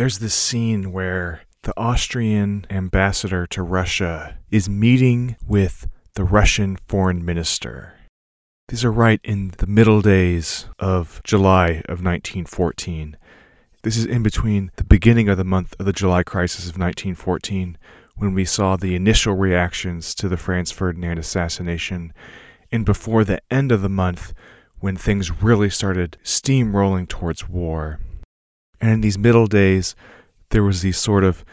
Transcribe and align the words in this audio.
there's 0.00 0.20
this 0.20 0.34
scene 0.34 0.92
where 0.92 1.42
the 1.64 1.74
Austrian 1.76 2.66
ambassador 2.70 3.46
to 3.46 3.62
Russia 3.62 4.38
is 4.50 4.66
meeting 4.66 5.36
with 5.46 5.86
the 6.14 6.24
Russian 6.24 6.78
foreign 6.88 7.22
minister. 7.22 7.92
These 8.68 8.82
are 8.82 8.90
right 8.90 9.20
in 9.22 9.52
the 9.58 9.66
middle 9.66 10.00
days 10.00 10.64
of 10.78 11.20
July 11.22 11.82
of 11.84 12.02
1914. 12.02 13.18
This 13.82 13.98
is 13.98 14.06
in 14.06 14.22
between 14.22 14.70
the 14.76 14.84
beginning 14.84 15.28
of 15.28 15.36
the 15.36 15.44
month 15.44 15.76
of 15.78 15.84
the 15.84 15.92
July 15.92 16.22
crisis 16.22 16.64
of 16.64 16.78
1914, 16.78 17.76
when 18.16 18.32
we 18.32 18.46
saw 18.46 18.76
the 18.76 18.94
initial 18.94 19.34
reactions 19.34 20.14
to 20.14 20.30
the 20.30 20.38
Franz 20.38 20.70
Ferdinand 20.70 21.18
assassination, 21.18 22.14
and 22.72 22.86
before 22.86 23.22
the 23.22 23.42
end 23.50 23.70
of 23.70 23.82
the 23.82 23.90
month, 23.90 24.32
when 24.78 24.96
things 24.96 25.42
really 25.42 25.68
started 25.68 26.16
steamrolling 26.24 27.06
towards 27.06 27.50
war. 27.50 28.00
And 28.80 28.90
in 28.90 29.00
these 29.00 29.18
middle 29.18 29.46
days, 29.46 29.94
there 30.50 30.62
was 30.62 30.82
these 30.82 30.98
sort 30.98 31.24
of 31.24 31.44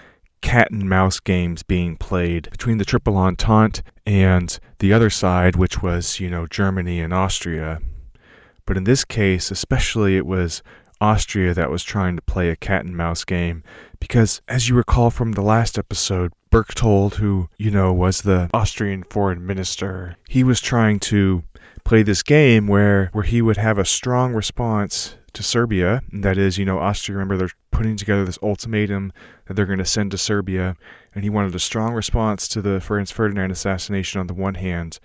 cat 0.41 0.72
and 0.72 0.88
mouse 0.88 1.20
games 1.20 1.63
being 1.63 1.98
played 1.98 2.50
between 2.52 2.77
the 2.77 2.86
Triple 2.86 3.17
Entente 3.17 3.81
and 4.05 4.59
the 4.80 4.94
other 4.94 5.09
side, 5.09 5.55
which 5.55 5.81
was, 5.81 6.20
you 6.20 6.30
know, 6.30 6.48
Germany 6.48 7.02
and 7.02 7.13
Austria. 7.13 7.81
But 8.66 8.77
in 8.77 8.84
this 8.84 9.03
case, 9.03 9.52
especially, 9.52 10.17
it 10.17 10.26
was 10.26 10.62
Austria 11.00 11.53
that 11.53 11.70
was 11.70 11.84
trying 11.84 12.16
to 12.16 12.22
play 12.22 12.50
a 12.50 12.55
cat 12.55 12.86
and 12.86 12.95
mouse 12.95 13.23
game. 13.23 13.64
Because, 14.00 14.41
as 14.48 14.70
you 14.70 14.75
recall 14.75 15.09
from 15.09 15.34
the 15.34 15.41
last 15.41 15.78
episode, 15.78 16.31
Berchtold, 16.50 17.16
who, 17.16 17.50
you 17.58 17.72
know, 17.72 17.91
was 17.91 18.22
the 18.22 18.50
Austrian 18.53 19.03
foreign 19.03 19.45
minister, 19.45 20.16
he 20.28 20.44
was 20.44 20.62
trying 20.62 21.00
to 21.02 21.44
play 21.84 22.03
this 22.03 22.23
game 22.23 22.67
where, 22.67 23.09
where 23.14 23.23
he 23.23 23.41
would 23.41 23.58
have 23.58 23.78
a 23.78 23.86
strong 23.86 24.34
response 24.34 25.16
to 25.38 25.44
Serbia. 25.44 26.02
That 26.12 26.38
is, 26.38 26.58
you 26.58 26.66
know, 26.66 26.80
Austria, 26.80 27.18
remember, 27.18 27.38
they're 27.38 27.50
putting 27.72 27.95
together 27.95 28.26
this 28.26 28.40
ultimatum 28.44 29.14
that 29.45 29.54
they're 29.54 29.66
going 29.66 29.80
to 29.80 29.86
send 29.86 30.12
to 30.12 30.18
Serbia. 30.18 30.76
And 31.16 31.23
he 31.23 31.30
wanted 31.30 31.55
a 31.55 31.59
strong 31.59 31.94
response 31.94 32.48
to 32.50 32.61
the 32.61 32.81
Franz 32.81 33.11
Ferdinand 33.11 33.52
assassination 33.52 34.20
on 34.20 34.28
the 34.28 34.34
one 34.34 34.56
hand. 34.56 35.00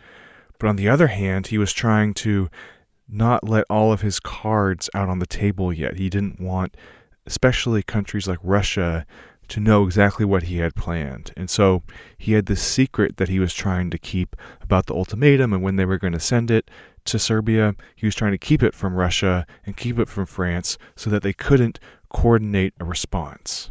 But 0.59 0.69
on 0.69 0.77
the 0.77 0.89
other 0.89 1.09
hand, 1.09 1.47
he 1.47 1.59
was 1.59 1.73
trying 1.73 2.15
to 2.15 2.51
not 3.09 3.49
let 3.49 3.65
all 3.69 3.93
of 3.93 4.01
his 4.01 4.21
cards 4.21 4.89
out 4.95 5.09
on 5.09 5.19
the 5.19 5.27
table 5.27 5.73
yet. 5.73 5.97
He 5.97 6.09
didn't 6.09 6.41
want, 6.41 6.77
especially 7.27 7.83
countries 7.83 8.27
like 8.27 8.39
Russia, 8.43 9.07
to 9.49 9.61
know 9.61 9.85
exactly 9.85 10.25
what 10.25 10.45
he 10.45 10.59
had 10.59 10.75
planned. 10.75 11.33
And 11.37 11.51
so 11.51 11.83
he 12.17 12.33
had 12.33 12.47
this 12.47 12.63
secret 12.63 13.19
that 13.19 13.29
he 13.29 13.39
was 13.39 13.53
trying 13.53 13.91
to 13.91 13.99
keep 13.99 14.35
about 14.63 14.87
the 14.87 14.95
ultimatum 14.95 15.53
and 15.53 15.63
when 15.63 15.77
they 15.77 15.85
were 15.85 15.99
going 15.99 16.15
to 16.15 16.21
send 16.21 16.51
it 16.51 16.71
to 17.05 17.19
Serbia. 17.19 17.75
He 17.97 18.07
was 18.07 18.15
trying 18.15 18.33
to 18.33 18.39
keep 18.39 18.63
it 18.63 18.75
from 18.75 18.95
Russia 18.95 19.47
and 19.65 19.77
keep 19.77 19.99
it 19.99 20.09
from 20.09 20.27
France 20.27 20.79
so 20.97 21.11
that 21.11 21.23
they 21.23 21.33
couldn't 21.33 21.79
coordinate 22.09 22.75
a 22.81 22.85
response. 22.85 23.71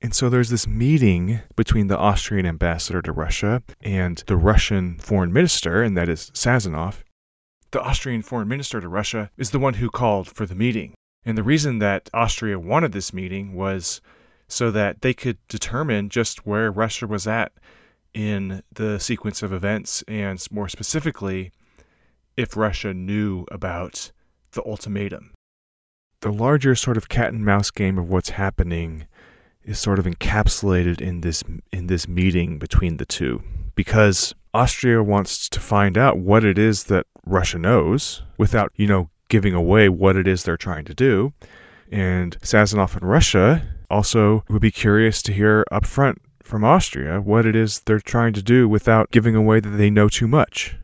And 0.00 0.14
so 0.14 0.28
there's 0.28 0.50
this 0.50 0.66
meeting 0.66 1.40
between 1.54 1.86
the 1.86 1.98
Austrian 1.98 2.44
ambassador 2.44 3.00
to 3.02 3.12
Russia 3.12 3.62
and 3.80 4.22
the 4.26 4.36
Russian 4.36 4.98
foreign 4.98 5.32
minister, 5.32 5.82
and 5.82 5.96
that 5.96 6.08
is 6.08 6.30
Sazonov. 6.34 7.04
The 7.70 7.80
Austrian 7.80 8.22
foreign 8.22 8.48
minister 8.48 8.80
to 8.80 8.88
Russia 8.88 9.30
is 9.36 9.50
the 9.50 9.60
one 9.60 9.74
who 9.74 9.88
called 9.88 10.28
for 10.28 10.44
the 10.44 10.56
meeting. 10.56 10.94
And 11.24 11.38
the 11.38 11.44
reason 11.44 11.78
that 11.78 12.10
Austria 12.12 12.58
wanted 12.58 12.92
this 12.92 13.12
meeting 13.12 13.54
was 13.54 14.00
so 14.48 14.70
that 14.72 15.02
they 15.02 15.14
could 15.14 15.38
determine 15.48 16.08
just 16.08 16.44
where 16.44 16.70
Russia 16.70 17.06
was 17.06 17.26
at 17.26 17.52
in 18.12 18.62
the 18.72 18.98
sequence 18.98 19.42
of 19.42 19.52
events, 19.52 20.02
and 20.08 20.44
more 20.50 20.68
specifically, 20.68 21.52
if 22.36 22.56
Russia 22.56 22.94
knew 22.94 23.44
about 23.50 24.10
the 24.52 24.62
ultimatum. 24.64 25.32
The 26.20 26.32
larger 26.32 26.74
sort 26.74 26.96
of 26.96 27.08
cat 27.08 27.32
and 27.32 27.44
mouse 27.44 27.70
game 27.70 27.98
of 27.98 28.08
what's 28.08 28.30
happening 28.30 29.06
is 29.64 29.78
sort 29.78 29.98
of 29.98 30.06
encapsulated 30.06 31.00
in 31.00 31.20
this 31.20 31.42
in 31.72 31.86
this 31.86 32.08
meeting 32.08 32.58
between 32.58 32.96
the 32.96 33.06
two 33.06 33.42
because 33.74 34.34
Austria 34.54 35.02
wants 35.02 35.48
to 35.48 35.60
find 35.60 35.96
out 35.96 36.18
what 36.18 36.44
it 36.44 36.58
is 36.58 36.84
that 36.84 37.06
Russia 37.24 37.58
knows 37.58 38.22
without, 38.38 38.72
you 38.76 38.86
know, 38.86 39.10
giving 39.28 39.54
away 39.54 39.88
what 39.88 40.16
it 40.16 40.26
is 40.26 40.42
they're 40.42 40.56
trying 40.56 40.84
to 40.84 40.94
do. 40.94 41.32
And 41.90 42.38
Sazonov 42.40 42.96
and 42.96 43.08
Russia 43.08 43.62
also 43.90 44.44
would 44.48 44.62
be 44.62 44.70
curious 44.70 45.22
to 45.22 45.32
hear 45.32 45.64
up 45.70 45.86
front 45.86 46.20
from 46.42 46.64
Austria 46.64 47.20
what 47.20 47.46
it 47.46 47.56
is 47.56 47.80
they're 47.80 48.00
trying 48.00 48.32
to 48.34 48.42
do 48.42 48.68
without 48.68 49.10
giving 49.10 49.34
away 49.34 49.60
that 49.60 49.70
they 49.70 49.90
know 49.90 50.08
too 50.08 50.28
much. 50.28 50.76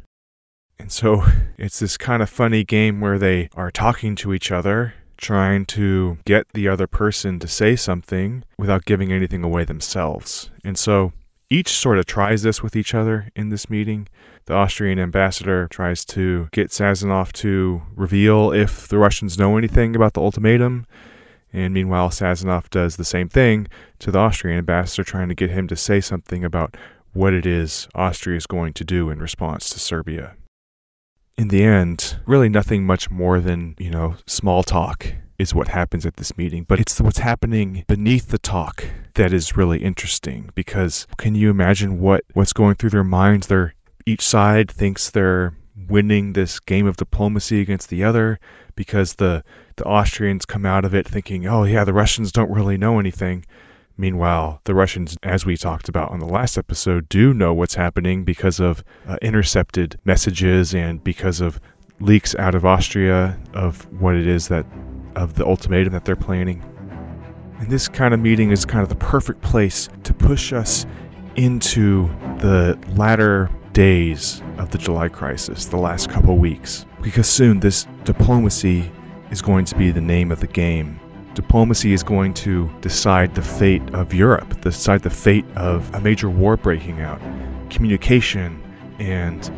And 0.79 0.93
so 0.93 1.25
it's 1.59 1.79
this 1.79 1.97
kind 1.97 2.23
of 2.23 2.31
funny 2.31 2.65
game 2.65 3.01
where 3.01 3.19
they 3.19 3.49
are 3.55 3.71
talking 3.71 4.15
to 4.17 4.33
each 4.33 4.51
other, 4.51 4.95
trying 5.17 5.67
to 5.67 6.19
get 6.25 6.47
the 6.55 6.69
other 6.69 6.87
person 6.87 7.39
to 7.41 7.49
say 7.49 7.77
something 7.77 8.45
without 8.57 8.85
giving 8.85 9.13
anything 9.13 9.43
away 9.43 9.65
themselves. 9.65 10.51
And 10.65 10.79
so 10.79 11.13
each 11.51 11.71
sort 11.71 11.99
of 11.99 12.07
tries 12.07 12.43
this 12.43 12.63
with 12.63 12.77
each 12.77 12.95
other 12.95 13.31
in 13.35 13.49
this 13.49 13.71
meeting. 13.71 14.09
The 14.45 14.55
Austrian 14.55 14.99
ambassador 14.99 15.67
tries 15.71 16.05
to 16.07 16.49
get 16.53 16.71
Sazonov 16.71 17.33
to 17.35 17.83
reveal 17.95 18.53
if 18.53 18.89
the 18.89 18.99
Russians 18.99 19.39
know 19.39 19.57
anything 19.57 19.97
about 19.97 20.15
the 20.15 20.21
ultimatum. 20.21 20.87
And 21.53 21.73
meanwhile, 21.73 22.11
Sazonov 22.11 22.69
does 22.69 22.97
the 22.97 23.05
same 23.05 23.29
thing 23.29 23.67
to 24.01 24.11
the 24.11 24.19
Austrian 24.19 24.59
ambassador, 24.59 25.05
trying 25.05 25.29
to 25.31 25.35
get 25.35 25.51
him 25.51 25.67
to 25.69 25.77
say 25.77 26.01
something 26.01 26.45
about 26.45 26.77
what 27.15 27.33
it 27.33 27.47
is 27.47 27.89
Austria 27.95 28.37
is 28.37 28.47
going 28.47 28.75
to 28.75 28.85
do 28.85 29.09
in 29.11 29.19
response 29.19 29.71
to 29.71 29.81
Serbia. 29.81 30.37
In 31.39 31.49
the 31.49 31.63
end, 31.63 32.19
really 32.27 32.49
nothing 32.49 32.85
much 32.85 33.13
more 33.13 33.39
than, 33.39 33.77
you 33.79 33.91
know, 33.91 34.17
small 34.27 34.65
talk 34.65 35.07
is 35.39 35.55
what 35.55 35.69
happens 35.69 36.05
at 36.05 36.17
this 36.17 36.37
meeting, 36.37 36.65
but 36.65 36.81
it's 36.81 37.01
what's 37.01 37.21
happening 37.21 37.85
beneath 37.87 38.31
the 38.31 38.39
talk 38.39 38.85
that 39.15 39.33
is 39.33 39.57
really 39.57 39.85
interesting 39.85 40.51
because 40.57 41.07
can 41.17 41.37
you 41.37 41.49
imagine 41.49 42.01
what 42.01 42.25
what's 42.35 42.53
going 42.53 42.75
through 42.75 42.91
their 42.91 43.05
minds? 43.05 43.47
They're 43.47 43.75
each 44.05 44.23
side 44.23 44.69
thinks 44.69 45.11
they're 45.11 45.55
winning 45.89 46.33
this 46.33 46.59
game 46.59 46.89
of 46.89 46.97
diplomacy 46.97 47.61
against 47.61 47.89
the 47.89 48.03
other 48.03 48.41
because 48.75 49.15
the 49.15 49.45
the 49.77 49.85
Austrians 49.85 50.45
come 50.45 50.67
out 50.67 50.85
of 50.85 50.93
it 50.93 51.07
thinking, 51.07 51.47
"Oh 51.47 51.63
yeah, 51.63 51.85
the 51.85 51.93
Russians 51.93 52.33
don't 52.33 52.51
really 52.51 52.77
know 52.77 52.99
anything." 52.99 53.45
Meanwhile, 54.01 54.61
the 54.63 54.77
Russians, 54.77 55.17
as 55.25 55.45
we 55.45 55.57
talked 55.57 55.89
about 55.89 56.13
on 56.13 56.21
the 56.21 56.27
last 56.27 56.57
episode, 56.57 57.09
do 57.09 57.35
know 57.35 57.53
what's 57.53 57.75
happening 57.75 58.23
because 58.23 58.61
of 58.61 58.85
uh, 59.09 59.17
intercepted 59.21 59.99
messages 60.05 60.73
and 60.73 61.03
because 61.03 61.41
of 61.41 61.61
leaks 61.99 62.37
out 62.37 62.55
of 62.55 62.65
Austria 62.65 63.37
of 63.55 63.93
what 64.01 64.15
it 64.15 64.29
is 64.29 64.47
that, 64.49 64.65
of 65.17 65.35
the 65.35 65.45
ultimatum 65.45 65.93
that 65.93 66.05
they're 66.05 66.15
planning. 66.15 66.63
And 67.59 67.69
this 67.71 67.89
kind 67.89 68.15
of 68.15 68.21
meeting 68.21 68.53
is 68.53 68.65
kind 68.65 68.85
of 68.85 68.89
the 68.89 68.95
perfect 68.95 69.43
place 69.43 69.89
to 70.05 70.15
push 70.15 70.53
us 70.53 70.87
into 71.35 72.07
the 72.39 72.79
latter 72.95 73.51
days 73.73 74.43
of 74.59 74.71
the 74.71 74.79
July 74.79 75.09
crisis, 75.09 75.67
the 75.67 75.77
last 75.77 76.09
couple 76.09 76.37
weeks, 76.37 76.87
because 77.03 77.29
soon 77.29 77.59
this 77.59 77.85
diplomacy 78.05 78.93
is 79.33 79.43
going 79.43 79.65
to 79.65 79.75
be 79.75 79.91
the 79.91 80.01
name 80.01 80.31
of 80.31 80.39
the 80.39 80.47
game. 80.47 81.01
Diplomacy 81.39 81.93
is 81.93 82.03
going 82.03 82.35
to 82.35 82.69
decide 82.81 83.37
the 83.37 83.43
fate 83.43 83.95
of 83.95 84.13
Europe, 84.13 84.61
decide 84.61 85.03
the 85.03 85.09
fate 85.09 85.45
of 85.55 85.89
a 85.95 86.01
major 86.01 86.29
war 86.29 86.57
breaking 86.57 87.01
out. 87.01 87.21
Communication 87.71 88.61
and 88.99 89.49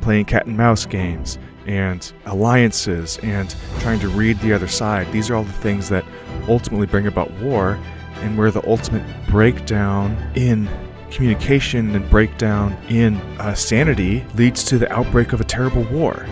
playing 0.00 0.24
cat 0.24 0.46
and 0.46 0.56
mouse 0.56 0.84
games 0.84 1.38
and 1.64 2.12
alliances 2.26 3.20
and 3.22 3.54
trying 3.78 4.00
to 4.00 4.08
read 4.08 4.36
the 4.40 4.52
other 4.52 4.66
side. 4.66 5.12
These 5.12 5.30
are 5.30 5.36
all 5.36 5.44
the 5.44 5.52
things 5.52 5.88
that 5.90 6.04
ultimately 6.48 6.88
bring 6.88 7.06
about 7.06 7.30
war 7.34 7.78
and 8.16 8.36
where 8.36 8.50
the 8.50 8.68
ultimate 8.68 9.04
breakdown 9.28 10.16
in 10.34 10.68
communication 11.12 11.94
and 11.94 12.10
breakdown 12.10 12.76
in 12.88 13.14
uh, 13.38 13.54
sanity 13.54 14.24
leads 14.34 14.64
to 14.64 14.76
the 14.76 14.92
outbreak 14.92 15.32
of 15.32 15.40
a 15.40 15.44
terrible 15.44 15.84
war. 15.84 16.26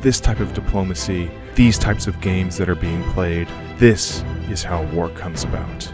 This 0.00 0.20
type 0.20 0.38
of 0.38 0.54
diplomacy, 0.54 1.28
these 1.54 1.76
types 1.76 2.06
of 2.06 2.18
games 2.22 2.56
that 2.56 2.70
are 2.70 2.74
being 2.74 3.02
played, 3.10 3.46
this 3.76 4.22
is 4.48 4.62
how 4.62 4.84
war 4.92 5.10
comes 5.10 5.44
about. 5.44 5.92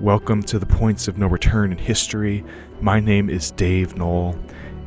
Welcome 0.00 0.42
to 0.44 0.58
the 0.58 0.64
Points 0.64 1.08
of 1.08 1.18
No 1.18 1.26
Return 1.26 1.72
in 1.72 1.78
History. 1.78 2.42
My 2.80 3.00
name 3.00 3.28
is 3.28 3.50
Dave 3.50 3.98
Knoll, 3.98 4.34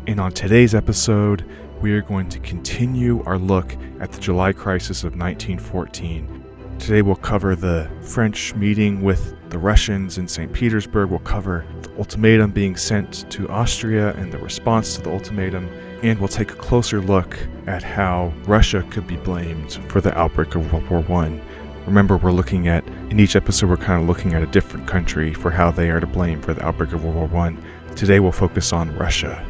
and 0.08 0.20
on 0.20 0.32
today's 0.32 0.74
episode, 0.74 1.48
we 1.82 1.94
are 1.94 2.02
going 2.02 2.30
to 2.30 2.40
continue 2.40 3.24
our 3.26 3.38
look 3.38 3.78
at 4.00 4.12
the 4.12 4.20
July 4.20 4.52
crisis 4.52 5.04
of 5.04 5.12
1914. 5.16 6.44
Today, 6.80 7.04
we'll 7.04 7.16
cover 7.16 7.56
the 7.56 7.88
French 8.02 8.56
meeting 8.56 9.04
with 9.04 9.36
the 9.52 9.60
Russians 9.60 10.18
in 10.18 10.28
St. 10.28 10.52
Petersburg. 10.52 11.12
We'll 11.12 11.20
cover 11.20 11.64
the 11.84 11.96
ultimatum 11.98 12.50
being 12.50 12.76
sent 12.76 13.30
to 13.30 13.48
Austria 13.50 14.16
and 14.16 14.34
the 14.34 14.40
response 14.40 14.96
to 14.96 15.04
the 15.04 15.12
ultimatum. 15.12 15.70
And 16.04 16.20
we'll 16.20 16.28
take 16.28 16.52
a 16.52 16.56
closer 16.56 17.02
look 17.02 17.40
at 17.66 17.82
how 17.82 18.34
Russia 18.46 18.86
could 18.92 19.08
be 19.08 19.16
blamed 19.16 19.80
for 19.88 20.02
the 20.02 20.16
outbreak 20.18 20.54
of 20.54 20.72
World 20.74 20.90
War 20.90 21.24
I. 21.24 21.42
Remember, 21.86 22.18
we're 22.18 22.34
looking 22.34 22.68
at, 22.68 22.86
in 23.10 23.22
each 23.22 23.38
episode, 23.38 23.70
we're 23.70 23.78
kind 23.78 24.02
of 24.02 24.08
looking 24.08 24.34
at 24.34 24.44
a 24.44 24.48
different 24.48 24.86
country 24.86 25.34
for 25.34 25.50
how 25.50 25.72
they 25.72 25.90
are 25.90 26.02
to 26.02 26.06
blame 26.06 26.42
for 26.42 26.54
the 26.54 26.66
outbreak 26.66 26.92
of 26.92 27.06
World 27.06 27.32
War 27.32 27.42
I. 27.42 27.56
Today, 27.96 28.20
we'll 28.20 28.34
focus 28.34 28.74
on 28.74 28.94
Russia. 28.98 29.44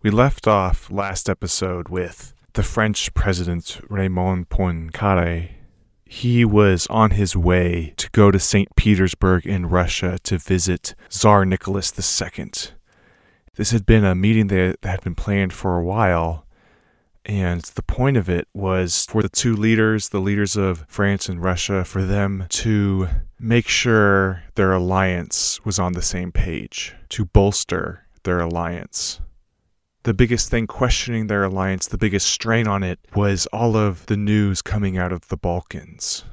We 0.00 0.10
left 0.10 0.46
off 0.46 0.92
last 0.92 1.28
episode 1.28 1.88
with 1.88 2.34
the 2.52 2.62
French 2.62 3.12
president 3.14 3.80
Raymond 3.88 4.48
Poincaré. 4.48 5.53
He 6.14 6.44
was 6.44 6.86
on 6.86 7.10
his 7.10 7.36
way 7.36 7.92
to 7.96 8.08
go 8.12 8.30
to 8.30 8.38
St. 8.38 8.68
Petersburg 8.76 9.46
in 9.46 9.66
Russia 9.66 10.16
to 10.22 10.38
visit 10.38 10.94
Tsar 11.08 11.44
Nicholas 11.44 11.92
II. 11.98 12.50
This 13.56 13.72
had 13.72 13.84
been 13.84 14.04
a 14.04 14.14
meeting 14.14 14.46
that 14.46 14.78
had 14.84 15.00
been 15.02 15.16
planned 15.16 15.52
for 15.52 15.76
a 15.76 15.84
while, 15.84 16.46
and 17.26 17.62
the 17.62 17.82
point 17.82 18.16
of 18.16 18.28
it 18.28 18.46
was 18.54 19.06
for 19.06 19.22
the 19.22 19.28
two 19.28 19.56
leaders, 19.56 20.10
the 20.10 20.20
leaders 20.20 20.56
of 20.56 20.86
France 20.88 21.28
and 21.28 21.42
Russia, 21.42 21.84
for 21.84 22.04
them 22.04 22.46
to 22.50 23.08
make 23.40 23.66
sure 23.66 24.44
their 24.54 24.72
alliance 24.72 25.64
was 25.64 25.80
on 25.80 25.94
the 25.94 26.00
same 26.00 26.30
page, 26.30 26.94
to 27.08 27.24
bolster 27.24 28.06
their 28.22 28.38
alliance 28.38 29.20
the 30.04 30.14
biggest 30.14 30.50
thing 30.50 30.66
questioning 30.66 31.26
their 31.26 31.44
alliance, 31.44 31.86
the 31.86 31.98
biggest 31.98 32.28
strain 32.28 32.68
on 32.68 32.82
it, 32.82 32.98
was 33.14 33.46
all 33.46 33.74
of 33.74 34.04
the 34.06 34.16
news 34.16 34.60
coming 34.60 34.98
out 34.98 35.12
of 35.12 35.26
the 35.28 35.36
Balkans. 35.36 36.24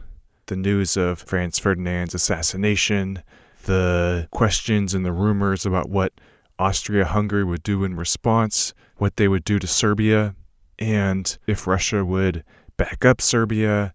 The 0.47 0.57
news 0.57 0.97
of 0.97 1.19
Franz 1.19 1.57
Ferdinand's 1.57 2.13
assassination, 2.13 3.23
the 3.63 4.27
questions 4.31 4.93
and 4.93 5.05
the 5.05 5.13
rumors 5.13 5.65
about 5.65 5.89
what 5.89 6.11
Austria 6.59 7.05
Hungary 7.05 7.45
would 7.45 7.63
do 7.63 7.85
in 7.85 7.95
response, 7.95 8.73
what 8.97 9.15
they 9.15 9.29
would 9.29 9.45
do 9.45 9.57
to 9.57 9.67
Serbia, 9.67 10.35
and 10.77 11.37
if 11.47 11.65
Russia 11.65 12.03
would 12.03 12.43
back 12.75 13.05
up 13.05 13.21
Serbia, 13.21 13.93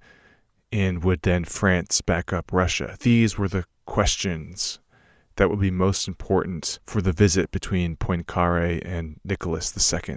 and 0.73 1.05
would 1.05 1.21
then 1.23 1.45
France 1.45 2.01
back 2.01 2.33
up 2.33 2.51
Russia. 2.51 2.97
These 3.01 3.37
were 3.37 3.49
the 3.49 3.65
questions 3.85 4.81
that 5.37 5.51
would 5.51 5.61
be 5.61 5.71
most 5.71 6.09
important 6.09 6.79
for 6.87 7.01
the 7.01 7.13
visit 7.13 7.51
between 7.51 7.97
Poincaré 7.97 8.83
and 8.85 9.21
Nicholas 9.25 9.73
II. 9.93 10.17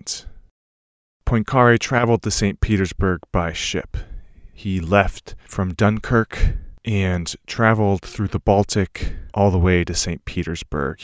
Poincaré 1.26 1.78
traveled 1.78 2.24
to 2.24 2.32
St. 2.32 2.60
Petersburg 2.60 3.20
by 3.32 3.54
ship. 3.54 3.98
He 4.54 4.80
left 4.80 5.36
from 5.46 5.74
Dunkirk 5.74 6.40
and 6.84 7.34
traveled 7.46 8.02
through 8.02 8.30
the 8.30 8.40
Baltic 8.40 9.14
all 9.34 9.52
the 9.52 9.60
way 9.60 9.84
to 9.84 9.94
St. 9.94 10.26
Petersburg. 10.26 11.02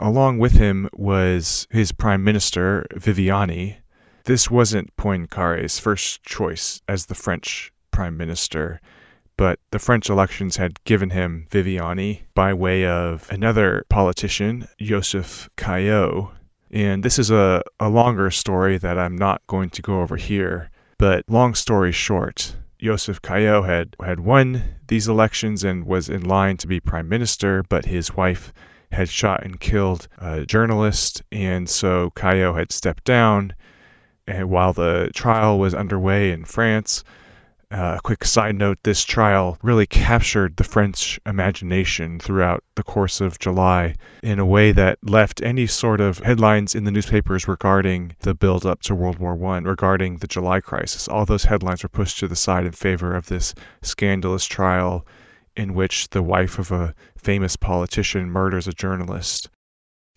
Along 0.00 0.38
with 0.38 0.52
him 0.52 0.88
was 0.92 1.66
his 1.70 1.92
prime 1.92 2.24
minister, 2.24 2.86
Viviani. 2.94 3.76
This 4.24 4.50
wasn't 4.50 4.94
Poincaré's 4.96 5.78
first 5.78 6.22
choice 6.22 6.80
as 6.88 7.06
the 7.06 7.14
French 7.14 7.72
prime 7.90 8.16
minister 8.16 8.80
but 9.36 9.58
the 9.70 9.78
French 9.78 10.08
elections 10.08 10.56
had 10.56 10.82
given 10.84 11.10
him 11.10 11.46
Viviani 11.50 12.22
by 12.34 12.54
way 12.54 12.86
of 12.86 13.30
another 13.30 13.84
politician, 13.88 14.66
Joseph 14.78 15.48
Caillaux. 15.56 16.32
And 16.70 17.02
this 17.02 17.18
is 17.18 17.30
a, 17.30 17.62
a 17.78 17.88
longer 17.88 18.30
story 18.30 18.78
that 18.78 18.98
I'm 18.98 19.16
not 19.16 19.42
going 19.46 19.70
to 19.70 19.82
go 19.82 20.00
over 20.00 20.16
here. 20.16 20.70
But 20.98 21.24
long 21.28 21.54
story 21.54 21.92
short, 21.92 22.56
Joseph 22.78 23.20
Caillaux 23.20 23.62
had, 23.62 23.94
had 24.02 24.20
won 24.20 24.62
these 24.88 25.08
elections 25.08 25.64
and 25.64 25.86
was 25.86 26.08
in 26.08 26.24
line 26.24 26.56
to 26.58 26.66
be 26.66 26.80
prime 26.80 27.08
minister, 27.08 27.62
but 27.68 27.84
his 27.84 28.14
wife 28.16 28.52
had 28.92 29.08
shot 29.08 29.44
and 29.44 29.60
killed 29.60 30.08
a 30.18 30.46
journalist, 30.46 31.22
and 31.32 31.68
so 31.68 32.10
Caillaux 32.16 32.54
had 32.54 32.72
stepped 32.72 33.04
down. 33.04 33.52
And 34.26 34.48
while 34.50 34.72
the 34.72 35.10
trial 35.14 35.58
was 35.58 35.74
underway 35.74 36.30
in 36.32 36.44
France, 36.44 37.04
uh, 37.72 37.96
a 37.98 38.00
quick 38.00 38.24
side 38.24 38.54
note 38.54 38.78
this 38.84 39.04
trial 39.04 39.58
really 39.60 39.86
captured 39.86 40.56
the 40.56 40.64
French 40.64 41.18
imagination 41.26 42.20
throughout 42.20 42.62
the 42.76 42.82
course 42.82 43.20
of 43.20 43.40
July 43.40 43.94
in 44.22 44.38
a 44.38 44.46
way 44.46 44.70
that 44.70 44.98
left 45.02 45.42
any 45.42 45.66
sort 45.66 46.00
of 46.00 46.18
headlines 46.18 46.76
in 46.76 46.84
the 46.84 46.92
newspapers 46.92 47.48
regarding 47.48 48.14
the 48.20 48.34
build 48.34 48.64
up 48.64 48.82
to 48.82 48.94
World 48.94 49.18
War 49.18 49.32
I, 49.52 49.58
regarding 49.58 50.18
the 50.18 50.28
July 50.28 50.60
crisis. 50.60 51.08
All 51.08 51.26
those 51.26 51.44
headlines 51.44 51.82
were 51.82 51.88
pushed 51.88 52.20
to 52.20 52.28
the 52.28 52.36
side 52.36 52.66
in 52.66 52.72
favor 52.72 53.16
of 53.16 53.26
this 53.26 53.52
scandalous 53.82 54.46
trial 54.46 55.04
in 55.56 55.74
which 55.74 56.08
the 56.10 56.22
wife 56.22 56.60
of 56.60 56.70
a 56.70 56.94
famous 57.16 57.56
politician 57.56 58.30
murders 58.30 58.68
a 58.68 58.72
journalist. 58.72 59.50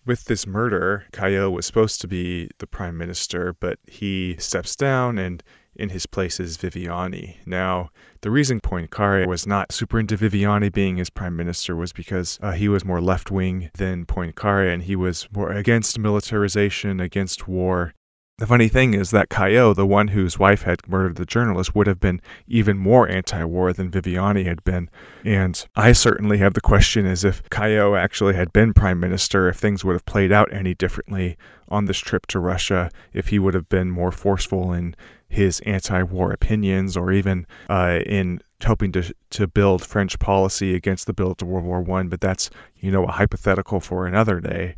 With 0.06 0.26
this 0.26 0.46
murder, 0.46 1.04
Caillaux 1.12 1.50
was 1.50 1.66
supposed 1.66 2.00
to 2.00 2.08
be 2.08 2.48
the 2.58 2.66
prime 2.66 2.96
minister, 2.96 3.54
but 3.58 3.78
he 3.86 4.36
steps 4.38 4.76
down 4.76 5.18
and 5.18 5.42
in 5.74 5.90
his 5.90 6.06
place 6.06 6.40
is 6.40 6.56
Viviani. 6.56 7.36
Now, 7.46 7.90
the 8.22 8.30
reason 8.30 8.60
Poincaré 8.60 9.26
was 9.26 9.46
not 9.46 9.72
super 9.72 9.98
into 9.98 10.16
Viviani 10.16 10.72
being 10.72 10.96
his 10.96 11.10
prime 11.10 11.36
minister 11.36 11.74
was 11.76 11.92
because 11.92 12.38
uh, 12.42 12.52
he 12.52 12.68
was 12.68 12.84
more 12.84 13.00
left 13.00 13.30
wing 13.30 13.70
than 13.74 14.06
Poincaré 14.06 14.72
and 14.72 14.82
he 14.82 14.96
was 14.96 15.28
more 15.32 15.52
against 15.52 15.98
militarization, 15.98 17.00
against 17.00 17.48
war. 17.48 17.94
The 18.40 18.46
funny 18.46 18.68
thing 18.68 18.94
is 18.94 19.10
that 19.10 19.28
Caillaux, 19.28 19.74
the 19.74 19.86
one 19.86 20.08
whose 20.08 20.38
wife 20.38 20.62
had 20.62 20.88
murdered 20.88 21.16
the 21.16 21.26
journalist, 21.26 21.74
would 21.74 21.86
have 21.86 22.00
been 22.00 22.22
even 22.48 22.78
more 22.78 23.06
anti 23.06 23.44
war 23.44 23.74
than 23.74 23.90
Viviani 23.90 24.46
had 24.46 24.64
been. 24.64 24.88
And 25.26 25.62
I 25.76 25.92
certainly 25.92 26.38
have 26.38 26.54
the 26.54 26.62
question 26.62 27.04
as 27.04 27.22
if 27.22 27.42
Caillaux 27.50 27.96
actually 27.96 28.36
had 28.36 28.50
been 28.50 28.72
prime 28.72 28.98
minister, 28.98 29.50
if 29.50 29.58
things 29.58 29.84
would 29.84 29.92
have 29.92 30.06
played 30.06 30.32
out 30.32 30.50
any 30.54 30.74
differently 30.74 31.36
on 31.68 31.84
this 31.84 31.98
trip 31.98 32.26
to 32.28 32.38
Russia, 32.38 32.90
if 33.12 33.28
he 33.28 33.38
would 33.38 33.52
have 33.52 33.68
been 33.68 33.90
more 33.90 34.10
forceful 34.10 34.72
in 34.72 34.96
his 35.30 35.60
anti-war 35.60 36.32
opinions 36.32 36.96
or 36.96 37.12
even 37.12 37.46
uh, 37.70 38.00
in 38.04 38.42
helping 38.60 38.92
to 38.92 39.14
to 39.30 39.46
build 39.46 39.82
French 39.82 40.18
policy 40.18 40.74
against 40.74 41.06
the 41.06 41.14
build 41.14 41.38
to 41.38 41.46
World 41.46 41.64
War 41.64 41.80
One. 41.80 42.08
But 42.08 42.20
that's 42.20 42.50
you 42.76 42.90
know 42.90 43.04
a 43.04 43.12
hypothetical 43.12 43.80
for 43.80 44.06
another 44.06 44.40
day. 44.40 44.76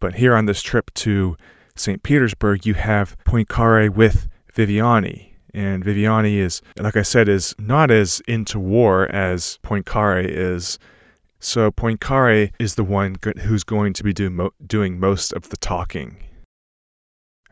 But 0.00 0.14
here 0.14 0.34
on 0.34 0.46
this 0.46 0.62
trip 0.62 0.92
to 0.94 1.36
St. 1.76 2.02
Petersburg, 2.02 2.66
you 2.66 2.74
have 2.74 3.16
Poincaré 3.24 3.88
with 3.88 4.28
Viviani. 4.54 5.28
And 5.54 5.84
Viviani 5.84 6.38
is, 6.38 6.60
like 6.78 6.96
I 6.96 7.02
said, 7.02 7.28
is 7.28 7.54
not 7.58 7.90
as 7.90 8.20
into 8.26 8.58
war 8.58 9.06
as 9.14 9.58
Poincaré 9.62 10.26
is. 10.26 10.78
So 11.38 11.70
Poincaré 11.70 12.52
is 12.58 12.74
the 12.74 12.84
one 12.84 13.16
who's 13.40 13.62
going 13.62 13.92
to 13.92 14.02
be 14.02 14.12
do 14.12 14.30
mo- 14.30 14.54
doing 14.66 14.98
most 14.98 15.32
of 15.34 15.50
the 15.50 15.56
talking 15.56 16.16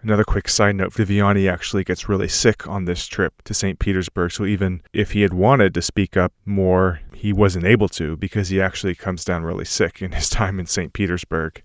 Another 0.02 0.24
quick 0.24 0.48
side 0.48 0.76
note 0.76 0.94
Viviani 0.94 1.50
actually 1.50 1.84
gets 1.84 2.08
really 2.08 2.28
sick 2.28 2.66
on 2.66 2.86
this 2.86 3.06
trip 3.06 3.42
to 3.42 3.52
St. 3.52 3.78
Petersburg, 3.78 4.32
so 4.32 4.46
even 4.46 4.82
if 4.94 5.12
he 5.12 5.20
had 5.20 5.34
wanted 5.34 5.74
to 5.74 5.82
speak 5.82 6.16
up 6.16 6.32
more, 6.46 7.00
he 7.14 7.34
wasn't 7.34 7.66
able 7.66 7.88
to 7.90 8.16
because 8.16 8.48
he 8.48 8.62
actually 8.62 8.94
comes 8.94 9.24
down 9.24 9.42
really 9.42 9.66
sick 9.66 10.00
in 10.00 10.12
his 10.12 10.30
time 10.30 10.58
in 10.58 10.64
St. 10.64 10.94
Petersburg. 10.94 11.62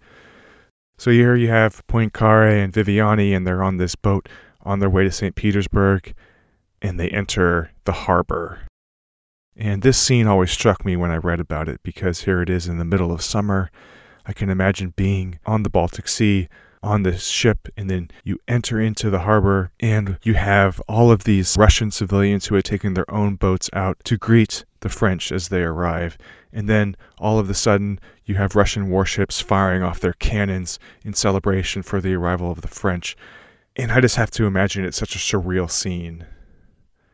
So 0.98 1.12
here 1.12 1.36
you 1.36 1.48
have 1.48 1.86
Poincaré 1.88 2.62
and 2.62 2.74
Viviani, 2.74 3.36
and 3.36 3.48
they're 3.48 3.64
on 3.64 3.78
this 3.78 3.96
boat 3.96 4.28
on 4.64 4.80
their 4.80 4.90
way 4.90 5.06
to 5.06 5.12
St. 5.12 5.36
Petersburg, 5.36 6.14
and 6.82 7.00
they 7.00 7.10
enter 7.10 7.72
the 7.86 7.94
harbor. 7.94 8.60
And 9.56 9.82
this 9.82 9.98
scene 9.98 10.28
always 10.28 10.52
struck 10.52 10.84
me 10.84 10.98
when 10.98 11.12
I 11.12 11.18
read 11.18 11.40
about 11.40 11.70
it 11.70 11.80
because 11.84 12.22
here 12.22 12.42
it 12.42 12.50
is 12.50 12.68
in 12.68 12.80
the 12.80 12.86
middle 12.86 13.14
of 13.14 13.22
summer. 13.22 13.72
I 14.26 14.34
can 14.34 14.50
imagine 14.50 14.94
being 14.98 15.40
on 15.46 15.64
the 15.64 15.70
Baltic 15.70 16.10
Sea 16.10 16.50
on 16.86 17.02
this 17.02 17.28
ship, 17.28 17.68
and 17.76 17.90
then 17.90 18.12
you 18.24 18.40
enter 18.48 18.80
into 18.80 19.10
the 19.10 19.20
harbor, 19.20 19.72
and 19.80 20.20
you 20.22 20.36
have 20.36 20.80
all 20.88 21.12
of 21.12 21.24
these 21.24 21.58
Russian 21.58 21.90
civilians 21.90 22.46
who 22.46 22.56
had 22.56 22.64
taken 22.64 22.94
their 22.94 23.10
own 23.12 23.36
boats 23.36 23.70
out 23.74 23.98
to 24.06 24.18
greet 24.18 24.64
the 24.82 24.90
French 24.90 25.32
as 25.32 25.50
they 25.50 25.64
arrive. 25.64 26.16
And 26.54 26.70
then 26.70 26.96
all 27.18 27.40
of 27.40 27.50
a 27.50 27.56
sudden, 27.56 28.00
you 28.26 28.36
have 28.36 28.56
Russian 28.56 28.90
warships 28.90 29.42
firing 29.42 29.82
off 29.82 30.00
their 30.00 30.14
cannons 30.14 30.78
in 31.04 31.14
celebration 31.14 31.82
for 31.82 32.00
the 32.00 32.14
arrival 32.14 32.52
of 32.52 32.62
the 32.62 32.68
French. 32.68 33.18
And 33.76 33.92
I 33.92 34.00
just 34.00 34.16
have 34.16 34.32
to 34.32 34.46
imagine 34.46 34.86
it's 34.86 34.98
such 34.98 35.16
a 35.16 35.20
surreal 35.20 35.70
scene. 35.70 36.26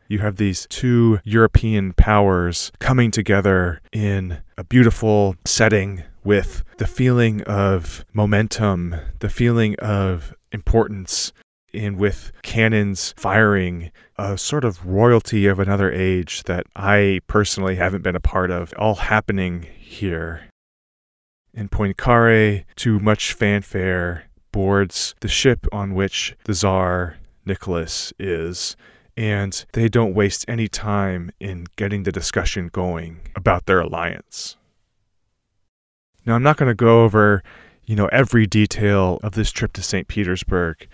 You 0.06 0.18
have 0.18 0.36
these 0.36 0.66
two 0.68 1.18
European 1.24 1.94
powers 1.94 2.70
coming 2.78 3.10
together 3.10 3.80
in 3.90 4.42
a 4.58 4.64
beautiful 4.64 5.34
setting 5.46 6.04
with 6.24 6.62
the 6.78 6.86
feeling 6.86 7.42
of 7.42 8.04
momentum, 8.12 8.96
the 9.18 9.30
feeling 9.30 9.76
of 9.76 10.34
importance, 10.52 11.32
and 11.74 11.96
with 11.96 12.32
cannons 12.42 13.14
firing, 13.16 13.90
a 14.18 14.36
sort 14.36 14.64
of 14.64 14.84
royalty 14.86 15.46
of 15.46 15.58
another 15.58 15.90
age 15.90 16.42
that 16.44 16.66
I 16.76 17.20
personally 17.26 17.76
haven't 17.76 18.02
been 18.02 18.16
a 18.16 18.20
part 18.20 18.50
of, 18.50 18.74
all 18.78 18.94
happening 18.94 19.66
here. 19.78 20.42
And 21.54 21.70
Poincaré, 21.70 22.64
to 22.76 22.98
much 22.98 23.32
fanfare, 23.32 24.24
boards 24.52 25.14
the 25.20 25.28
ship 25.28 25.66
on 25.72 25.94
which 25.94 26.36
the 26.44 26.54
Tsar 26.54 27.16
Nicholas 27.44 28.12
is, 28.18 28.76
and 29.16 29.64
they 29.72 29.88
don't 29.88 30.14
waste 30.14 30.44
any 30.48 30.68
time 30.68 31.30
in 31.40 31.66
getting 31.76 32.02
the 32.02 32.12
discussion 32.12 32.68
going 32.68 33.20
about 33.34 33.66
their 33.66 33.80
alliance. 33.80 34.56
Now, 36.24 36.34
I'm 36.34 36.42
not 36.42 36.56
going 36.56 36.68
to 36.68 36.74
go 36.74 37.04
over, 37.04 37.42
you 37.84 37.96
know, 37.96 38.06
every 38.06 38.46
detail 38.46 39.18
of 39.22 39.32
this 39.32 39.50
trip 39.50 39.72
to 39.74 39.82
St. 39.82 40.08
Petersburg. 40.08 40.86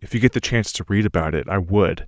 If 0.00 0.12
you 0.12 0.20
get 0.20 0.32
the 0.32 0.40
chance 0.40 0.72
to 0.72 0.84
read 0.88 1.06
about 1.06 1.34
it, 1.34 1.48
I 1.48 1.58
would, 1.58 2.06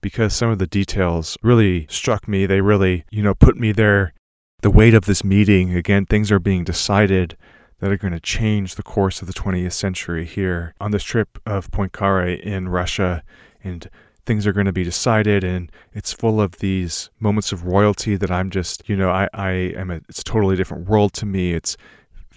because 0.00 0.32
some 0.32 0.50
of 0.50 0.58
the 0.58 0.66
details 0.66 1.36
really 1.42 1.86
struck 1.90 2.28
me. 2.28 2.46
They 2.46 2.60
really, 2.60 3.04
you 3.10 3.22
know, 3.22 3.34
put 3.34 3.56
me 3.56 3.72
there. 3.72 4.14
The 4.62 4.70
weight 4.70 4.94
of 4.94 5.06
this 5.06 5.24
meeting, 5.24 5.74
again, 5.74 6.06
things 6.06 6.30
are 6.30 6.38
being 6.38 6.64
decided. 6.64 7.36
that 7.80 7.90
are 7.90 7.96
going 7.96 8.12
to 8.12 8.20
change 8.20 8.76
the 8.76 8.82
course 8.84 9.20
of 9.20 9.26
the 9.26 9.32
20th 9.32 9.72
century 9.72 10.24
here 10.24 10.72
on 10.80 10.92
this 10.92 11.02
trip 11.02 11.36
of 11.44 11.68
Poincare 11.72 12.40
in 12.40 12.68
Russia. 12.68 13.24
And 13.64 13.90
things 14.24 14.46
are 14.46 14.52
going 14.52 14.66
to 14.66 14.72
be 14.72 14.84
decided 14.84 15.42
and 15.42 15.70
it's 15.92 16.12
full 16.12 16.40
of 16.40 16.58
these 16.58 17.10
moments 17.18 17.50
of 17.52 17.64
royalty 17.64 18.16
that 18.16 18.30
I'm 18.30 18.50
just, 18.50 18.88
you 18.88 18.96
know, 18.96 19.10
I, 19.10 19.28
I 19.34 19.50
am 19.50 19.90
a, 19.90 19.96
it's 20.08 20.20
a 20.20 20.24
totally 20.24 20.54
different 20.56 20.88
world 20.88 21.12
to 21.14 21.26
me. 21.26 21.54
It's 21.54 21.76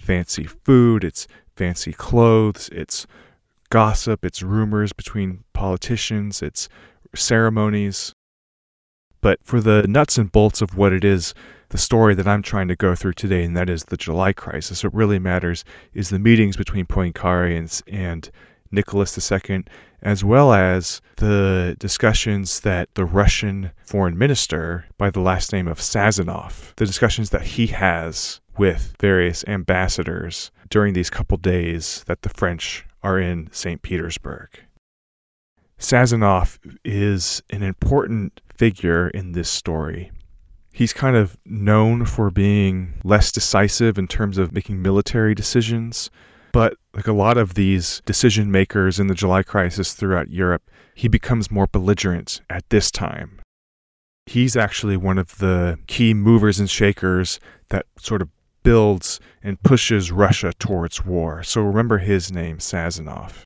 fancy 0.06 0.44
food, 0.44 1.04
it's 1.04 1.28
fancy 1.56 1.92
clothes, 1.92 2.70
it's 2.72 3.08
gossip, 3.72 4.24
it's 4.24 4.44
rumors 4.44 4.94
between 4.94 5.44
politicians, 5.54 6.42
it's 6.42 6.70
ceremonies. 7.16 8.14
But 9.22 9.40
for 9.44 9.60
the 9.60 9.86
nuts 9.88 10.20
and 10.20 10.32
bolts 10.32 10.62
of 10.62 10.78
what 10.78 10.94
it 10.94 11.04
is, 11.04 11.34
the 11.70 11.78
story 11.80 12.14
that 12.14 12.28
I'm 12.28 12.44
trying 12.44 12.68
to 12.68 12.76
go 12.76 12.94
through 12.94 13.14
today, 13.14 13.44
and 13.44 13.58
that 13.58 13.70
is 13.70 13.86
the 13.86 13.98
July 13.98 14.34
crisis, 14.34 14.84
what 14.84 14.94
really 14.94 15.18
matters 15.18 15.66
is 15.96 16.10
the 16.10 16.20
meetings 16.20 16.56
between 16.56 16.86
Poincare 16.86 17.58
and, 17.58 17.82
and 17.88 18.30
Nicholas 18.72 19.18
II, 19.32 19.64
as 20.04 20.24
well 20.24 20.54
as 20.54 21.02
the 21.18 21.76
discussions 21.80 22.60
that 22.60 22.94
the 22.94 23.06
Russian 23.06 23.72
foreign 23.84 24.18
minister, 24.18 24.86
by 25.00 25.10
the 25.10 25.22
last 25.22 25.52
name 25.52 25.68
of 25.68 25.80
Sazonov, 25.80 26.76
the 26.76 26.86
discussions 26.86 27.32
that 27.32 27.42
he 27.42 27.66
has 27.68 28.40
with 28.58 28.96
various 29.00 29.44
ambassadors 29.48 30.52
during 30.70 30.94
these 30.94 31.10
couple 31.10 31.38
days 31.38 32.04
that 32.08 32.22
the 32.22 32.30
French 32.30 32.86
are 33.04 33.20
in 33.20 33.50
St. 33.52 33.82
Petersburg. 33.82 34.50
Sazonov 35.80 36.58
is 36.84 37.44
an 37.50 37.62
important 37.62 38.42
figure 38.54 39.10
in 39.10 39.34
this 39.34 39.50
story. 39.50 40.12
He's 40.72 40.94
kind 40.94 41.16
of 41.16 41.38
known 41.46 42.06
for 42.06 42.30
being 42.32 42.96
less 43.04 43.32
decisive 43.32 43.98
in 43.98 44.08
terms 44.08 44.38
of 44.38 44.52
making 44.52 44.82
military 44.82 45.36
decisions, 45.36 46.10
but 46.52 46.78
like 46.94 47.08
a 47.08 47.14
lot 47.14 47.38
of 47.38 47.54
these 47.54 48.02
decision 48.06 48.52
makers 48.52 49.00
in 49.00 49.08
the 49.08 49.14
July 49.14 49.44
crisis 49.44 49.94
throughout 49.94 50.32
Europe, 50.32 50.64
he 50.94 51.08
becomes 51.08 51.52
more 51.52 51.68
belligerent 51.68 52.42
at 52.50 52.70
this 52.70 52.90
time. 52.90 53.40
He's 54.26 54.56
actually 54.56 54.98
one 54.98 55.18
of 55.18 55.38
the 55.38 55.78
key 55.88 56.14
movers 56.14 56.60
and 56.60 56.70
shakers 56.70 57.40
that 57.70 57.86
sort 58.00 58.22
of 58.22 58.30
builds 58.66 59.20
and 59.44 59.62
pushes 59.64 60.12
Russia 60.12 60.52
towards 60.60 61.06
war. 61.06 61.44
So 61.44 61.62
remember 61.62 62.00
his 62.00 62.32
name, 62.32 62.58
Sazonov. 62.58 63.44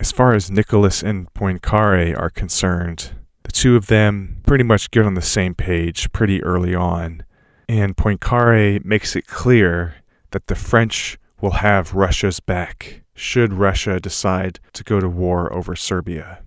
As 0.00 0.10
far 0.10 0.34
as 0.34 0.50
Nicholas 0.50 1.02
and 1.02 1.32
Poincare 1.34 2.18
are 2.18 2.30
concerned, 2.30 3.10
the 3.44 3.52
two 3.52 3.76
of 3.76 3.86
them 3.86 4.42
pretty 4.46 4.64
much 4.64 4.90
get 4.90 5.04
on 5.04 5.14
the 5.14 5.22
same 5.22 5.54
page 5.54 6.10
pretty 6.12 6.42
early 6.42 6.74
on. 6.74 7.24
And 7.68 7.96
Poincare 7.96 8.84
makes 8.84 9.14
it 9.14 9.26
clear 9.26 9.96
that 10.30 10.46
the 10.48 10.56
French 10.56 11.18
will 11.40 11.52
have 11.52 11.94
Russia's 11.94 12.40
back 12.40 13.02
should 13.14 13.52
Russia 13.52 14.00
decide 14.00 14.58
to 14.72 14.82
go 14.82 14.98
to 14.98 15.08
war 15.08 15.52
over 15.52 15.76
Serbia. 15.76 16.42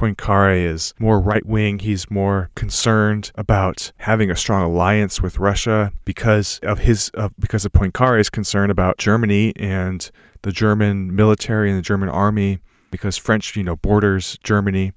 Poincare 0.00 0.64
is 0.64 0.94
more 0.98 1.20
right 1.20 1.44
wing. 1.44 1.78
He's 1.78 2.10
more 2.10 2.48
concerned 2.54 3.32
about 3.34 3.92
having 3.98 4.30
a 4.30 4.36
strong 4.36 4.62
alliance 4.62 5.20
with 5.20 5.38
Russia 5.38 5.92
because 6.06 6.58
of 6.62 6.78
his 6.78 7.10
uh, 7.18 7.28
because 7.38 7.66
of 7.66 7.72
Poincare's 7.72 8.30
concern 8.30 8.70
about 8.70 8.96
Germany 8.96 9.52
and 9.56 10.10
the 10.40 10.52
German 10.52 11.14
military 11.14 11.68
and 11.68 11.78
the 11.78 11.82
German 11.82 12.08
army 12.08 12.60
because 12.90 13.18
French, 13.18 13.54
you 13.56 13.62
know, 13.62 13.76
borders 13.76 14.38
Germany. 14.42 14.92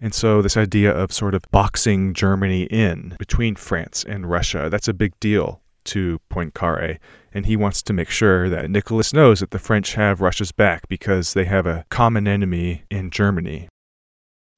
And 0.00 0.14
so 0.14 0.40
this 0.40 0.56
idea 0.56 0.90
of 0.90 1.12
sort 1.12 1.34
of 1.34 1.42
boxing 1.50 2.14
Germany 2.14 2.62
in 2.62 3.14
between 3.18 3.56
France 3.56 4.06
and 4.08 4.30
Russia, 4.30 4.68
that's 4.70 4.88
a 4.88 4.94
big 4.94 5.12
deal 5.20 5.60
to 5.84 6.18
Poincare. 6.32 6.98
And 7.34 7.44
he 7.44 7.56
wants 7.56 7.82
to 7.82 7.92
make 7.92 8.08
sure 8.08 8.48
that 8.48 8.70
Nicholas 8.70 9.12
knows 9.12 9.40
that 9.40 9.50
the 9.50 9.58
French 9.58 9.92
have 9.94 10.22
Russia's 10.22 10.52
back 10.52 10.88
because 10.88 11.34
they 11.34 11.44
have 11.44 11.66
a 11.66 11.84
common 11.90 12.26
enemy 12.26 12.84
in 12.90 13.10
Germany. 13.10 13.68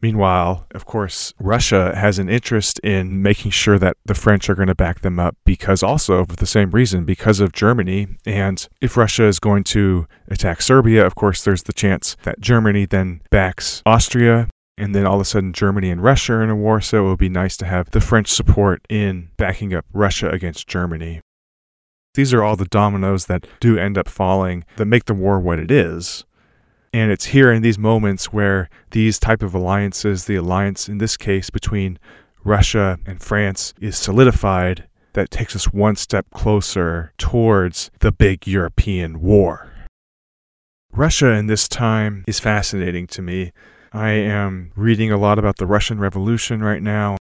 Meanwhile, 0.00 0.66
of 0.72 0.86
course, 0.86 1.34
Russia 1.40 1.92
has 1.96 2.20
an 2.20 2.28
interest 2.28 2.78
in 2.80 3.20
making 3.20 3.50
sure 3.50 3.78
that 3.80 3.96
the 4.04 4.14
French 4.14 4.48
are 4.48 4.54
going 4.54 4.68
to 4.68 4.74
back 4.74 5.00
them 5.00 5.18
up 5.18 5.36
because 5.44 5.82
also 5.82 6.24
for 6.24 6.36
the 6.36 6.46
same 6.46 6.70
reason, 6.70 7.04
because 7.04 7.40
of 7.40 7.52
Germany. 7.52 8.06
And 8.24 8.66
if 8.80 8.96
Russia 8.96 9.24
is 9.24 9.40
going 9.40 9.64
to 9.64 10.06
attack 10.28 10.62
Serbia, 10.62 11.04
of 11.04 11.16
course, 11.16 11.42
there's 11.42 11.64
the 11.64 11.72
chance 11.72 12.16
that 12.22 12.40
Germany 12.40 12.86
then 12.86 13.22
backs 13.30 13.82
Austria. 13.84 14.48
And 14.76 14.94
then 14.94 15.04
all 15.04 15.16
of 15.16 15.22
a 15.22 15.24
sudden, 15.24 15.52
Germany 15.52 15.90
and 15.90 16.00
Russia 16.00 16.34
are 16.34 16.44
in 16.44 16.50
a 16.50 16.56
war. 16.56 16.80
So 16.80 17.06
it 17.06 17.08
would 17.08 17.18
be 17.18 17.28
nice 17.28 17.56
to 17.56 17.66
have 17.66 17.90
the 17.90 18.00
French 18.00 18.28
support 18.28 18.80
in 18.88 19.30
backing 19.36 19.74
up 19.74 19.84
Russia 19.92 20.30
against 20.30 20.68
Germany. 20.68 21.20
These 22.14 22.32
are 22.32 22.44
all 22.44 22.54
the 22.54 22.64
dominoes 22.66 23.26
that 23.26 23.48
do 23.58 23.76
end 23.76 23.98
up 23.98 24.08
falling 24.08 24.64
that 24.76 24.86
make 24.86 25.06
the 25.06 25.14
war 25.14 25.40
what 25.40 25.58
it 25.58 25.72
is. 25.72 26.24
And 26.92 27.10
it's 27.10 27.26
here 27.26 27.52
in 27.52 27.62
these 27.62 27.78
moments 27.78 28.32
where 28.32 28.68
these 28.90 29.18
type 29.18 29.42
of 29.42 29.54
alliances, 29.54 30.24
the 30.24 30.36
alliance 30.36 30.88
in 30.88 30.98
this 30.98 31.16
case 31.16 31.50
between 31.50 31.98
Russia 32.44 32.98
and 33.06 33.22
France 33.22 33.74
is 33.80 33.96
solidified 33.96 34.88
that 35.12 35.30
takes 35.30 35.54
us 35.56 35.72
one 35.72 35.96
step 35.96 36.26
closer 36.32 37.12
towards 37.18 37.90
the 38.00 38.12
big 38.12 38.46
European 38.46 39.20
war. 39.20 39.70
Russia 40.92 41.32
in 41.32 41.46
this 41.46 41.68
time 41.68 42.24
is 42.26 42.40
fascinating 42.40 43.06
to 43.08 43.22
me. 43.22 43.52
I 43.92 44.10
am 44.10 44.72
reading 44.74 45.12
a 45.12 45.18
lot 45.18 45.38
about 45.38 45.56
the 45.56 45.66
Russian 45.66 45.98
Revolution 45.98 46.62
right 46.62 46.82
now. 46.82 47.16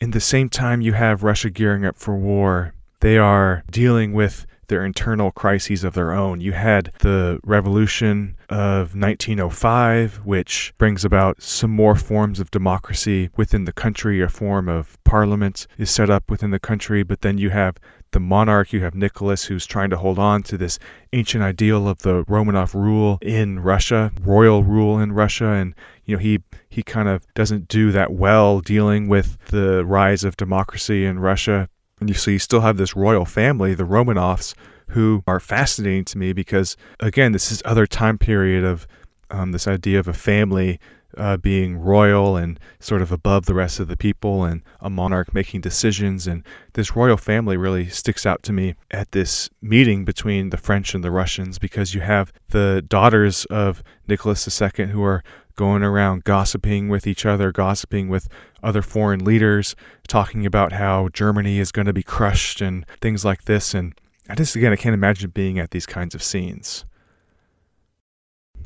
In 0.00 0.10
the 0.10 0.20
same 0.20 0.48
time 0.48 0.80
you 0.80 0.94
have 0.94 1.22
Russia 1.22 1.50
gearing 1.50 1.84
up 1.84 1.96
for 1.96 2.16
war, 2.16 2.74
they 3.00 3.18
are 3.18 3.62
dealing 3.70 4.12
with 4.12 4.46
their 4.72 4.86
internal 4.86 5.30
crises 5.30 5.84
of 5.84 5.92
their 5.92 6.12
own. 6.12 6.40
You 6.40 6.52
had 6.52 6.90
the 7.00 7.38
revolution 7.44 8.34
of 8.48 8.96
1905, 8.96 10.22
which 10.24 10.72
brings 10.78 11.04
about 11.04 11.42
some 11.42 11.70
more 11.70 11.94
forms 11.94 12.40
of 12.40 12.50
democracy 12.50 13.28
within 13.36 13.66
the 13.66 13.72
country. 13.72 14.22
A 14.22 14.30
form 14.30 14.70
of 14.70 14.96
parliament 15.04 15.66
is 15.76 15.90
set 15.90 16.08
up 16.08 16.30
within 16.30 16.52
the 16.52 16.58
country, 16.58 17.02
but 17.02 17.20
then 17.20 17.36
you 17.36 17.50
have 17.50 17.76
the 18.12 18.20
monarch, 18.20 18.72
you 18.72 18.80
have 18.80 18.94
Nicholas, 18.94 19.44
who's 19.44 19.66
trying 19.66 19.90
to 19.90 19.98
hold 19.98 20.18
on 20.18 20.42
to 20.44 20.56
this 20.56 20.78
ancient 21.12 21.44
ideal 21.44 21.86
of 21.86 21.98
the 21.98 22.24
Romanov 22.24 22.72
rule 22.72 23.18
in 23.20 23.60
Russia, 23.60 24.10
royal 24.22 24.64
rule 24.64 24.98
in 24.98 25.12
Russia, 25.12 25.48
and 25.48 25.74
you 26.06 26.16
know 26.16 26.18
he 26.18 26.38
he 26.70 26.82
kind 26.82 27.08
of 27.08 27.26
doesn't 27.34 27.68
do 27.68 27.92
that 27.92 28.12
well 28.14 28.60
dealing 28.60 29.06
with 29.06 29.36
the 29.50 29.84
rise 29.84 30.24
of 30.24 30.38
democracy 30.38 31.04
in 31.04 31.18
Russia. 31.18 31.68
And 32.02 32.08
you 32.08 32.16
see, 32.16 32.32
you 32.32 32.40
still 32.40 32.62
have 32.62 32.78
this 32.78 32.96
royal 32.96 33.24
family, 33.24 33.74
the 33.74 33.84
Romanovs, 33.84 34.54
who 34.88 35.22
are 35.28 35.38
fascinating 35.38 36.04
to 36.06 36.18
me 36.18 36.32
because, 36.32 36.76
again, 36.98 37.30
this 37.30 37.52
is 37.52 37.62
other 37.64 37.86
time 37.86 38.18
period 38.18 38.64
of 38.64 38.88
um, 39.30 39.52
this 39.52 39.68
idea 39.68 40.00
of 40.00 40.08
a 40.08 40.12
family 40.12 40.80
uh, 41.16 41.36
being 41.36 41.78
royal 41.78 42.36
and 42.36 42.58
sort 42.80 43.02
of 43.02 43.12
above 43.12 43.46
the 43.46 43.54
rest 43.54 43.80
of 43.80 43.88
the 43.88 43.96
people 43.96 44.44
and 44.44 44.62
a 44.80 44.90
monarch 44.90 45.34
making 45.34 45.60
decisions. 45.60 46.26
And 46.26 46.44
this 46.74 46.96
royal 46.96 47.16
family 47.16 47.56
really 47.56 47.88
sticks 47.88 48.26
out 48.26 48.42
to 48.44 48.52
me 48.52 48.74
at 48.90 49.12
this 49.12 49.50
meeting 49.60 50.04
between 50.04 50.50
the 50.50 50.56
French 50.56 50.94
and 50.94 51.02
the 51.02 51.10
Russians 51.10 51.58
because 51.58 51.94
you 51.94 52.00
have 52.00 52.32
the 52.48 52.84
daughters 52.86 53.44
of 53.46 53.82
Nicholas 54.08 54.60
II 54.60 54.86
who 54.86 55.02
are 55.02 55.22
going 55.56 55.82
around 55.82 56.24
gossiping 56.24 56.88
with 56.88 57.06
each 57.06 57.26
other, 57.26 57.52
gossiping 57.52 58.08
with 58.08 58.28
other 58.62 58.82
foreign 58.82 59.24
leaders, 59.24 59.74
talking 60.08 60.46
about 60.46 60.72
how 60.72 61.08
Germany 61.12 61.58
is 61.58 61.72
going 61.72 61.86
to 61.86 61.92
be 61.92 62.02
crushed 62.02 62.60
and 62.60 62.86
things 63.00 63.24
like 63.24 63.44
this. 63.44 63.74
And 63.74 63.94
I 64.28 64.34
just, 64.34 64.56
again, 64.56 64.72
I 64.72 64.76
can't 64.76 64.94
imagine 64.94 65.30
being 65.30 65.58
at 65.58 65.70
these 65.70 65.86
kinds 65.86 66.14
of 66.14 66.22
scenes. 66.22 66.84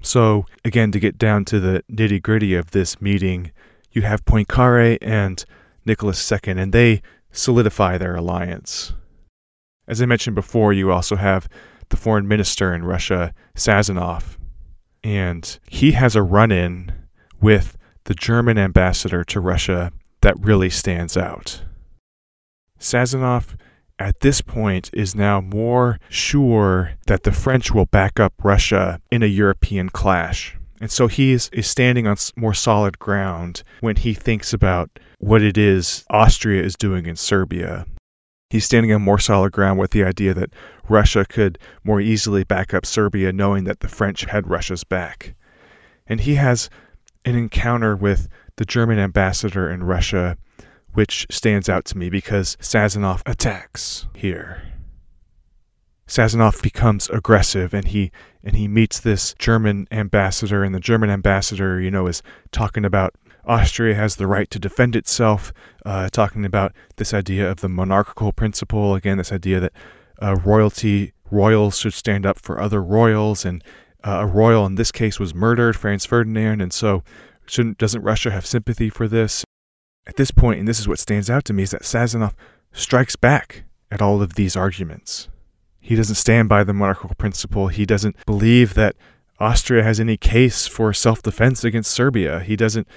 So, 0.02 0.46
again, 0.64 0.92
to 0.92 1.00
get 1.00 1.18
down 1.18 1.44
to 1.46 1.60
the 1.60 1.82
nitty 1.90 2.22
gritty 2.22 2.54
of 2.54 2.70
this 2.70 3.00
meeting, 3.00 3.50
you 3.92 4.02
have 4.02 4.24
Poincare 4.24 4.98
and 5.00 5.44
Nicholas 5.84 6.30
II, 6.30 6.38
and 6.46 6.72
they 6.72 7.02
solidify 7.32 7.98
their 7.98 8.14
alliance. 8.14 8.92
As 9.88 10.02
I 10.02 10.06
mentioned 10.06 10.34
before, 10.34 10.72
you 10.72 10.90
also 10.90 11.16
have 11.16 11.48
the 11.88 11.96
foreign 11.96 12.26
minister 12.26 12.74
in 12.74 12.84
Russia, 12.84 13.32
Sazonov, 13.54 14.36
and 15.04 15.58
he 15.68 15.92
has 15.92 16.16
a 16.16 16.22
run 16.22 16.50
in 16.50 16.92
with 17.40 17.76
the 18.04 18.14
German 18.14 18.58
ambassador 18.58 19.22
to 19.24 19.40
Russia 19.40 19.92
that 20.22 20.38
really 20.40 20.70
stands 20.70 21.16
out. 21.16 21.62
Sazonov, 22.78 23.56
at 23.98 24.20
this 24.20 24.40
point, 24.40 24.90
is 24.92 25.14
now 25.14 25.40
more 25.40 25.98
sure 26.08 26.92
that 27.06 27.22
the 27.22 27.32
French 27.32 27.72
will 27.72 27.86
back 27.86 28.20
up 28.20 28.34
Russia 28.42 29.00
in 29.10 29.22
a 29.22 29.26
European 29.26 29.88
clash. 29.88 30.56
And 30.80 30.90
so 30.90 31.06
he 31.06 31.32
is, 31.32 31.48
is 31.52 31.66
standing 31.66 32.06
on 32.06 32.16
more 32.36 32.54
solid 32.54 32.98
ground 32.98 33.62
when 33.80 33.96
he 33.96 34.12
thinks 34.12 34.52
about 34.52 34.90
what 35.18 35.42
it 35.42 35.56
is 35.56 36.04
Austria 36.10 36.62
is 36.62 36.74
doing 36.74 37.06
in 37.06 37.16
Serbia 37.16 37.86
He's 38.50 38.64
standing 38.64 38.92
on 38.92 39.02
more 39.02 39.18
solid 39.18 39.52
ground 39.52 39.80
with 39.80 39.90
the 39.90 40.04
idea 40.04 40.32
that 40.34 40.52
Russia 40.88 41.24
could 41.28 41.58
more 41.82 42.00
easily 42.00 42.44
back 42.44 42.72
up 42.72 42.86
Serbia, 42.86 43.32
knowing 43.32 43.64
that 43.64 43.80
the 43.80 43.88
French 43.88 44.24
had 44.24 44.48
Russia's 44.48 44.84
back. 44.84 45.34
And 46.06 46.20
he 46.20 46.36
has 46.36 46.70
an 47.24 47.34
encounter 47.34 47.96
with 47.96 48.28
the 48.56 48.64
German 48.64 49.00
ambassador 49.00 49.68
in 49.68 49.82
Russia, 49.82 50.38
which 50.96 51.26
stands 51.30 51.68
out 51.68 51.84
to 51.84 51.98
me 51.98 52.08
because 52.08 52.56
Sazonov 52.56 53.20
attacks 53.26 54.06
here. 54.14 54.62
Sazonov 56.08 56.62
becomes 56.62 57.10
aggressive 57.10 57.74
and 57.74 57.86
he 57.86 58.10
and 58.42 58.56
he 58.56 58.66
meets 58.66 59.00
this 59.00 59.34
German 59.38 59.86
ambassador 59.90 60.64
and 60.64 60.74
the 60.74 60.80
German 60.80 61.10
ambassador, 61.10 61.80
you 61.80 61.90
know, 61.90 62.06
is 62.06 62.22
talking 62.50 62.84
about 62.84 63.14
Austria 63.44 63.94
has 63.94 64.16
the 64.16 64.26
right 64.26 64.50
to 64.50 64.58
defend 64.58 64.96
itself, 64.96 65.52
uh, 65.84 66.08
talking 66.08 66.46
about 66.46 66.72
this 66.96 67.12
idea 67.12 67.50
of 67.50 67.60
the 67.60 67.68
monarchical 67.68 68.32
principle, 68.32 68.94
again, 68.94 69.18
this 69.18 69.32
idea 69.32 69.60
that 69.60 69.72
uh, 70.22 70.36
royalty 70.44 71.12
royals 71.30 71.78
should 71.78 71.92
stand 71.92 72.24
up 72.24 72.38
for 72.38 72.58
other 72.58 72.82
royals, 72.82 73.44
and 73.44 73.62
uh, 74.02 74.20
a 74.20 74.26
royal 74.26 74.64
in 74.64 74.76
this 74.76 74.90
case 74.90 75.20
was 75.20 75.34
murdered, 75.34 75.76
Franz 75.76 76.06
Ferdinand, 76.06 76.62
and 76.62 76.72
so 76.72 77.02
shouldn't 77.46 77.76
doesn't 77.76 78.02
Russia 78.02 78.30
have 78.30 78.46
sympathy 78.46 78.88
for 78.88 79.06
this? 79.06 79.44
At 80.06 80.16
this 80.16 80.30
point, 80.30 80.58
and 80.58 80.68
this 80.68 80.78
is 80.78 80.86
what 80.88 80.98
stands 80.98 81.28
out 81.28 81.44
to 81.46 81.52
me, 81.52 81.64
is 81.64 81.72
that 81.72 81.82
Sazonov 81.82 82.34
strikes 82.72 83.16
back 83.16 83.64
at 83.90 84.02
all 84.02 84.22
of 84.22 84.34
these 84.34 84.56
arguments. 84.56 85.28
He 85.80 85.94
doesn't 85.94 86.16
stand 86.16 86.48
by 86.48 86.64
the 86.64 86.72
monarchical 86.72 87.14
principle. 87.16 87.68
He 87.68 87.86
doesn't 87.86 88.16
believe 88.26 88.74
that 88.74 88.96
Austria 89.38 89.82
has 89.82 90.00
any 90.00 90.16
case 90.16 90.66
for 90.66 90.92
self 90.92 91.22
defense 91.22 91.64
against 91.64 91.92
Serbia. 91.92 92.40
He 92.40 92.56
doesn't 92.56 92.88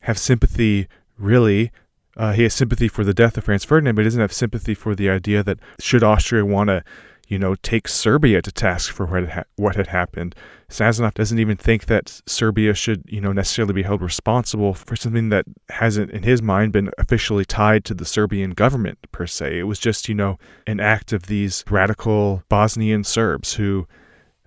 have 0.00 0.18
sympathy, 0.18 0.86
really. 1.18 1.72
Uh, 2.16 2.32
he 2.32 2.42
has 2.42 2.54
sympathy 2.54 2.88
for 2.88 3.04
the 3.04 3.14
death 3.14 3.36
of 3.36 3.44
Franz 3.44 3.64
Ferdinand, 3.64 3.94
but 3.94 4.02
he 4.02 4.06
doesn't 4.06 4.20
have 4.20 4.32
sympathy 4.32 4.74
for 4.74 4.94
the 4.94 5.08
idea 5.08 5.42
that 5.42 5.58
should 5.78 6.02
Austria 6.02 6.44
want 6.44 6.68
to 6.68 6.82
you 7.28 7.38
know, 7.38 7.54
take 7.56 7.86
Serbia 7.86 8.40
to 8.40 8.50
task 8.50 8.92
for 8.92 9.04
what 9.04 9.20
had, 9.20 9.30
ha- 9.30 9.44
what 9.56 9.76
had 9.76 9.86
happened. 9.86 10.34
Sazonov 10.70 11.14
doesn't 11.14 11.38
even 11.38 11.56
think 11.58 11.86
that 11.86 12.22
Serbia 12.26 12.72
should, 12.74 13.02
you 13.06 13.20
know, 13.20 13.32
necessarily 13.32 13.74
be 13.74 13.82
held 13.82 14.00
responsible 14.00 14.72
for 14.72 14.96
something 14.96 15.28
that 15.28 15.44
hasn't, 15.68 16.10
in 16.10 16.22
his 16.22 16.42
mind, 16.42 16.72
been 16.72 16.90
officially 16.98 17.44
tied 17.44 17.84
to 17.84 17.94
the 17.94 18.06
Serbian 18.06 18.52
government 18.52 18.98
per 19.12 19.26
se. 19.26 19.58
It 19.58 19.64
was 19.64 19.78
just, 19.78 20.08
you 20.08 20.14
know, 20.14 20.38
an 20.66 20.80
act 20.80 21.12
of 21.12 21.24
these 21.24 21.64
radical 21.70 22.42
Bosnian 22.48 23.04
Serbs 23.04 23.54
who, 23.54 23.86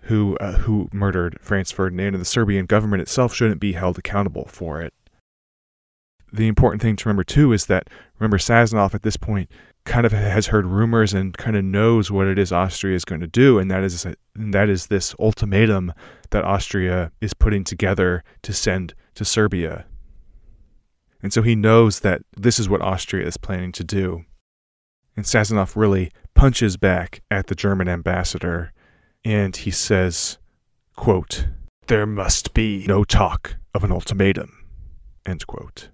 who, 0.02 0.36
uh, 0.38 0.54
who 0.54 0.90
murdered 0.92 1.38
Franz 1.40 1.72
Ferdinand, 1.72 2.16
and 2.16 2.22
the 2.22 2.26
Serbian 2.26 2.66
government 2.66 3.02
itself 3.02 3.34
shouldn't 3.34 3.62
be 3.62 3.74
held 3.74 4.00
accountable 4.00 4.46
for 4.48 4.82
it. 4.82 4.94
The 6.34 6.48
important 6.48 6.82
thing 6.82 6.96
to 6.96 7.10
remember 7.10 7.26
too 7.26 7.52
is 7.52 7.66
that 7.66 7.90
remember 8.18 8.38
Sazonov 8.38 8.96
at 8.96 9.04
this 9.04 9.18
point 9.18 9.52
kind 9.86 10.06
of 10.06 10.12
has 10.12 10.48
heard 10.48 10.66
rumors 10.66 11.14
and 11.14 11.38
kind 11.38 11.56
of 11.56 11.64
knows 11.64 12.12
what 12.12 12.28
it 12.28 12.38
is 12.38 12.52
Austria 12.52 12.96
is 12.96 13.06
going 13.06 13.22
to 13.22 13.28
do, 13.28 13.60
and 13.60 13.70
that 13.72 13.84
is 13.84 14.06
and 14.06 14.54
that 14.54 14.70
is 14.70 14.88
this 14.88 15.16
ultimatum 15.20 15.94
that 16.30 16.46
Austria 16.46 17.12
is 17.22 17.34
putting 17.34 17.64
together 17.64 18.24
to 18.44 18.54
send 18.54 18.94
to 19.16 19.26
Serbia. 19.26 19.86
And 21.24 21.32
so 21.32 21.42
he 21.42 21.56
knows 21.56 22.00
that 22.00 22.22
this 22.36 22.60
is 22.60 22.70
what 22.70 22.82
Austria 22.82 23.28
is 23.28 23.38
planning 23.38 23.72
to 23.74 23.84
do. 23.84 24.26
And 25.16 25.26
Sazonov 25.26 25.76
really 25.76 26.12
punches 26.34 26.78
back 26.78 27.22
at 27.30 27.48
the 27.48 27.56
German 27.56 27.88
ambassador, 27.88 28.72
and 29.24 29.56
he 29.56 29.72
says, 29.72 30.38
quote, 30.96 31.48
There 31.88 32.08
must 32.08 32.54
be 32.54 32.86
no 32.88 33.04
talk 33.04 33.56
of 33.74 33.84
an 33.84 33.92
ultimatum. 33.92 34.52
End 35.26 35.46
quote. 35.46 35.90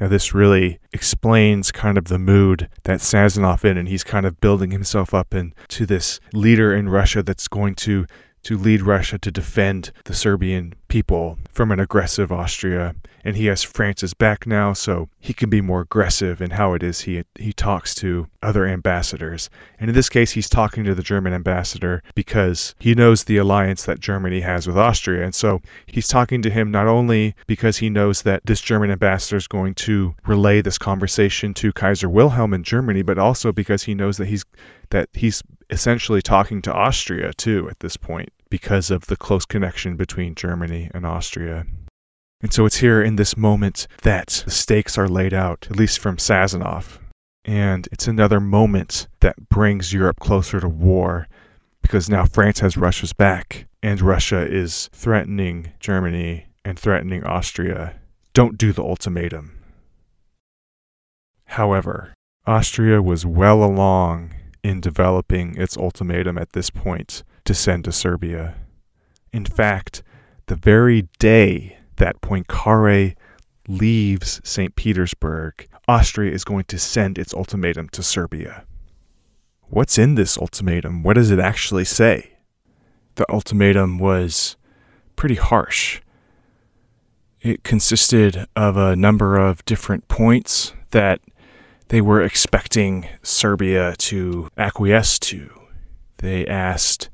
Now, 0.00 0.08
this 0.08 0.32
really 0.34 0.80
explains 0.92 1.70
kind 1.70 1.98
of 1.98 2.06
the 2.06 2.18
mood 2.18 2.68
that 2.84 3.00
Sazonov 3.00 3.64
in, 3.64 3.76
and 3.76 3.88
he's 3.88 4.02
kind 4.04 4.24
of 4.26 4.40
building 4.40 4.70
himself 4.70 5.12
up 5.12 5.34
into 5.34 5.86
this 5.86 6.18
leader 6.32 6.74
in 6.74 6.88
Russia 6.88 7.22
that's 7.22 7.46
going 7.46 7.74
to 7.76 8.06
to 8.42 8.58
lead 8.58 8.82
Russia 8.82 9.18
to 9.18 9.30
defend 9.30 9.92
the 10.04 10.14
Serbian 10.14 10.74
people 10.88 11.38
from 11.50 11.72
an 11.72 11.80
aggressive 11.80 12.30
Austria. 12.30 12.94
And 13.24 13.36
he 13.36 13.46
has 13.46 13.62
France's 13.62 14.14
back 14.14 14.48
now, 14.48 14.72
so 14.72 15.08
he 15.20 15.32
can 15.32 15.48
be 15.48 15.60
more 15.60 15.82
aggressive 15.82 16.42
in 16.42 16.50
how 16.50 16.74
it 16.74 16.82
is 16.82 17.02
he 17.02 17.22
he 17.38 17.52
talks 17.52 17.94
to 17.96 18.26
other 18.42 18.66
ambassadors. 18.66 19.48
And 19.78 19.88
in 19.88 19.94
this 19.94 20.08
case, 20.08 20.32
he's 20.32 20.48
talking 20.48 20.82
to 20.84 20.94
the 20.94 21.04
German 21.04 21.32
ambassador 21.32 22.02
because 22.16 22.74
he 22.80 22.96
knows 22.96 23.22
the 23.22 23.36
alliance 23.36 23.84
that 23.84 24.00
Germany 24.00 24.40
has 24.40 24.66
with 24.66 24.76
Austria. 24.76 25.24
And 25.24 25.34
so 25.34 25.62
he's 25.86 26.08
talking 26.08 26.42
to 26.42 26.50
him 26.50 26.72
not 26.72 26.88
only 26.88 27.36
because 27.46 27.76
he 27.76 27.88
knows 27.88 28.22
that 28.22 28.44
this 28.44 28.60
German 28.60 28.90
ambassador 28.90 29.36
is 29.36 29.46
going 29.46 29.74
to 29.74 30.16
relay 30.26 30.60
this 30.60 30.78
conversation 30.78 31.54
to 31.54 31.72
Kaiser 31.72 32.08
Wilhelm 32.08 32.52
in 32.52 32.64
Germany, 32.64 33.02
but 33.02 33.18
also 33.18 33.52
because 33.52 33.84
he 33.84 33.94
knows 33.94 34.16
that 34.16 34.26
he's 34.26 34.44
that 34.90 35.08
he's 35.12 35.42
essentially 35.72 36.20
talking 36.20 36.60
to 36.62 36.72
Austria 36.72 37.32
too 37.32 37.68
at 37.70 37.80
this 37.80 37.96
point 37.96 38.28
because 38.50 38.90
of 38.90 39.06
the 39.06 39.16
close 39.16 39.46
connection 39.46 39.96
between 39.96 40.34
Germany 40.34 40.90
and 40.92 41.06
Austria. 41.06 41.64
And 42.42 42.52
so 42.52 42.66
it's 42.66 42.76
here 42.76 43.02
in 43.02 43.16
this 43.16 43.36
moment 43.36 43.86
that 44.02 44.42
the 44.44 44.50
stakes 44.50 44.98
are 44.98 45.08
laid 45.08 45.32
out, 45.32 45.66
at 45.70 45.76
least 45.76 45.98
from 45.98 46.18
Sazonov. 46.18 46.98
And 47.44 47.88
it's 47.90 48.06
another 48.06 48.40
moment 48.40 49.08
that 49.20 49.48
brings 49.48 49.92
Europe 49.92 50.20
closer 50.20 50.60
to 50.60 50.68
war 50.68 51.26
because 51.80 52.10
now 52.10 52.26
France 52.26 52.60
has 52.60 52.76
Russia's 52.76 53.12
back 53.12 53.66
and 53.82 54.00
Russia 54.00 54.46
is 54.46 54.90
threatening 54.92 55.72
Germany 55.80 56.46
and 56.64 56.78
threatening 56.78 57.24
Austria. 57.24 57.94
Don't 58.34 58.58
do 58.58 58.72
the 58.72 58.82
ultimatum. 58.82 59.58
However, 61.46 62.14
Austria 62.46 63.00
was 63.00 63.24
well 63.24 63.64
along 63.64 64.34
in 64.62 64.80
developing 64.80 65.56
its 65.56 65.76
ultimatum 65.76 66.38
at 66.38 66.52
this 66.52 66.70
point 66.70 67.22
to 67.44 67.54
send 67.54 67.84
to 67.84 67.92
Serbia. 67.92 68.54
In 69.32 69.44
fact, 69.44 70.02
the 70.46 70.56
very 70.56 71.08
day 71.18 71.78
that 71.96 72.20
Poincare 72.20 73.14
leaves 73.68 74.40
St. 74.44 74.74
Petersburg, 74.76 75.66
Austria 75.88 76.32
is 76.32 76.44
going 76.44 76.64
to 76.64 76.78
send 76.78 77.18
its 77.18 77.34
ultimatum 77.34 77.88
to 77.90 78.02
Serbia. 78.02 78.64
What's 79.68 79.98
in 79.98 80.14
this 80.14 80.36
ultimatum? 80.36 81.02
What 81.02 81.14
does 81.14 81.30
it 81.30 81.38
actually 81.38 81.84
say? 81.84 82.32
The 83.14 83.30
ultimatum 83.30 83.98
was 83.98 84.56
pretty 85.16 85.36
harsh. 85.36 86.00
It 87.40 87.64
consisted 87.64 88.46
of 88.54 88.76
a 88.76 88.94
number 88.94 89.36
of 89.36 89.64
different 89.64 90.08
points 90.08 90.72
that 90.90 91.20
they 91.92 92.00
were 92.00 92.22
expecting 92.22 93.06
Serbia 93.22 93.94
to 93.98 94.48
acquiesce 94.56 95.18
to. 95.18 95.50
They 96.16 96.46
asked, 96.46 97.10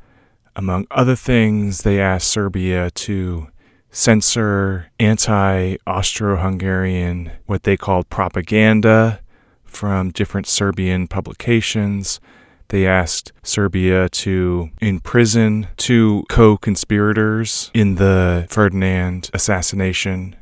among 0.54 0.86
other 0.92 1.16
things, 1.16 1.82
they 1.82 2.00
asked 2.00 2.28
Serbia 2.28 2.92
to 2.92 3.48
censor 3.90 4.86
anti 5.00 5.78
Austro 5.84 6.36
Hungarian, 6.36 7.32
what 7.46 7.64
they 7.64 7.76
called 7.76 8.08
propaganda 8.08 9.18
from 9.64 10.10
different 10.10 10.46
Serbian 10.46 11.08
publications. 11.08 12.20
They 12.68 12.86
asked 12.86 13.32
Serbia 13.42 14.08
to 14.10 14.70
imprison 14.80 15.66
two 15.76 16.22
co 16.28 16.56
conspirators 16.56 17.72
in 17.74 17.96
the 17.96 18.46
Ferdinand 18.48 19.28
assassination. 19.34 20.36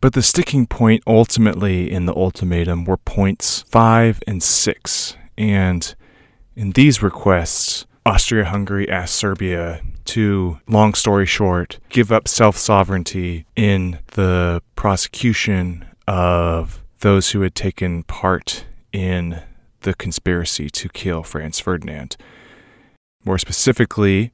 But 0.00 0.14
the 0.14 0.22
sticking 0.22 0.66
point 0.66 1.02
ultimately 1.06 1.90
in 1.90 2.06
the 2.06 2.14
ultimatum 2.14 2.84
were 2.84 2.96
points 2.96 3.62
five 3.68 4.22
and 4.26 4.42
six. 4.42 5.16
And 5.36 5.94
in 6.56 6.70
these 6.72 7.02
requests, 7.02 7.86
Austria 8.06 8.46
Hungary 8.46 8.88
asked 8.88 9.14
Serbia 9.14 9.82
to, 10.06 10.58
long 10.66 10.94
story 10.94 11.26
short, 11.26 11.78
give 11.90 12.10
up 12.10 12.28
self 12.28 12.56
sovereignty 12.56 13.44
in 13.56 13.98
the 14.12 14.62
prosecution 14.74 15.84
of 16.08 16.82
those 17.00 17.30
who 17.30 17.42
had 17.42 17.54
taken 17.54 18.02
part 18.04 18.64
in 18.92 19.42
the 19.82 19.94
conspiracy 19.94 20.68
to 20.70 20.88
kill 20.88 21.22
Franz 21.22 21.60
Ferdinand. 21.60 22.16
More 23.24 23.38
specifically, 23.38 24.32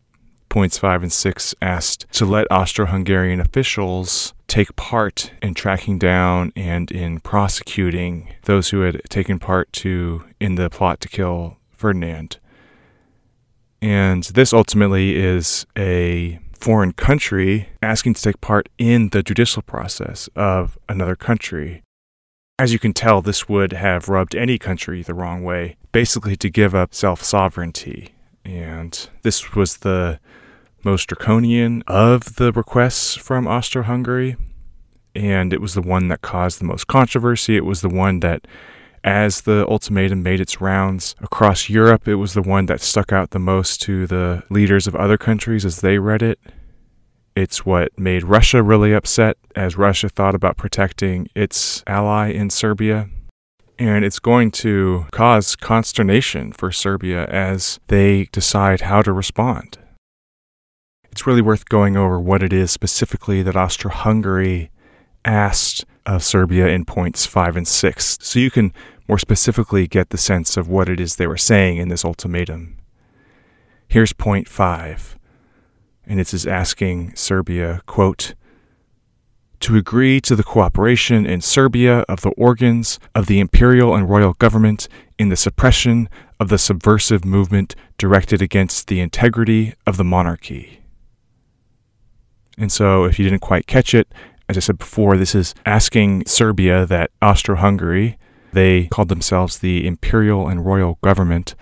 points 0.57 0.79
five 0.79 1.03
and 1.03 1.13
six 1.13 1.55
asked 1.61 2.07
to 2.11 2.25
let 2.25 2.51
Austro 2.51 2.87
Hungarian 2.87 3.41
officials 3.41 4.33
take 4.47 4.75
part 4.75 5.31
in 5.43 5.53
tracking 5.53 5.99
down 5.99 6.51
and 6.57 6.91
in 6.91 7.21
prosecuting 7.21 8.33
those 8.45 8.71
who 8.71 8.81
had 8.81 9.03
taken 9.11 9.39
part 9.39 9.71
to 9.75 10.25
in 10.41 10.55
the 10.55 10.71
plot 10.71 10.99
to 11.03 11.09
kill 11.09 11.59
Ferdinand. 11.73 12.39
And 13.83 14.25
this 14.25 14.55
ultimately 14.55 15.15
is 15.17 15.67
a 15.77 16.39
foreign 16.59 16.95
country 16.95 17.69
asking 17.83 18.15
to 18.15 18.23
take 18.23 18.41
part 18.41 18.71
in 18.79 19.11
the 19.11 19.23
judicial 19.23 19.61
process 19.61 20.27
of 20.35 20.79
another 20.89 21.17
country. 21.17 21.83
As 22.59 22.73
you 22.73 22.79
can 22.79 22.95
tell, 22.95 23.21
this 23.21 23.47
would 23.47 23.75
have 23.75 24.09
rubbed 24.09 24.35
any 24.35 24.57
country 24.57 25.03
the 25.03 25.13
wrong 25.13 25.45
way, 25.45 25.77
basically 25.93 26.35
to 26.37 26.49
give 26.49 26.75
up 26.75 26.95
self 26.95 27.23
sovereignty. 27.23 28.15
And 28.43 29.11
this 29.23 29.55
was 29.55 29.79
the 29.79 30.19
most 30.87 31.09
draconian 31.09 31.83
of 31.89 32.37
the 32.37 32.53
requests 32.53 33.17
from 33.17 33.49
Austro 33.49 33.83
Hungary. 33.83 34.37
And 35.17 35.53
it 35.53 35.61
was 35.61 35.75
the 35.75 35.83
one 35.83 36.07
that 36.09 36.23
caused 36.23 36.61
the 36.61 36.65
most 36.65 36.87
controversy. 36.87 37.57
It 37.57 37.65
was 37.65 37.81
the 37.81 37.89
one 37.89 38.21
that, 38.21 38.47
as 39.03 39.41
the 39.41 39.67
ultimatum 39.67 40.23
made 40.23 40.41
its 40.41 40.61
rounds 40.61 41.17
across 41.21 41.69
Europe, 41.69 42.07
it 42.07 42.15
was 42.15 42.35
the 42.35 42.43
one 42.43 42.67
that 42.67 42.81
stuck 42.81 43.13
out 43.13 43.31
the 43.31 43.41
most 43.41 43.83
to 43.83 44.07
the 44.07 44.45
leaders 44.49 44.87
of 44.87 44.95
other 44.95 45.19
countries 45.19 45.65
as 45.65 45.81
they 45.81 45.99
read 45.99 46.23
it. 46.23 46.39
It's 47.35 47.67
what 47.67 47.99
made 47.99 48.23
Russia 48.23 48.63
really 48.63 48.95
upset 48.95 49.37
as 49.57 49.77
Russia 49.77 50.09
thought 50.09 50.37
about 50.37 50.57
protecting 50.57 51.29
its 51.35 51.83
ally 51.89 52.29
in 52.31 52.49
Serbia. 52.49 53.09
And 53.77 54.05
it's 54.05 54.21
going 54.21 54.53
to 54.63 55.07
cause 55.11 55.57
consternation 55.57 56.53
for 56.53 56.71
Serbia 56.71 57.27
as 57.27 57.81
they 57.89 58.29
decide 58.31 58.83
how 58.83 59.03
to 59.03 59.13
respond. 59.13 59.79
It's 61.17 61.27
really 61.27 61.41
worth 61.41 61.71
going 61.71 61.97
over 61.97 62.21
what 62.21 62.43
it 62.43 62.53
is 62.53 62.71
specifically 62.71 63.43
that 63.43 63.57
Austro 63.57 63.91
Hungary 63.91 64.71
asked 65.25 65.83
of 66.05 66.23
Serbia 66.23 66.67
in 66.67 66.85
points 66.85 67.25
five 67.25 67.57
and 67.57 67.67
six, 67.67 68.19
so 68.21 68.39
you 68.39 68.51
can 68.51 68.71
more 69.09 69.19
specifically 69.19 69.87
get 69.87 70.11
the 70.11 70.19
sense 70.19 70.59
of 70.59 70.69
what 70.69 70.91
it 70.91 71.01
is 71.01 71.17
they 71.17 71.27
were 71.27 71.39
saying 71.39 71.79
in 71.79 71.89
this 71.89 72.05
ultimatum. 72.05 72.77
Here's 73.89 74.13
point 74.13 74.47
five, 74.47 75.17
and 76.05 76.21
it 76.21 76.35
is 76.35 76.47
asking 76.47 77.17
Serbia, 77.17 77.81
quote, 77.87 78.35
to 79.61 79.79
agree 79.79 80.21
to 80.21 80.37
the 80.37 80.45
cooperation 80.45 81.25
in 81.25 81.41
Serbia 81.41 82.01
of 82.11 82.21
the 82.21 82.35
organs 82.37 83.01
of 83.15 83.25
the 83.25 83.41
imperial 83.41 83.95
and 83.95 84.11
royal 84.11 84.35
government 84.35 84.87
in 85.19 85.31
the 85.31 85.37
suppression 85.37 86.11
of 86.39 86.51
the 86.51 86.59
subversive 86.59 87.25
movement 87.25 87.75
directed 87.97 88.43
against 88.43 88.89
the 88.89 89.01
integrity 89.01 89.73
of 89.87 89.97
the 89.97 90.05
monarchy. 90.05 90.83
And 92.59 92.73
so, 92.73 93.05
if 93.05 93.19
you 93.19 93.25
didn't 93.25 93.43
quite 93.43 93.67
catch 93.67 93.95
it, 93.95 94.13
as 94.49 94.57
I 94.57 94.61
said 94.61 94.79
before, 94.79 95.17
this 95.17 95.35
is 95.35 95.55
asking 95.67 96.27
Serbia 96.27 96.87
that 96.87 97.11
Austro 97.21 97.57
Hungary, 97.57 98.19
they 98.53 98.87
called 98.87 99.09
themselves 99.09 99.59
the 99.59 99.87
imperial 99.87 100.49
and 100.49 100.65
royal 100.65 100.99
government. 101.03 101.55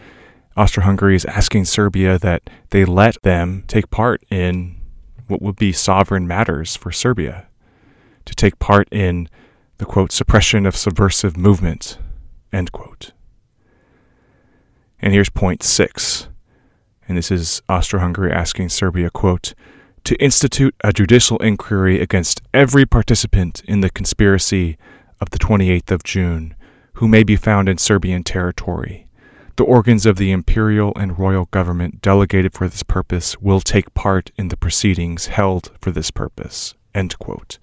Austro 0.57 0.85
Hungary 0.85 1.17
is 1.17 1.25
asking 1.25 1.65
Serbia 1.65 2.19
that 2.19 2.43
they 2.71 2.85
let 2.85 3.21
them 3.23 3.65
take 3.67 3.91
part 3.91 4.23
in 4.31 4.77
what 5.27 5.43
would 5.43 5.57
be 5.57 5.73
sovereign 5.73 6.29
matters 6.29 6.77
for 6.77 6.93
Serbia 6.93 7.49
to 8.25 8.35
take 8.35 8.59
part 8.59 8.89
in 8.91 9.29
the 9.79 9.85
quote 9.85 10.13
suppression 10.13 10.67
of 10.67 10.77
subversive 10.77 11.37
movement 11.37 11.99
end 12.53 12.73
quote 12.73 13.13
and 15.01 15.13
here's 15.13 15.31
point 15.31 15.63
six 15.63 16.29
and 17.09 17.19
this 17.19 17.31
is 17.31 17.61
austro-hungary 17.69 18.33
asking 18.33 18.69
serbia 18.69 19.11
quote 19.11 19.55
to 20.05 20.14
institute 20.17 20.75
a 20.83 20.93
judicial 20.93 21.38
inquiry 21.38 22.01
against 22.01 22.43
every 22.53 22.87
participant 22.87 23.62
in 23.67 23.81
the 23.81 23.90
conspiracy 23.90 24.77
of 25.21 25.31
the 25.31 25.38
28th 25.38 25.90
of 25.90 26.05
june 26.05 26.55
who 26.95 27.09
may 27.09 27.23
be 27.23 27.37
found 27.37 27.69
in 27.69 27.79
serbian 27.79 28.23
territory. 28.23 29.07
The 29.57 29.64
organs 29.64 30.05
of 30.05 30.17
the 30.17 30.33
imperial 30.33 30.93
and 30.97 31.19
royal 31.19 31.45
government 31.47 32.03
delegated 32.03 32.55
for 32.55 32.69
this 32.69 32.83
purpose 32.83 33.38
will 33.40 33.61
take 33.61 33.95
part 33.95 34.31
in 34.37 34.49
the 34.49 34.57
proceedings 34.57 35.27
held 35.27 35.71
for 35.81 35.93
this 35.93 36.11
purpose. 36.11 36.75
End 36.95 37.17
quote. 37.19 37.59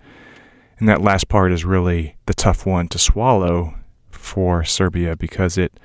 And 0.80 0.88
that 0.88 1.02
last 1.02 1.28
part 1.28 1.52
is 1.52 1.66
really 1.66 2.16
the 2.26 2.34
tough 2.34 2.66
one 2.66 2.88
to 2.90 2.98
swallow 2.98 3.76
for 4.10 4.64
Serbia 4.64 5.16
because 5.16 5.58
it 5.58 5.80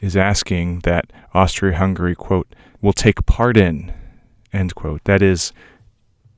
is 0.00 0.16
asking 0.16 0.80
that 0.80 1.12
Austria 1.34 1.76
Hungary, 1.76 2.14
quote, 2.14 2.54
will 2.80 2.92
take 2.92 3.24
part 3.26 3.56
in, 3.56 3.92
end 4.52 4.74
quote. 4.74 5.04
That 5.04 5.22
is, 5.22 5.52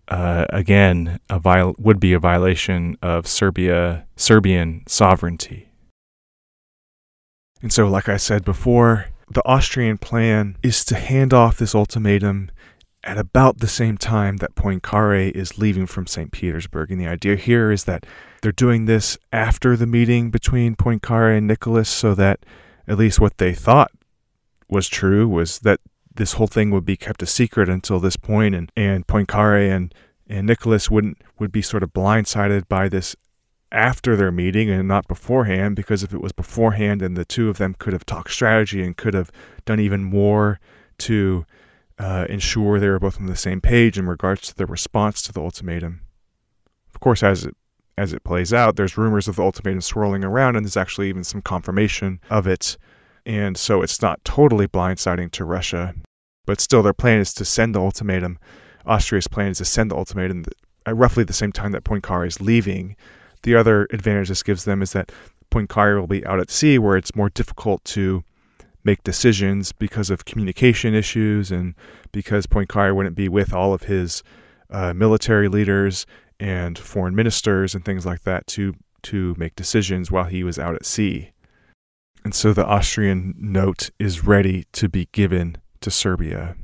uh, 0.08 0.46
again, 0.50 1.18
a 1.30 1.38
viol- 1.38 1.74
would 1.78 2.00
be 2.00 2.12
a 2.12 2.18
violation 2.18 2.96
of 3.02 3.26
Serbia, 3.26 4.06
Serbian 4.16 4.82
sovereignty. 4.86 5.68
And 7.62 7.72
so, 7.72 7.88
like 7.88 8.08
I 8.08 8.18
said 8.18 8.44
before, 8.44 9.06
the 9.30 9.46
Austrian 9.46 9.96
plan 9.96 10.56
is 10.62 10.84
to 10.86 10.96
hand 10.96 11.32
off 11.32 11.56
this 11.56 11.74
ultimatum 11.74 12.50
at 13.02 13.18
about 13.18 13.58
the 13.58 13.68
same 13.68 13.96
time 13.96 14.38
that 14.38 14.54
Poincare 14.54 15.30
is 15.30 15.58
leaving 15.58 15.86
from 15.86 16.06
St. 16.06 16.32
Petersburg. 16.32 16.90
And 16.90 17.00
the 17.00 17.06
idea 17.06 17.36
here 17.36 17.70
is 17.70 17.84
that 17.84 18.06
they're 18.42 18.52
doing 18.52 18.84
this 18.84 19.18
after 19.32 19.76
the 19.76 19.86
meeting 19.86 20.30
between 20.30 20.76
Poincare 20.76 21.36
and 21.36 21.46
Nicholas 21.46 21.88
so 21.88 22.14
that 22.14 22.44
at 22.86 22.98
least 22.98 23.20
what 23.20 23.38
they 23.38 23.54
thought 23.54 23.90
was 24.68 24.88
true 24.88 25.28
was 25.28 25.60
that 25.60 25.80
this 26.14 26.34
whole 26.34 26.46
thing 26.46 26.70
would 26.70 26.84
be 26.84 26.96
kept 26.96 27.22
a 27.22 27.26
secret 27.26 27.68
until 27.68 28.00
this 28.00 28.16
point 28.16 28.54
and, 28.54 28.70
and 28.76 29.06
Poincare 29.06 29.70
and, 29.70 29.94
and 30.28 30.46
Nicholas 30.46 30.90
wouldn't 30.90 31.18
would 31.38 31.52
be 31.52 31.62
sort 31.62 31.82
of 31.82 31.92
blindsided 31.92 32.68
by 32.68 32.88
this 32.88 33.16
after 33.72 34.14
their 34.14 34.30
meeting 34.30 34.70
and 34.70 34.86
not 34.86 35.08
beforehand 35.08 35.74
because 35.74 36.02
if 36.02 36.14
it 36.14 36.20
was 36.20 36.32
beforehand 36.32 37.00
then 37.00 37.14
the 37.14 37.24
two 37.24 37.48
of 37.48 37.58
them 37.58 37.74
could 37.78 37.92
have 37.92 38.06
talked 38.06 38.30
strategy 38.30 38.82
and 38.82 38.96
could 38.96 39.14
have 39.14 39.32
done 39.64 39.80
even 39.80 40.04
more 40.04 40.60
to 40.98 41.44
uh, 41.98 42.26
ensure 42.28 42.78
they 42.78 42.88
were 42.88 42.98
both 42.98 43.20
on 43.20 43.26
the 43.26 43.36
same 43.36 43.60
page 43.60 43.98
in 43.98 44.06
regards 44.06 44.42
to 44.42 44.54
their 44.56 44.66
response 44.66 45.22
to 45.22 45.32
the 45.32 45.40
ultimatum. 45.40 46.00
Of 46.92 47.00
course, 47.00 47.22
as 47.22 47.44
it 47.44 47.56
as 47.96 48.12
it 48.12 48.24
plays 48.24 48.52
out, 48.52 48.74
there's 48.74 48.98
rumors 48.98 49.28
of 49.28 49.36
the 49.36 49.42
ultimatum 49.42 49.80
swirling 49.80 50.24
around, 50.24 50.56
and 50.56 50.66
there's 50.66 50.76
actually 50.76 51.08
even 51.08 51.22
some 51.22 51.40
confirmation 51.40 52.20
of 52.28 52.48
it. 52.48 52.76
And 53.26 53.56
so 53.56 53.82
it's 53.82 54.02
not 54.02 54.24
totally 54.24 54.68
blindsiding 54.68 55.30
to 55.32 55.44
Russia, 55.44 55.94
but 56.46 56.60
still, 56.60 56.82
their 56.82 56.92
plan 56.92 57.20
is 57.20 57.32
to 57.34 57.44
send 57.44 57.74
the 57.74 57.80
ultimatum. 57.80 58.38
Austria's 58.86 59.28
plan 59.28 59.48
is 59.48 59.58
to 59.58 59.64
send 59.64 59.90
the 59.90 59.96
ultimatum 59.96 60.44
at 60.84 60.96
roughly 60.96 61.24
the 61.24 61.32
same 61.32 61.52
time 61.52 61.72
that 61.72 61.84
Poincare 61.84 62.26
is 62.26 62.40
leaving. 62.40 62.96
The 63.42 63.54
other 63.54 63.86
advantage 63.90 64.28
this 64.28 64.42
gives 64.42 64.64
them 64.64 64.82
is 64.82 64.92
that 64.92 65.10
Poincare 65.50 65.98
will 65.98 66.06
be 66.06 66.26
out 66.26 66.40
at 66.40 66.50
sea, 66.50 66.78
where 66.78 66.96
it's 66.96 67.14
more 67.14 67.30
difficult 67.30 67.82
to 67.84 68.24
make 68.84 69.02
decisions 69.04 69.72
because 69.72 70.10
of 70.10 70.26
communication 70.26 70.94
issues 70.94 71.50
and 71.50 71.74
because 72.12 72.46
Poincare 72.46 72.94
wouldn't 72.94 73.16
be 73.16 73.28
with 73.28 73.54
all 73.54 73.72
of 73.72 73.84
his 73.84 74.22
uh, 74.70 74.92
military 74.92 75.48
leaders 75.48 76.04
and 76.38 76.78
foreign 76.78 77.14
ministers 77.14 77.74
and 77.74 77.84
things 77.84 78.04
like 78.04 78.22
that 78.22 78.46
to 78.48 78.74
to 79.02 79.34
make 79.36 79.54
decisions 79.54 80.10
while 80.10 80.24
he 80.24 80.42
was 80.42 80.58
out 80.58 80.74
at 80.74 80.86
sea. 80.86 81.30
And 82.24 82.34
so 82.34 82.52
the 82.52 82.66
Austrian 82.66 83.34
note 83.38 83.90
is 83.98 84.24
ready 84.24 84.64
to 84.72 84.88
be 84.88 85.08
given 85.12 85.58
to 85.80 85.90
Serbia. 85.90 86.56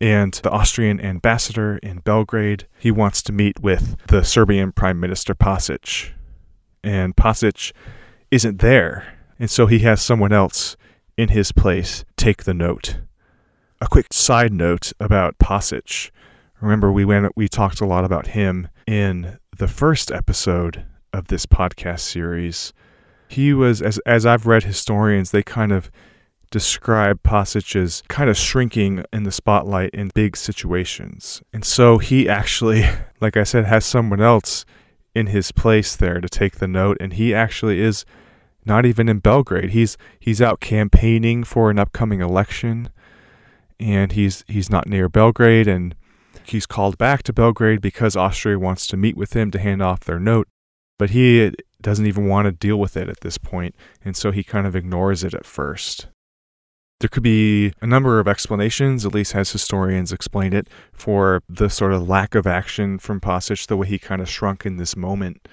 And 0.00 0.34
the 0.34 0.50
Austrian 0.50 1.00
ambassador 1.00 1.78
in 1.78 1.98
Belgrade, 1.98 2.66
he 2.78 2.90
wants 2.90 3.22
to 3.22 3.32
meet 3.32 3.60
with 3.60 3.96
the 4.06 4.22
Serbian 4.22 4.70
Prime 4.70 5.00
Minister 5.00 5.34
Pasic. 5.34 6.10
And 6.84 7.16
Pasic 7.16 7.72
isn't 8.30 8.60
there. 8.60 9.14
And 9.38 9.50
so 9.50 9.66
he 9.66 9.80
has 9.80 10.00
someone 10.00 10.32
else 10.32 10.76
in 11.16 11.28
his 11.30 11.50
place 11.50 12.04
take 12.16 12.44
the 12.44 12.54
note. 12.54 13.00
A 13.80 13.88
quick 13.88 14.06
side 14.12 14.52
note 14.52 14.92
about 15.00 15.38
Pasic. 15.38 16.10
Remember, 16.60 16.92
we 16.92 17.04
went 17.04 17.36
we 17.36 17.48
talked 17.48 17.80
a 17.80 17.86
lot 17.86 18.04
about 18.04 18.28
him 18.28 18.68
in 18.86 19.38
the 19.56 19.68
first 19.68 20.10
episode 20.10 20.84
of 21.12 21.28
this 21.28 21.44
podcast 21.44 22.00
series. 22.00 22.72
He 23.28 23.52
was, 23.52 23.82
as 23.82 23.98
as 24.06 24.24
I've 24.24 24.46
read 24.46 24.64
historians, 24.64 25.30
they 25.30 25.42
kind 25.42 25.72
of 25.72 25.90
describe 26.50 27.22
Pasic 27.22 27.74
as 27.76 28.02
kind 28.08 28.30
of 28.30 28.36
shrinking 28.36 29.04
in 29.12 29.24
the 29.24 29.32
spotlight 29.32 29.90
in 29.90 30.10
big 30.14 30.36
situations. 30.36 31.42
And 31.52 31.64
so 31.64 31.98
he 31.98 32.28
actually, 32.28 32.84
like 33.20 33.36
I 33.36 33.42
said, 33.42 33.64
has 33.64 33.84
someone 33.84 34.20
else 34.20 34.64
in 35.14 35.28
his 35.28 35.50
place 35.50 35.96
there 35.96 36.20
to 36.20 36.28
take 36.28 36.56
the 36.56 36.68
note, 36.68 36.98
and 37.00 37.14
he 37.14 37.34
actually 37.34 37.80
is 37.80 38.04
not 38.64 38.84
even 38.84 39.08
in 39.08 39.20
Belgrade. 39.20 39.70
He's 39.70 39.96
he's 40.18 40.42
out 40.42 40.60
campaigning 40.60 41.44
for 41.44 41.70
an 41.70 41.78
upcoming 41.78 42.20
election, 42.20 42.90
and 43.80 44.12
he's 44.12 44.44
he's 44.46 44.68
not 44.68 44.88
near 44.88 45.08
Belgrade, 45.08 45.68
and 45.68 45.94
he's 46.44 46.66
called 46.66 46.98
back 46.98 47.22
to 47.24 47.32
Belgrade 47.32 47.80
because 47.80 48.16
Austria 48.16 48.58
wants 48.58 48.86
to 48.88 48.96
meet 48.96 49.16
with 49.16 49.34
him 49.34 49.50
to 49.52 49.58
hand 49.58 49.82
off 49.82 50.00
their 50.00 50.20
note, 50.20 50.48
but 50.98 51.10
he 51.10 51.52
doesn't 51.80 52.06
even 52.06 52.28
want 52.28 52.46
to 52.46 52.52
deal 52.52 52.78
with 52.78 52.96
it 52.96 53.08
at 53.08 53.20
this 53.20 53.38
point, 53.38 53.74
and 54.04 54.16
so 54.16 54.30
he 54.30 54.42
kind 54.42 54.66
of 54.66 54.74
ignores 54.74 55.24
it 55.24 55.34
at 55.34 55.46
first. 55.46 56.06
There 57.00 57.08
could 57.08 57.22
be 57.22 57.72
a 57.82 57.86
number 57.86 58.18
of 58.18 58.26
explanations, 58.26 59.04
at 59.04 59.12
least 59.12 59.34
as 59.34 59.52
historians 59.52 60.12
explained 60.12 60.54
it, 60.54 60.68
for 60.92 61.42
the 61.48 61.68
sort 61.68 61.92
of 61.92 62.08
lack 62.08 62.34
of 62.34 62.46
action 62.46 62.98
from 62.98 63.20
Pasic, 63.20 63.66
the 63.66 63.76
way 63.76 63.86
he 63.86 63.98
kind 63.98 64.22
of 64.22 64.30
shrunk 64.30 64.64
in 64.64 64.78
this 64.78 64.96
moment. 64.96 65.46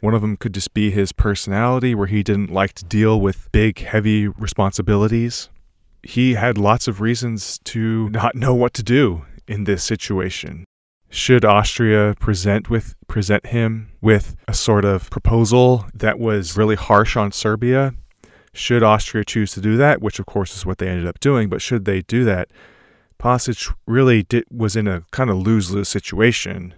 One 0.00 0.14
of 0.14 0.22
them 0.22 0.36
could 0.36 0.54
just 0.54 0.74
be 0.74 0.90
his 0.90 1.12
personality, 1.12 1.94
where 1.94 2.08
he 2.08 2.24
didn't 2.24 2.50
like 2.50 2.72
to 2.74 2.84
deal 2.84 3.20
with 3.20 3.50
big, 3.52 3.78
heavy 3.78 4.26
responsibilities. 4.26 5.48
He 6.02 6.34
had 6.34 6.58
lots 6.58 6.88
of 6.88 7.00
reasons 7.00 7.60
to 7.64 8.08
not 8.10 8.34
know 8.34 8.54
what 8.54 8.74
to 8.74 8.82
do 8.82 9.24
in 9.46 9.64
this 9.64 9.84
situation. 9.84 10.64
Should 11.10 11.44
Austria 11.44 12.14
present 12.20 12.68
with 12.68 12.94
present 13.06 13.46
him 13.46 13.90
with 14.00 14.36
a 14.46 14.52
sort 14.52 14.84
of 14.84 15.08
proposal 15.10 15.86
that 15.94 16.18
was 16.18 16.56
really 16.56 16.76
harsh 16.76 17.16
on 17.16 17.32
Serbia? 17.32 17.94
Should 18.52 18.82
Austria 18.82 19.24
choose 19.24 19.52
to 19.52 19.60
do 19.60 19.76
that, 19.78 20.02
which 20.02 20.18
of 20.18 20.26
course 20.26 20.54
is 20.56 20.66
what 20.66 20.78
they 20.78 20.88
ended 20.88 21.06
up 21.06 21.18
doing, 21.20 21.48
but 21.48 21.62
should 21.62 21.86
they 21.86 22.02
do 22.02 22.24
that, 22.24 22.50
Pasic 23.18 23.74
really 23.86 24.22
did, 24.22 24.44
was 24.50 24.76
in 24.76 24.86
a 24.86 25.02
kind 25.10 25.30
of 25.30 25.38
lose 25.38 25.70
lose 25.70 25.88
situation 25.88 26.74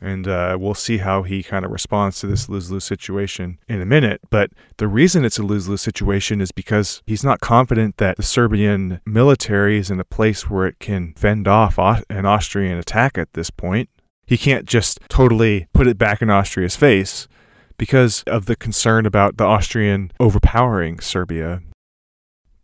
and 0.00 0.28
uh, 0.28 0.56
we'll 0.60 0.74
see 0.74 0.98
how 0.98 1.22
he 1.22 1.42
kind 1.42 1.64
of 1.64 1.70
responds 1.70 2.20
to 2.20 2.26
this 2.26 2.48
lose 2.48 2.70
lose 2.70 2.84
situation 2.84 3.58
in 3.68 3.80
a 3.80 3.86
minute. 3.86 4.20
But 4.30 4.50
the 4.76 4.88
reason 4.88 5.24
it's 5.24 5.38
a 5.38 5.42
lose 5.42 5.68
lose 5.68 5.80
situation 5.80 6.40
is 6.40 6.52
because 6.52 7.02
he's 7.06 7.24
not 7.24 7.40
confident 7.40 7.96
that 7.96 8.16
the 8.16 8.22
Serbian 8.22 9.00
military 9.04 9.78
is 9.78 9.90
in 9.90 10.00
a 10.00 10.04
place 10.04 10.48
where 10.48 10.66
it 10.66 10.78
can 10.78 11.14
fend 11.14 11.48
off 11.48 11.78
an 11.78 12.26
Austrian 12.26 12.78
attack 12.78 13.18
at 13.18 13.32
this 13.32 13.50
point. 13.50 13.88
He 14.26 14.36
can't 14.36 14.66
just 14.66 15.00
totally 15.08 15.68
put 15.72 15.86
it 15.86 15.98
back 15.98 16.20
in 16.20 16.30
Austria's 16.30 16.76
face 16.76 17.26
because 17.78 18.22
of 18.26 18.46
the 18.46 18.56
concern 18.56 19.06
about 19.06 19.38
the 19.38 19.44
Austrian 19.44 20.12
overpowering 20.20 21.00
Serbia. 21.00 21.62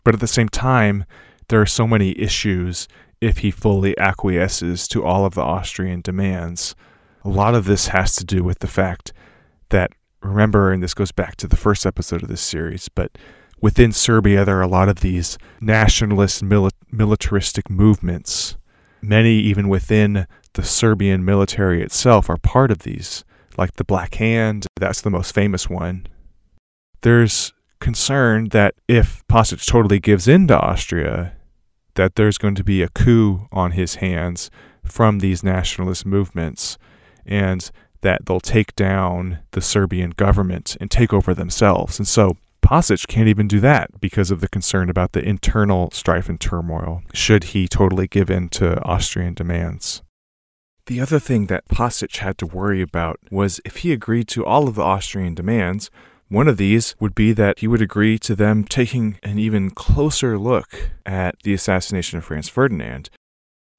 But 0.05 0.15
at 0.15 0.21
the 0.21 0.27
same 0.27 0.51
time, 0.51 1.05
there 1.49 1.61
are 1.61 1.67
so 1.67 1.87
many 1.87 2.19
issues 2.19 2.87
if 3.21 3.39
he 3.39 3.51
fully 3.51 3.97
acquiesces 3.97 4.87
to 4.89 5.05
all 5.05 5.25
of 5.25 5.35
the 5.35 5.41
Austrian 5.41 6.03
demands. 6.03 6.75
A 7.25 7.31
lot 7.31 7.55
of 7.55 7.65
this 7.65 7.89
has 7.89 8.15
to 8.17 8.25
do 8.25 8.45
with 8.45 8.59
the 8.59 8.67
fact 8.67 9.13
that, 9.71 9.93
remember, 10.23 10.71
and 10.73 10.83
this 10.83 10.95
goes 10.95 11.11
back 11.11 11.37
to 11.37 11.49
the 11.49 11.57
first 11.57 11.87
episode 11.87 12.23
of 12.23 12.29
this 12.29 12.43
series, 12.43 12.89
but 12.91 13.17
within 13.61 13.93
Serbia, 13.93 14.45
there 14.45 14.59
are 14.59 14.63
a 14.63 14.69
lot 14.69 14.91
of 14.91 15.01
these 15.01 15.39
nationalist, 15.61 16.45
mili- 16.45 16.71
militaristic 16.91 17.71
movements. 17.71 18.57
Many, 19.01 19.37
even 19.37 19.69
within 19.69 20.27
the 20.53 20.63
Serbian 20.63 21.25
military 21.25 21.83
itself, 21.83 22.29
are 22.29 22.37
part 22.37 22.71
of 22.71 22.81
these, 22.81 23.25
like 23.57 23.77
the 23.77 23.85
Black 23.85 24.17
Hand, 24.17 24.67
that's 24.77 25.01
the 25.01 25.11
most 25.11 25.35
famous 25.35 25.69
one. 25.69 26.07
There's 27.01 27.55
concern 27.81 28.49
that 28.51 28.75
if 28.87 29.27
Pasic 29.29 29.65
totally 29.67 29.99
gives 29.99 30.29
in 30.29 30.47
to 30.49 30.59
Austria, 30.59 31.33
that 31.95 32.17
there's 32.17 32.39
going 32.39 32.55
to 32.57 32.65
be 32.65 32.83
a 32.83 32.89
coup 32.89 33.49
on 33.51 33.73
his 33.73 33.97
hands 33.97 34.51
from 34.85 35.21
these 35.21 35.43
nationalist 35.43 36.05
movements 36.05 36.77
and 37.27 37.71
that 38.03 38.27
they'll 38.27 38.41
take 38.41 38.77
down 38.77 39.39
the 39.53 39.63
Serbian 39.63 40.11
government 40.11 40.77
and 40.81 40.91
take 40.91 41.13
over 41.13 41.35
themselves. 41.35 41.99
And 41.99 42.07
so 42.07 42.37
Pasic 42.63 43.07
can't 43.09 43.29
even 43.29 43.47
do 43.47 43.61
that 43.61 44.01
because 44.01 44.31
of 44.31 44.41
the 44.41 44.49
concern 44.49 44.89
about 44.89 45.13
the 45.13 45.23
internal 45.23 45.91
strife 45.91 46.29
and 46.29 46.41
turmoil, 46.41 47.03
should 47.13 47.45
he 47.45 47.69
totally 47.69 48.07
give 48.07 48.31
in 48.31 48.49
to 48.51 48.83
Austrian 48.83 49.35
demands. 49.35 50.03
The 50.87 51.01
other 51.01 51.19
thing 51.19 51.47
that 51.47 51.69
Pasic 51.69 52.19
had 52.19 52.37
to 52.39 52.47
worry 52.47 52.83
about 52.83 53.19
was 53.31 53.61
if 53.65 53.79
he 53.79 53.93
agreed 53.93 54.29
to 54.29 54.45
all 54.45 54.69
of 54.69 54.75
the 54.75 54.83
Austrian 54.83 55.35
demands, 55.35 55.91
one 56.29 56.49
of 56.49 56.57
these 56.57 56.95
would 56.99 57.15
be 57.15 57.33
that 57.33 57.59
he 57.59 57.67
would 57.69 57.83
agree 57.83 58.19
to 58.19 58.35
them 58.35 58.65
taking 58.65 59.19
an 59.23 59.39
even 59.39 59.71
closer 59.71 60.39
look 60.39 60.91
at 61.07 61.37
the 61.43 61.55
assassination 61.55 62.19
of 62.19 62.25
Franz 62.25 62.49
Ferdinand. 62.49 63.09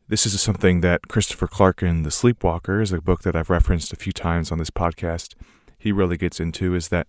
This 0.07 0.27
is 0.27 0.39
something 0.39 0.81
that 0.81 1.07
Christopher 1.07 1.47
Clark 1.47 1.81
in 1.81 2.03
The 2.03 2.11
Sleepwalker 2.11 2.79
is 2.79 2.91
a 2.91 3.01
book 3.01 3.23
that 3.23 3.35
I've 3.35 3.49
referenced 3.49 3.91
a 3.91 3.95
few 3.95 4.13
times 4.13 4.51
on 4.51 4.59
this 4.59 4.69
podcast, 4.69 5.33
he 5.79 5.91
really 5.91 6.15
gets 6.15 6.39
into 6.39 6.75
is 6.75 6.89
that 6.89 7.07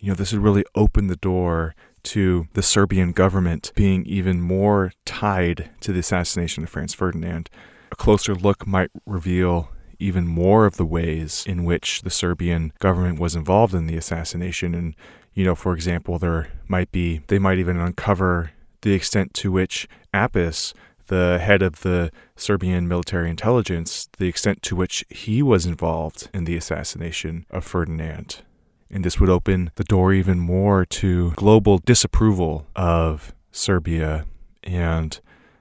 you 0.00 0.08
know 0.08 0.14
this 0.14 0.32
would 0.32 0.42
really 0.42 0.64
open 0.74 1.06
the 1.06 1.14
door 1.14 1.76
to 2.02 2.48
the 2.54 2.64
Serbian 2.64 3.12
government 3.12 3.70
being 3.76 4.04
even 4.06 4.40
more 4.40 4.92
tied 5.04 5.70
to 5.80 5.92
the 5.92 6.00
assassination 6.00 6.64
of 6.64 6.70
Franz 6.70 6.94
Ferdinand. 6.94 7.48
A 7.92 7.96
closer 7.96 8.34
look 8.34 8.66
might 8.66 8.90
reveal 9.06 9.70
even 10.00 10.26
more 10.26 10.66
of 10.66 10.76
the 10.76 10.84
ways 10.84 11.44
in 11.46 11.64
which 11.64 12.02
the 12.02 12.10
Serbian 12.10 12.72
government 12.80 13.20
was 13.20 13.36
involved 13.36 13.72
in 13.72 13.86
the 13.86 13.96
assassination. 13.96 14.74
And, 14.74 14.96
you 15.32 15.44
know, 15.44 15.54
for 15.54 15.74
example, 15.74 16.18
there 16.18 16.48
might 16.66 16.90
be, 16.90 17.22
they 17.28 17.38
might 17.38 17.58
even 17.58 17.78
uncover 17.78 18.50
the 18.82 18.94
extent 18.94 19.32
to 19.34 19.52
which 19.52 19.88
Apis, 20.12 20.74
the 21.06 21.38
head 21.40 21.62
of 21.62 21.80
the 21.80 22.10
Serbian 22.36 22.88
military 22.88 23.30
intelligence, 23.30 24.08
the 24.18 24.28
extent 24.28 24.62
to 24.62 24.76
which 24.76 25.04
he 25.08 25.42
was 25.42 25.66
involved 25.66 26.28
in 26.32 26.44
the 26.44 26.56
assassination 26.56 27.46
of 27.50 27.64
Ferdinand. 27.64 28.42
And 28.90 29.04
this 29.04 29.18
would 29.18 29.30
open 29.30 29.70
the 29.74 29.84
door 29.84 30.12
even 30.12 30.38
more 30.38 30.84
to 30.86 31.32
global 31.32 31.78
disapproval 31.78 32.66
of 32.76 33.34
Serbia 33.50 34.26
and 34.62 35.18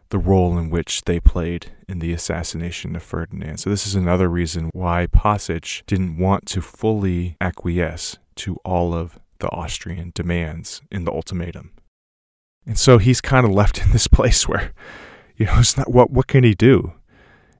the 0.09 0.19
role 0.19 0.57
in 0.57 0.69
which 0.69 1.03
they 1.03 1.19
played 1.19 1.71
in 1.87 1.99
the 1.99 2.13
assassination 2.13 2.95
of 2.95 3.03
Ferdinand. 3.03 3.57
So, 3.57 3.69
this 3.69 3.87
is 3.87 3.95
another 3.95 4.29
reason 4.29 4.69
why 4.73 5.07
Pasic 5.07 5.83
didn't 5.87 6.17
want 6.17 6.45
to 6.47 6.61
fully 6.61 7.35
acquiesce 7.41 8.17
to 8.35 8.57
all 8.63 8.93
of 8.93 9.19
the 9.39 9.49
Austrian 9.49 10.11
demands 10.13 10.81
in 10.91 11.05
the 11.05 11.11
ultimatum. 11.11 11.71
And 12.65 12.77
so 12.79 12.97
he's 12.97 13.21
kind 13.21 13.45
of 13.45 13.51
left 13.51 13.83
in 13.83 13.91
this 13.91 14.07
place 14.17 14.47
where, 14.47 14.73
you 15.37 15.45
know, 15.45 15.55
it's 15.59 15.77
not 15.77 15.91
what 15.91 16.11
what 16.11 16.27
can 16.27 16.43
he 16.43 16.53
do? 16.53 16.93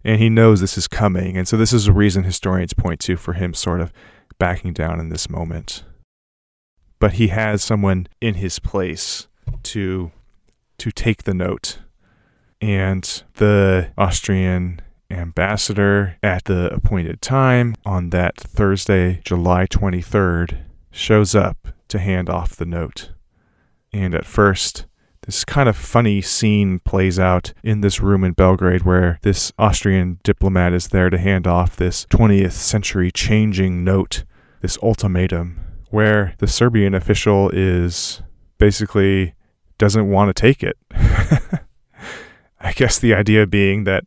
And 0.04 0.22
he 0.22 0.30
knows 0.30 0.62
this 0.62 0.78
is 0.78 0.88
coming. 0.88 1.36
And 1.36 1.48
so 1.48 1.58
this 1.58 1.74
is 1.74 1.88
a 1.88 1.94
reason 1.94 2.24
historians 2.24 2.74
point 2.74 3.00
to 3.02 3.18
for 3.18 3.34
him 3.34 3.54
sort 3.54 3.82
of 3.82 3.92
backing 4.38 4.74
down 4.74 5.00
in 5.00 5.10
this 5.10 5.30
moment. 5.30 5.84
But 7.00 7.14
he 7.14 7.30
has 7.30 7.64
someone 7.64 8.08
in 8.22 8.36
his 8.36 8.60
place 8.60 9.28
to 9.64 10.12
to 10.78 10.92
take 10.92 11.24
the 11.24 11.34
note 11.34 11.80
and 12.62 13.24
the 13.36 13.92
Austrian 13.98 14.82
ambassador 15.10 16.18
at 16.24 16.46
the 16.46 16.74
appointed 16.74 17.22
time 17.22 17.76
on 17.86 18.10
that 18.10 18.38
Thursday, 18.38 19.22
July 19.24 19.66
23rd, 19.68 20.58
shows 20.92 21.36
up 21.36 21.68
to 21.88 22.00
hand 22.00 22.30
off 22.30 22.56
the 22.56 22.66
note. 22.66 23.12
And 23.94 24.14
at 24.14 24.26
first, 24.26 24.86
this 25.26 25.44
kind 25.44 25.68
of 25.68 25.76
funny 25.76 26.22
scene 26.22 26.80
plays 26.80 27.18
out 27.18 27.52
in 27.64 27.82
this 27.82 28.00
room 28.00 28.24
in 28.24 28.34
Belgrade 28.34 28.84
where 28.84 29.20
this 29.24 29.52
Austrian 29.58 30.20
diplomat 30.24 30.74
is 30.74 30.90
there 30.90 31.10
to 31.10 31.18
hand 31.18 31.48
off 31.48 31.76
this 31.76 32.06
20th 32.08 32.52
century 32.52 33.12
changing 33.12 33.84
note, 33.84 34.24
this 34.62 34.78
ultimatum, 34.84 35.60
where 35.90 36.36
the 36.38 36.48
Serbian 36.48 36.94
official 36.94 37.50
is 37.54 38.22
basically 38.60 39.34
doesn't 39.78 40.10
want 40.10 40.30
to 40.30 40.40
take 40.40 40.62
it. 40.62 40.78
I 42.60 42.72
guess 42.74 43.00
the 43.00 43.14
idea 43.14 43.48
being 43.48 43.84
that 43.86 44.06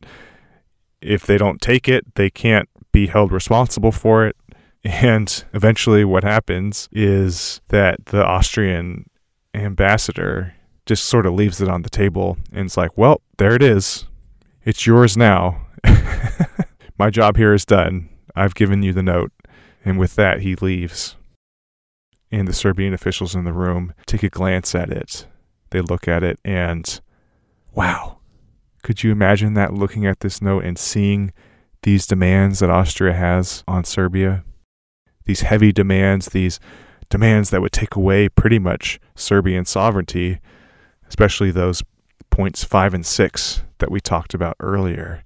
if 1.00 1.26
they 1.26 1.36
don't 1.36 1.60
take 1.60 1.88
it, 1.88 2.14
they 2.14 2.30
can't 2.30 2.68
be 2.92 3.08
held 3.08 3.32
responsible 3.32 3.92
for 3.92 4.26
it. 4.26 4.36
And 4.84 5.44
eventually, 5.52 6.04
what 6.04 6.22
happens 6.22 6.88
is 6.92 7.60
that 7.68 8.06
the 8.06 8.24
Austrian 8.24 9.10
ambassador 9.54 10.54
just 10.88 11.04
sort 11.04 11.26
of 11.26 11.34
leaves 11.34 11.60
it 11.60 11.68
on 11.68 11.82
the 11.82 11.90
table 11.90 12.38
and 12.50 12.66
it's 12.66 12.76
like, 12.76 12.96
well, 12.96 13.20
there 13.36 13.54
it 13.54 13.62
is. 13.62 14.06
It's 14.64 14.86
yours 14.86 15.16
now. 15.16 15.66
My 16.98 17.10
job 17.10 17.36
here 17.36 17.52
is 17.54 17.64
done. 17.64 18.08
I've 18.34 18.54
given 18.54 18.82
you 18.82 18.92
the 18.92 19.02
note. 19.02 19.30
And 19.84 19.98
with 19.98 20.16
that, 20.16 20.40
he 20.40 20.56
leaves. 20.56 21.14
And 22.32 22.48
the 22.48 22.52
Serbian 22.52 22.94
officials 22.94 23.34
in 23.34 23.44
the 23.44 23.52
room 23.52 23.92
take 24.06 24.22
a 24.22 24.28
glance 24.28 24.74
at 24.74 24.90
it. 24.90 25.26
They 25.70 25.82
look 25.82 26.08
at 26.08 26.22
it 26.22 26.40
and, 26.44 27.00
wow, 27.74 28.18
could 28.82 29.02
you 29.02 29.12
imagine 29.12 29.54
that 29.54 29.74
looking 29.74 30.06
at 30.06 30.20
this 30.20 30.40
note 30.40 30.64
and 30.64 30.78
seeing 30.78 31.32
these 31.82 32.06
demands 32.06 32.60
that 32.60 32.70
Austria 32.70 33.12
has 33.12 33.62
on 33.68 33.84
Serbia? 33.84 34.44
These 35.26 35.42
heavy 35.42 35.72
demands, 35.72 36.26
these 36.26 36.58
demands 37.10 37.50
that 37.50 37.60
would 37.60 37.72
take 37.72 37.94
away 37.94 38.30
pretty 38.30 38.58
much 38.58 38.98
Serbian 39.14 39.66
sovereignty, 39.66 40.40
especially 41.08 41.50
those 41.50 41.82
points 42.30 42.64
five 42.64 42.94
and 42.94 43.04
six 43.04 43.62
that 43.78 43.90
we 43.90 44.00
talked 44.00 44.34
about 44.34 44.56
earlier. 44.60 45.24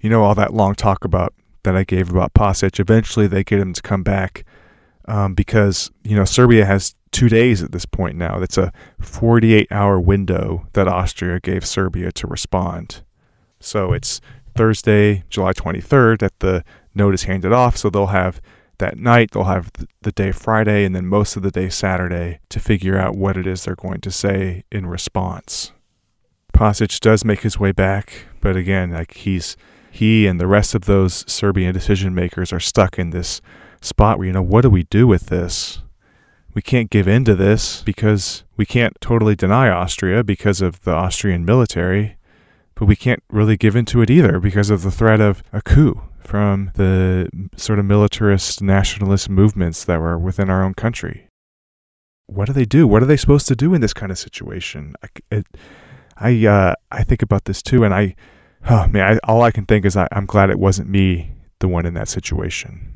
You 0.00 0.10
know, 0.10 0.22
all 0.22 0.34
that 0.34 0.54
long 0.54 0.74
talk 0.74 1.04
about 1.04 1.34
that 1.62 1.76
I 1.76 1.84
gave 1.84 2.10
about 2.10 2.34
Pasic, 2.34 2.80
eventually 2.80 3.26
they 3.26 3.44
get 3.44 3.60
him 3.60 3.72
to 3.74 3.82
come 3.82 4.02
back 4.02 4.44
um, 5.06 5.34
because, 5.34 5.90
you 6.04 6.16
know, 6.16 6.24
Serbia 6.24 6.64
has 6.64 6.94
two 7.12 7.28
days 7.28 7.62
at 7.62 7.72
this 7.72 7.84
point 7.84 8.16
now. 8.16 8.38
That's 8.38 8.56
a 8.56 8.72
48 9.00 9.68
hour 9.70 10.00
window 10.00 10.66
that 10.72 10.88
Austria 10.88 11.40
gave 11.40 11.66
Serbia 11.66 12.12
to 12.12 12.26
respond. 12.26 13.02
So 13.58 13.92
it's 13.92 14.20
Thursday, 14.56 15.24
July 15.28 15.52
23rd 15.52 16.20
that 16.20 16.38
the 16.38 16.64
note 16.94 17.14
is 17.14 17.24
handed 17.24 17.52
off. 17.52 17.76
So 17.76 17.90
they'll 17.90 18.06
have 18.06 18.40
that 18.80 18.98
night, 18.98 19.30
they'll 19.30 19.44
have 19.44 19.70
the 20.02 20.12
day 20.12 20.32
Friday, 20.32 20.84
and 20.84 20.94
then 20.94 21.06
most 21.06 21.36
of 21.36 21.42
the 21.42 21.50
day 21.50 21.68
Saturday 21.68 22.40
to 22.50 22.60
figure 22.60 22.98
out 22.98 23.16
what 23.16 23.36
it 23.36 23.46
is 23.46 23.64
they're 23.64 23.76
going 23.76 24.00
to 24.02 24.10
say 24.10 24.64
in 24.70 24.86
response. 24.86 25.72
Pasic 26.52 27.00
does 27.00 27.24
make 27.24 27.40
his 27.40 27.58
way 27.58 27.72
back, 27.72 28.26
but 28.40 28.56
again, 28.56 28.90
like 28.90 29.14
he's 29.14 29.56
he 29.92 30.26
and 30.26 30.38
the 30.38 30.46
rest 30.46 30.74
of 30.74 30.84
those 30.84 31.24
Serbian 31.30 31.72
decision 31.72 32.14
makers 32.14 32.52
are 32.52 32.60
stuck 32.60 32.98
in 32.98 33.10
this 33.10 33.40
spot 33.80 34.18
where 34.18 34.26
you 34.26 34.32
know 34.32 34.42
what 34.42 34.60
do 34.60 34.70
we 34.70 34.82
do 34.84 35.06
with 35.06 35.26
this? 35.26 35.80
we 36.54 36.62
can't 36.62 36.90
give 36.90 37.06
in 37.06 37.24
to 37.24 37.34
this 37.34 37.82
because 37.82 38.44
we 38.56 38.66
can't 38.66 39.00
totally 39.00 39.36
deny 39.36 39.68
Austria 39.68 40.24
because 40.24 40.60
of 40.60 40.82
the 40.82 40.92
Austrian 40.92 41.44
military, 41.44 42.16
but 42.80 42.86
we 42.86 42.96
can't 42.96 43.22
really 43.30 43.58
give 43.58 43.76
in 43.76 43.84
to 43.84 44.00
it 44.00 44.08
either 44.08 44.40
because 44.40 44.70
of 44.70 44.80
the 44.80 44.90
threat 44.90 45.20
of 45.20 45.42
a 45.52 45.60
coup 45.60 46.00
from 46.18 46.72
the 46.76 47.28
sort 47.54 47.78
of 47.78 47.84
militarist 47.84 48.62
nationalist 48.62 49.28
movements 49.28 49.84
that 49.84 50.00
were 50.00 50.18
within 50.18 50.48
our 50.48 50.64
own 50.64 50.72
country. 50.72 51.28
What 52.24 52.46
do 52.46 52.54
they 52.54 52.64
do? 52.64 52.86
What 52.86 53.02
are 53.02 53.06
they 53.06 53.18
supposed 53.18 53.46
to 53.48 53.54
do 53.54 53.74
in 53.74 53.82
this 53.82 53.92
kind 53.92 54.10
of 54.10 54.16
situation? 54.16 54.94
I, 55.02 55.08
it, 55.30 55.46
I, 56.16 56.46
uh, 56.46 56.74
I 56.90 57.04
think 57.04 57.20
about 57.20 57.44
this 57.44 57.62
too, 57.62 57.84
and 57.84 57.92
I, 57.92 58.16
oh 58.70 58.86
man, 58.86 59.12
I, 59.12 59.30
all 59.30 59.42
I 59.42 59.50
can 59.50 59.66
think 59.66 59.84
is 59.84 59.94
I, 59.94 60.08
I'm 60.10 60.24
glad 60.24 60.48
it 60.48 60.58
wasn't 60.58 60.88
me 60.88 61.32
the 61.58 61.68
one 61.68 61.84
in 61.84 61.92
that 61.94 62.08
situation. 62.08 62.94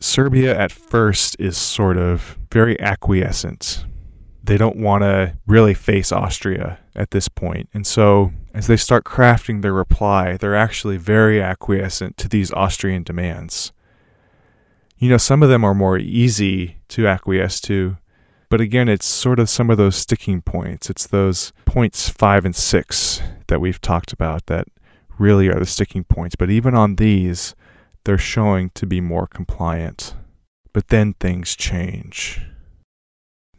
Serbia 0.00 0.58
at 0.58 0.72
first 0.72 1.36
is 1.38 1.58
sort 1.58 1.98
of 1.98 2.38
very 2.50 2.80
acquiescent. 2.80 3.84
They 4.46 4.56
don't 4.56 4.76
want 4.76 5.02
to 5.02 5.36
really 5.46 5.74
face 5.74 6.12
Austria 6.12 6.78
at 6.94 7.10
this 7.10 7.28
point. 7.28 7.68
And 7.74 7.86
so, 7.86 8.32
as 8.54 8.68
they 8.68 8.76
start 8.76 9.04
crafting 9.04 9.62
their 9.62 9.72
reply, 9.72 10.36
they're 10.36 10.56
actually 10.56 10.96
very 10.96 11.42
acquiescent 11.42 12.16
to 12.18 12.28
these 12.28 12.52
Austrian 12.52 13.02
demands. 13.02 13.72
You 14.98 15.10
know, 15.10 15.18
some 15.18 15.42
of 15.42 15.48
them 15.48 15.64
are 15.64 15.74
more 15.74 15.98
easy 15.98 16.76
to 16.88 17.06
acquiesce 17.06 17.60
to, 17.62 17.98
but 18.48 18.60
again, 18.60 18.88
it's 18.88 19.06
sort 19.06 19.38
of 19.38 19.50
some 19.50 19.68
of 19.68 19.76
those 19.76 19.96
sticking 19.96 20.40
points. 20.40 20.88
It's 20.88 21.06
those 21.06 21.52
points 21.64 22.08
five 22.08 22.44
and 22.44 22.54
six 22.54 23.20
that 23.48 23.60
we've 23.60 23.80
talked 23.80 24.12
about 24.12 24.46
that 24.46 24.68
really 25.18 25.48
are 25.48 25.58
the 25.58 25.66
sticking 25.66 26.04
points. 26.04 26.36
But 26.36 26.50
even 26.50 26.74
on 26.74 26.96
these, 26.96 27.54
they're 28.04 28.18
showing 28.18 28.70
to 28.70 28.86
be 28.86 29.00
more 29.00 29.26
compliant. 29.26 30.14
But 30.72 30.88
then 30.88 31.14
things 31.14 31.56
change. 31.56 32.40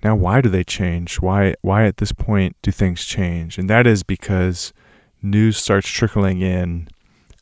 Now, 0.04 0.16
why 0.16 0.42
do 0.42 0.50
they 0.50 0.64
change? 0.64 1.20
Why, 1.20 1.56
why 1.62 1.86
at 1.86 1.98
this 1.98 2.12
point 2.12 2.56
do 2.62 2.72
things 2.72 3.06
change? 3.06 3.58
And 3.58 3.70
that 3.70 3.88
is 3.88 4.04
because 4.04 4.74
news 5.22 5.58
starts 5.58 5.90
trickling 5.90 6.42
in 6.42 6.88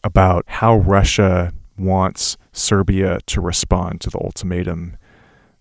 about 0.03 0.45
how 0.47 0.77
Russia 0.77 1.51
wants 1.77 2.37
Serbia 2.53 3.19
to 3.27 3.41
respond 3.41 4.01
to 4.01 4.09
the 4.09 4.19
ultimatum 4.19 4.97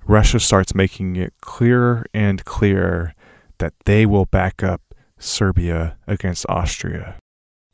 Russia 0.07 0.39
starts 0.39 0.75
making 0.75 1.17
it 1.17 1.33
clearer 1.41 2.05
and 2.13 2.45
clearer 2.45 3.15
that 3.59 3.73
they 3.87 4.05
will 4.05 4.27
back 4.27 4.63
up 4.63 4.83
Serbia 5.19 5.97
against 6.07 6.45
Austria. 6.49 7.17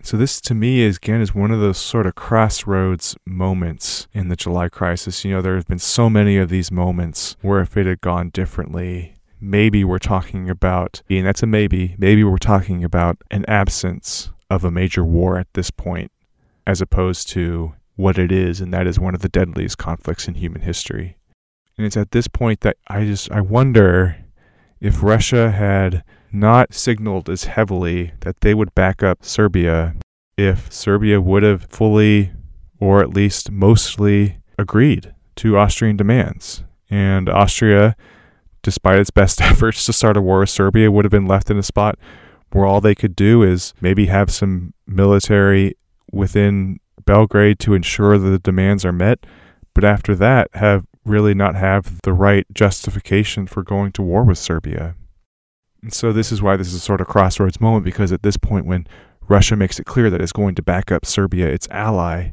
So 0.03 0.17
this 0.17 0.41
to 0.43 0.55
me 0.55 0.81
is 0.81 0.97
again 0.97 1.21
is 1.21 1.35
one 1.35 1.51
of 1.51 1.61
those 1.61 1.79
sort 1.79 2.07
of 2.07 2.15
crossroads 2.15 3.17
moments 3.27 4.09
in 4.13 4.29
the 4.29 4.37
July 4.37 4.69
crisis. 4.69 5.25
You 5.25 5.33
know, 5.33 5.43
there 5.43 5.57
have 5.57 5.67
been 5.67 5.79
so 5.79 6.09
many 6.09 6.37
of 6.39 6.49
these 6.49 6.73
moments 6.73 7.37
where 7.43 7.61
if 7.61 7.77
it 7.77 7.87
had 7.87 8.01
gone 8.01 8.31
differently, 8.31 9.17
maybe 9.41 9.85
we're 9.85 9.99
talking 9.99 10.49
about 10.49 11.03
and 11.11 11.27
that's 11.27 11.43
a 11.43 11.47
maybe, 11.47 11.95
maybe 11.99 12.25
we're 12.25 12.39
talking 12.39 12.83
about 12.83 13.19
an 13.31 13.45
absence 13.47 14.31
of 14.49 14.65
a 14.65 14.71
major 14.71 15.05
war 15.05 15.39
at 15.39 15.53
this 15.55 15.71
point, 15.71 16.11
as 16.67 16.81
opposed 16.81 17.29
to 17.31 17.75
what 17.97 18.19
it 18.19 18.33
is, 18.33 18.61
and 18.61 18.73
that 18.73 18.87
is 18.87 18.99
one 18.99 19.15
of 19.15 19.21
the 19.21 19.29
deadliest 19.29 19.79
conflicts 19.79 20.27
in 20.27 20.35
human 20.35 20.63
history. 20.63 21.17
And 21.77 21.87
it's 21.87 21.97
at 21.97 22.11
this 22.11 22.27
point 22.27 22.61
that 22.61 22.79
I 22.89 23.05
just 23.05 23.31
I 23.31 23.41
wonder 23.43 24.17
if 24.81 25.03
Russia 25.03 25.51
had 25.51 26.03
not 26.33 26.75
signaled 26.75 27.29
as 27.29 27.45
heavily 27.45 28.13
that 28.21 28.41
they 28.41 28.55
would 28.55 28.75
back 28.75 29.03
up 29.03 29.25
Serbia 29.25 29.95
if 30.37 30.73
Serbia 30.73 31.21
would 31.21 31.43
have 31.43 31.65
fully 31.65 32.33
or 32.79 33.01
at 33.01 33.11
least 33.11 33.51
mostly 33.51 34.39
agreed 34.59 35.15
to 35.37 35.57
Austrian 35.57 35.97
demands. 35.97 36.65
And 36.89 37.29
Austria, 37.29 37.95
despite 38.63 38.99
its 38.99 39.11
best 39.11 39.41
efforts 39.43 39.85
to 39.87 39.93
start 39.93 40.17
a 40.17 40.23
war 40.23 40.41
with 40.41 40.51
Serbia, 40.51 40.91
would 40.91 41.05
have 41.05 41.13
been 41.13 41.27
left 41.27 41.51
in 41.51 41.59
a 41.59 41.63
spot 41.63 41.99
where 42.53 42.67
all 42.67 42.81
they 42.81 42.95
could 42.95 43.15
do 43.15 43.43
is 43.43 43.75
maybe 43.81 44.07
have 44.07 44.31
some 44.31 44.75
military 44.87 45.77
within 46.11 46.81
Belgrade 47.05 47.59
to 47.61 47.75
ensure 47.75 48.19
that 48.19 48.29
the 48.29 48.39
demands 48.39 48.85
are 48.85 48.93
met. 48.93 49.25
But 49.75 49.85
after 49.85 50.17
that, 50.17 50.49
have 50.55 50.85
really 51.05 51.35
not 51.35 51.55
have 51.55 52.01
the 52.03 52.13
right 52.13 52.47
justification 52.53 53.47
for 53.47 53.63
going 53.63 53.93
to 53.93 54.03
war 54.03 54.25
with 54.25 54.39
Serbia. 54.39 54.95
And 55.83 55.93
so 55.93 56.13
this 56.13 56.31
is 56.31 56.43
why 56.43 56.57
this 56.57 56.69
is 56.69 56.75
a 56.75 56.81
sort 56.81 57.01
of 57.01 57.07
crossroads 57.07 57.61
moment 57.61 57.85
because 57.85 58.13
at 58.13 58.23
this 58.23 58.37
point 58.37 58.67
when 58.67 58.87
Russia 59.29 59.57
makes 59.57 59.79
it 59.79 59.87
clear 59.87 60.11
that 60.11 60.21
it's 60.21 60.33
going 60.33 60.55
to 60.57 60.63
back 60.63 60.91
up 60.91 61.07
Serbia, 61.07 61.49
its 61.49 61.69
ally, 61.71 62.33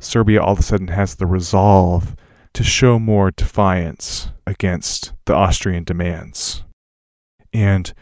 Serbia 0.00 0.42
all 0.42 0.52
of 0.52 0.60
a 0.60 0.62
sudden 0.62 0.88
has 0.88 1.16
the 1.16 1.26
resolve 1.26 2.16
to 2.54 2.64
show 2.64 2.98
more 2.98 3.30
defiance 3.30 4.30
against 4.46 5.12
the 5.26 5.34
Austrian 5.34 5.84
demands. 5.84 6.64
And 7.52 7.92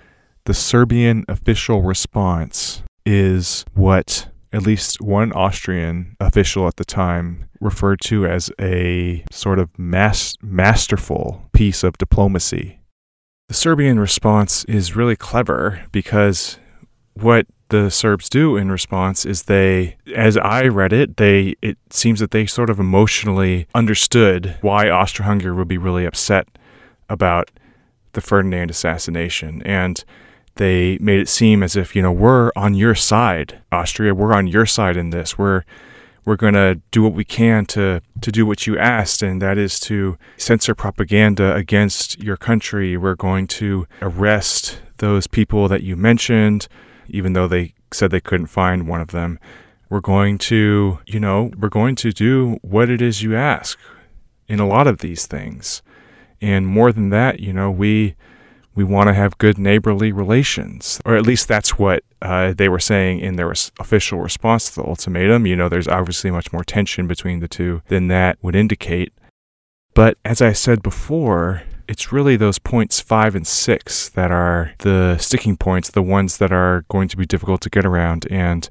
the 0.45 0.55
Serbian 0.55 1.25
official 1.29 1.83
response 1.83 2.83
is 3.05 3.65
what 3.75 4.29
at 4.53 4.63
least 4.63 5.01
one 5.01 5.33
Austrian 5.33 6.17
official 6.21 6.67
at 6.67 6.77
the 6.77 6.85
time 6.85 7.49
referred 7.61 8.01
to 8.01 8.27
as 8.27 8.51
a 8.61 9.25
sort 9.31 9.59
of 9.59 9.71
mas- 9.79 10.37
masterful 10.41 11.49
piece 11.53 11.83
of 11.83 11.99
diplomacy. 11.99 12.76
The 13.49 13.55
Serbian 13.55 14.01
response 14.01 14.65
is 14.65 14.97
really 14.97 15.15
clever 15.15 15.85
because 15.93 16.59
what 17.15 17.47
the 17.69 17.91
Serbs 17.91 18.29
do 18.29 18.57
in 18.57 18.73
response 18.73 19.25
is 19.25 19.45
they, 19.45 19.97
as 20.15 20.37
I 20.37 20.67
read 20.67 20.93
it, 20.93 21.17
they 21.17 21.55
it 21.63 21.79
seems 21.91 22.19
that 22.19 22.33
they 22.33 22.47
sort 22.47 22.71
of 22.71 22.81
emotionally 22.81 23.69
understood 23.73 24.57
why 24.63 24.91
Austro-Hungary 24.91 25.53
would 25.53 25.69
be 25.69 25.79
really 25.79 26.05
upset 26.05 26.49
about 27.09 27.53
the 28.15 28.21
Ferdinand 28.21 28.71
assassination. 28.71 29.63
And 29.63 30.05
they 30.57 30.99
made 31.01 31.21
it 31.21 31.29
seem 31.29 31.63
as 31.63 31.77
if 31.77 31.95
you 31.95 32.03
know 32.03 32.11
we're 32.11 32.51
on 32.57 32.75
your 32.75 32.95
side 32.95 33.59
austria 33.71 34.15
we're 34.15 34.33
on 34.33 34.47
your 34.47 34.67
side 34.67 34.97
in 34.97 35.11
this. 35.11 35.39
We're 35.39 35.63
we're 36.27 36.37
going 36.37 36.55
to 36.55 36.79
do 36.91 37.03
what 37.03 37.15
we 37.15 37.25
can 37.25 37.65
to 37.65 38.03
to 38.21 38.33
do 38.33 38.45
what 38.45 38.67
you 38.67 38.77
asked 38.77 39.23
and 39.23 39.41
that 39.41 39.57
is 39.57 39.81
to 39.81 40.19
censor 40.37 40.75
propaganda 40.75 41.55
against 41.55 42.23
your 42.23 42.37
country. 42.37 42.97
We're 42.99 43.15
going 43.15 43.47
to 43.47 43.87
arrest 44.03 44.83
those 44.99 45.27
people 45.27 45.69
that 45.69 45.83
you 45.83 45.97
mentioned 45.97 46.69
even 47.09 47.33
though 47.33 47.49
they 47.49 47.73
said 47.93 48.11
they 48.11 48.21
couldn't 48.21 48.49
find 48.49 48.89
one 48.89 49.01
of 49.01 49.13
them. 49.13 49.39
We're 49.89 50.01
going 50.01 50.37
to 50.39 50.99
you 51.07 51.21
know 51.21 51.53
we're 51.57 51.69
going 51.69 51.95
to 51.97 52.13
do 52.13 52.59
what 52.61 52.91
it 52.91 53.01
is 53.01 53.23
you 53.23 53.35
ask 53.37 53.79
in 54.49 54.61
a 54.61 54.67
lot 54.67 54.87
of 54.87 54.99
these 54.99 55.27
things. 55.27 55.81
And 56.43 56.67
more 56.67 56.93
than 56.93 57.11
that 57.11 57.39
you 57.39 57.53
know 57.53 57.71
we 57.71 58.17
we 58.77 58.85
want 58.85 59.09
to 59.09 59.15
have 59.15 59.39
good 59.39 59.59
neighborly 59.59 60.13
relations. 60.13 61.01
Or 61.05 61.17
at 61.17 61.27
least 61.27 61.49
that's 61.49 61.79
what 61.79 62.05
uh, 62.23 62.53
they 62.53 62.69
were 62.69 62.79
saying 62.79 63.21
in 63.21 63.37
their 63.37 63.49
res- 63.49 63.73
official 63.81 64.21
response 64.21 64.71
to 64.71 64.83
the 64.83 64.87
ultimatum. 64.87 65.47
You 65.47 65.57
know, 65.57 65.69
there's 65.69 65.89
obviously 65.89 66.31
much 66.31 66.53
more 66.53 66.63
tension 66.63 67.09
between 67.09 67.41
the 67.41 67.49
two 67.49 67.83
than 67.89 68.09
that 68.09 68.39
would 68.43 68.55
indicate. 68.55 69.13
But 69.95 70.19
as 70.25 70.43
I 70.43 70.53
said 70.53 70.83
before, 70.83 71.63
it's 71.89 72.13
really 72.13 72.37
those 72.37 72.59
points 72.59 73.01
five 73.01 73.35
and 73.35 73.47
six 73.47 74.11
that 74.11 74.31
are 74.31 74.73
the 74.81 75.17
sticking 75.19 75.57
points, 75.57 75.91
the 75.91 76.03
ones 76.03 76.37
that 76.37 76.53
are 76.53 76.85
going 76.89 77.09
to 77.09 77.17
be 77.17 77.25
difficult 77.25 77.63
to 77.63 77.71
get 77.71 77.87
around. 77.87 78.27
And 78.31 78.69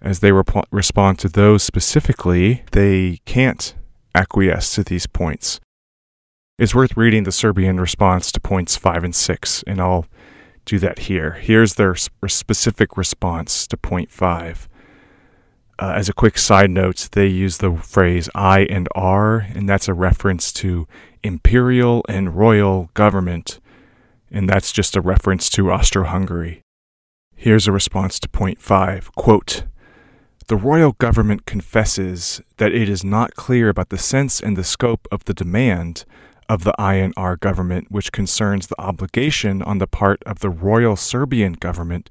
as 0.00 0.20
they 0.20 0.32
rep- 0.32 0.66
respond 0.72 1.20
to 1.20 1.28
those 1.28 1.62
specifically, 1.62 2.64
they 2.72 3.20
can't 3.26 3.74
acquiesce 4.14 4.74
to 4.74 4.82
these 4.82 5.06
points. 5.06 5.60
It's 6.58 6.74
worth 6.74 6.96
reading 6.96 7.24
the 7.24 7.32
Serbian 7.32 7.78
response 7.78 8.32
to 8.32 8.40
points 8.40 8.78
5 8.78 9.04
and 9.04 9.14
6, 9.14 9.62
and 9.66 9.78
I'll 9.78 10.06
do 10.64 10.78
that 10.78 11.00
here. 11.00 11.32
Here's 11.32 11.74
their 11.74 11.94
specific 11.94 12.96
response 12.96 13.66
to 13.66 13.76
point 13.76 14.10
5. 14.10 14.66
Uh, 15.78 15.92
as 15.94 16.08
a 16.08 16.14
quick 16.14 16.38
side 16.38 16.70
note, 16.70 17.10
they 17.12 17.26
use 17.26 17.58
the 17.58 17.76
phrase 17.76 18.30
I 18.34 18.60
and 18.70 18.88
R, 18.94 19.46
and 19.54 19.68
that's 19.68 19.86
a 19.86 19.92
reference 19.92 20.50
to 20.54 20.88
imperial 21.22 22.02
and 22.08 22.34
royal 22.34 22.88
government, 22.94 23.60
and 24.30 24.48
that's 24.48 24.72
just 24.72 24.96
a 24.96 25.02
reference 25.02 25.50
to 25.50 25.70
Austro 25.70 26.04
Hungary. 26.04 26.62
Here's 27.34 27.68
a 27.68 27.72
response 27.72 28.18
to 28.20 28.30
point 28.30 28.62
5 28.62 29.14
quote, 29.14 29.64
The 30.46 30.56
royal 30.56 30.92
government 30.92 31.44
confesses 31.44 32.40
that 32.56 32.72
it 32.72 32.88
is 32.88 33.04
not 33.04 33.34
clear 33.34 33.68
about 33.68 33.90
the 33.90 33.98
sense 33.98 34.40
and 34.40 34.56
the 34.56 34.64
scope 34.64 35.06
of 35.12 35.26
the 35.26 35.34
demand 35.34 36.06
of 36.48 36.64
the 36.64 36.74
INR 36.78 37.38
government, 37.38 37.90
which 37.90 38.12
concerns 38.12 38.66
the 38.66 38.80
obligation 38.80 39.62
on 39.62 39.78
the 39.78 39.86
part 39.86 40.22
of 40.24 40.40
the 40.40 40.50
Royal 40.50 40.96
Serbian 40.96 41.54
government 41.54 42.10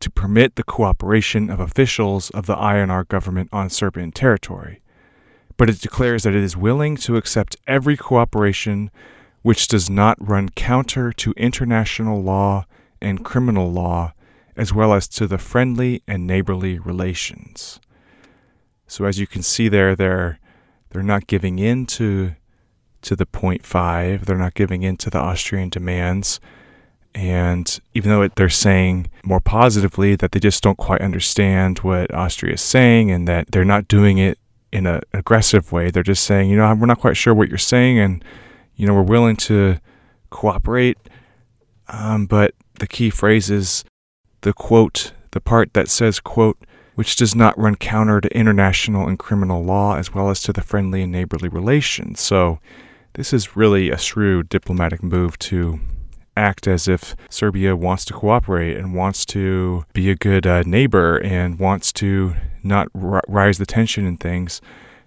to 0.00 0.10
permit 0.10 0.56
the 0.56 0.64
cooperation 0.64 1.50
of 1.50 1.60
officials 1.60 2.30
of 2.30 2.46
the 2.46 2.56
INR 2.56 3.06
government 3.06 3.48
on 3.52 3.70
Serbian 3.70 4.12
territory. 4.12 4.80
But 5.56 5.70
it 5.70 5.80
declares 5.80 6.24
that 6.24 6.34
it 6.34 6.42
is 6.42 6.56
willing 6.56 6.96
to 6.98 7.16
accept 7.16 7.56
every 7.66 7.96
cooperation 7.96 8.90
which 9.42 9.68
does 9.68 9.88
not 9.88 10.16
run 10.20 10.48
counter 10.48 11.12
to 11.12 11.32
international 11.36 12.22
law 12.22 12.66
and 13.00 13.24
criminal 13.24 13.70
law, 13.70 14.14
as 14.56 14.72
well 14.72 14.94
as 14.94 15.06
to 15.08 15.26
the 15.26 15.38
friendly 15.38 16.02
and 16.08 16.26
neighborly 16.26 16.78
relations. 16.78 17.78
So, 18.86 19.04
as 19.04 19.18
you 19.18 19.26
can 19.26 19.42
see 19.42 19.68
there, 19.68 19.94
they're, 19.94 20.38
they're 20.90 21.02
not 21.02 21.26
giving 21.26 21.58
in 21.58 21.86
to 21.86 22.34
to 23.04 23.16
the 23.16 23.26
0.5. 23.26 24.24
They're 24.24 24.36
not 24.36 24.54
giving 24.54 24.82
in 24.82 24.96
to 24.98 25.10
the 25.10 25.18
Austrian 25.18 25.68
demands. 25.68 26.40
And 27.14 27.80
even 27.94 28.10
though 28.10 28.22
it, 28.22 28.34
they're 28.34 28.48
saying 28.48 29.08
more 29.22 29.40
positively 29.40 30.16
that 30.16 30.32
they 30.32 30.40
just 30.40 30.62
don't 30.62 30.78
quite 30.78 31.00
understand 31.00 31.78
what 31.78 32.12
Austria 32.12 32.54
is 32.54 32.60
saying 32.60 33.10
and 33.10 33.28
that 33.28 33.52
they're 33.52 33.64
not 33.64 33.86
doing 33.86 34.18
it 34.18 34.38
in 34.72 34.86
an 34.86 35.00
aggressive 35.12 35.70
way, 35.70 35.90
they're 35.90 36.02
just 36.02 36.24
saying, 36.24 36.50
you 36.50 36.56
know, 36.56 36.74
we're 36.74 36.86
not 36.86 37.00
quite 37.00 37.16
sure 37.16 37.32
what 37.32 37.48
you're 37.48 37.58
saying 37.58 38.00
and, 38.00 38.24
you 38.74 38.86
know, 38.86 38.94
we're 38.94 39.02
willing 39.02 39.36
to 39.36 39.78
cooperate. 40.30 40.98
Um, 41.88 42.26
but 42.26 42.54
the 42.80 42.88
key 42.88 43.10
phrase 43.10 43.48
is 43.50 43.84
the 44.40 44.52
quote, 44.52 45.12
the 45.30 45.40
part 45.40 45.72
that 45.74 45.88
says, 45.88 46.18
quote, 46.18 46.58
which 46.96 47.16
does 47.16 47.34
not 47.34 47.58
run 47.58 47.76
counter 47.76 48.20
to 48.20 48.36
international 48.36 49.08
and 49.08 49.18
criminal 49.18 49.64
law 49.64 49.96
as 49.96 50.12
well 50.14 50.30
as 50.30 50.40
to 50.42 50.52
the 50.52 50.62
friendly 50.62 51.02
and 51.02 51.12
neighborly 51.12 51.48
relations. 51.48 52.20
So 52.20 52.58
this 53.14 53.32
is 53.32 53.56
really 53.56 53.90
a 53.90 53.98
shrewd 53.98 54.48
diplomatic 54.48 55.02
move 55.02 55.38
to 55.38 55.80
act 56.36 56.66
as 56.66 56.88
if 56.88 57.14
Serbia 57.30 57.76
wants 57.76 58.04
to 58.04 58.12
cooperate 58.12 58.76
and 58.76 58.94
wants 58.94 59.24
to 59.26 59.84
be 59.92 60.10
a 60.10 60.16
good 60.16 60.46
uh, 60.46 60.62
neighbor 60.66 61.18
and 61.18 61.58
wants 61.58 61.92
to 61.92 62.34
not 62.62 62.88
r- 63.00 63.22
rise 63.28 63.58
the 63.58 63.66
tension 63.66 64.04
in 64.04 64.16
things, 64.16 64.60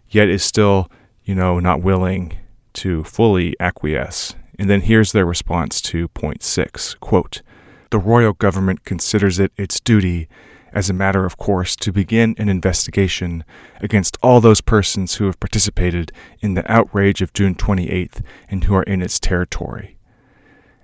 yet 0.09 0.29
is 0.29 0.43
still, 0.43 0.89
you 1.25 1.35
know, 1.35 1.59
not 1.59 1.81
willing 1.81 2.37
to 2.73 3.03
fully 3.03 3.55
acquiesce. 3.59 4.35
And 4.57 4.69
then 4.69 4.81
here's 4.81 5.11
their 5.11 5.25
response 5.25 5.81
to 5.81 6.07
point 6.09 6.43
six 6.43 6.95
quote, 6.95 7.41
The 7.89 7.99
royal 7.99 8.33
government 8.33 8.85
considers 8.85 9.37
it 9.37 9.51
its 9.57 9.79
duty, 9.79 10.29
as 10.73 10.89
a 10.89 10.93
matter 10.93 11.25
of 11.25 11.37
course, 11.37 11.75
to 11.77 11.91
begin 11.91 12.35
an 12.37 12.49
investigation 12.49 13.43
against 13.81 14.17
all 14.21 14.41
those 14.41 14.61
persons 14.61 15.15
who 15.15 15.25
have 15.25 15.39
participated 15.39 16.11
in 16.41 16.53
the 16.53 16.71
outrage 16.71 17.21
of 17.21 17.33
June 17.33 17.55
28th 17.55 18.21
and 18.49 18.63
who 18.63 18.75
are 18.75 18.83
in 18.83 19.01
its 19.01 19.19
territory. 19.19 19.97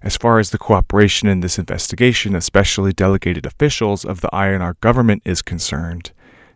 As 0.02 0.18
far 0.18 0.40
as 0.40 0.50
the 0.50 0.58
cooperation 0.58 1.30
in 1.30 1.40
this 1.40 1.58
investigation, 1.58 2.36
especially 2.36 2.92
delegated 2.92 3.46
officials 3.46 4.04
of 4.04 4.22
the 4.22 4.30
INR 4.34 4.80
government, 4.82 5.22
is 5.24 5.42
concerned, 5.42 6.12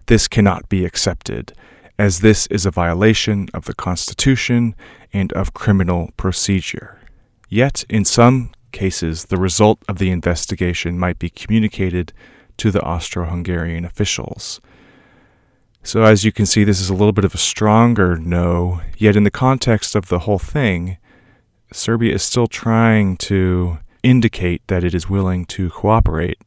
this 0.08 0.28
cannot 0.28 0.68
be 0.68 0.84
accepted, 0.84 1.54
as 1.98 2.20
this 2.20 2.48
is 2.48 2.66
a 2.66 2.72
violation 2.72 3.48
of 3.54 3.66
the 3.66 3.74
Constitution 3.74 4.76
and 5.14 5.32
of 5.34 5.54
criminal 5.54 6.12
procedure. 6.18 7.00
Yet, 7.50 7.86
in 7.90 8.04
some 8.04 8.52
cases, 8.74 9.26
the 9.26 9.38
result 9.38 9.80
of 9.88 9.98
the 9.98 10.12
investigation 10.12 11.00
might 11.00 11.18
be 11.18 11.30
communicated 11.30 12.12
to 12.58 12.72
the 12.72 12.82
Austro 12.82 13.26
Hungarian 13.26 13.86
officials. 13.86 14.60
So, 15.84 16.04
as 16.04 16.26
you 16.26 16.32
can 16.32 16.46
see, 16.46 16.64
this 16.64 16.82
is 16.82 16.90
a 16.90 16.94
little 16.94 17.14
bit 17.14 17.26
of 17.26 17.34
a 17.34 17.38
stronger 17.38 18.18
no, 18.18 18.82
yet, 18.98 19.16
in 19.16 19.24
the 19.24 19.32
context 19.32 19.96
of 19.96 20.10
the 20.10 20.20
whole 20.20 20.40
thing, 20.40 20.98
Serbia 21.72 22.14
is 22.14 22.24
still 22.24 22.48
trying 22.48 23.18
to 23.18 23.80
indicate 24.04 24.68
that 24.68 24.84
it 24.84 24.94
is 24.94 25.10
willing 25.10 25.46
to 25.46 25.70
cooperate 25.70 26.40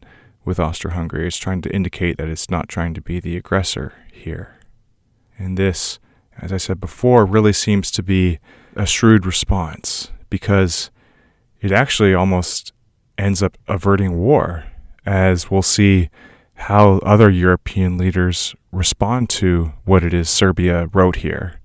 with 0.45 0.61
Austro 0.61 0.91
Hungary. 0.91 1.27
It's 1.27 1.37
trying 1.37 1.63
to 1.63 1.75
indicate 1.75 2.17
that 2.19 2.29
it's 2.29 2.51
not 2.51 2.69
trying 2.69 2.95
to 2.95 3.01
be 3.01 3.21
the 3.21 3.37
aggressor 3.37 3.95
here. 4.13 4.59
And 5.39 5.57
this, 5.57 5.99
as 6.39 6.53
I 6.53 6.57
said 6.57 6.81
before, 6.81 7.25
really 7.25 7.53
seems 7.53 7.91
to 7.93 8.03
be 8.03 8.39
a 8.77 8.87
shrewd 8.87 9.27
response 9.27 10.11
because 10.29 10.91
it 11.61 11.73
actually 11.73 12.15
almost 12.15 12.73
ends 13.19 13.43
up 13.43 13.59
averting 13.69 14.19
war, 14.19 14.65
as 15.11 15.51
we'll 15.51 15.61
see 15.61 16.09
how 16.55 16.99
other 16.99 17.29
European 17.29 17.99
leaders 17.99 18.55
respond 18.71 19.29
to 19.29 19.73
what 19.85 20.05
it 20.05 20.15
is 20.15 20.31
Serbia 20.31 20.87
wrote 20.93 21.17
here. 21.17 21.61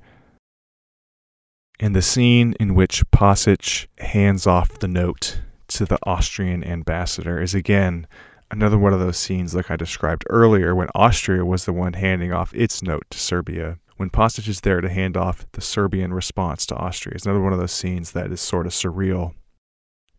And 1.80 1.96
the 1.96 2.02
scene 2.02 2.56
in 2.60 2.74
which 2.74 3.06
Pasic 3.12 3.86
hands 4.00 4.48
off 4.48 4.80
the 4.80 4.88
note 4.88 5.42
to 5.68 5.86
the 5.86 6.00
Austrian 6.04 6.64
ambassador 6.64 7.40
is 7.40 7.54
again 7.54 8.08
another 8.50 8.80
one 8.80 8.94
of 8.94 9.00
those 9.00 9.18
scenes 9.18 9.54
like 9.54 9.70
I 9.70 9.76
described 9.76 10.26
earlier 10.28 10.74
when 10.74 10.90
Austria 10.96 11.46
was 11.46 11.66
the 11.66 11.74
one 11.74 11.94
handing 11.94 12.34
off 12.34 12.52
its 12.56 12.82
note 12.82 13.06
to 13.12 13.20
Serbia. 13.20 13.78
When 13.98 14.10
Pasic 14.10 14.48
is 14.48 14.62
there 14.62 14.82
to 14.82 14.90
hand 14.90 15.16
off 15.16 15.46
the 15.52 15.62
Serbian 15.62 16.16
response 16.16 16.66
to 16.68 16.76
Austria, 16.76 17.14
it's 17.16 17.26
another 17.28 17.44
one 17.44 17.54
of 17.54 17.60
those 17.60 17.72
scenes 17.72 18.12
that 18.14 18.32
is 18.32 18.42
sort 18.42 18.66
of 18.66 18.74
surreal. 18.74 19.36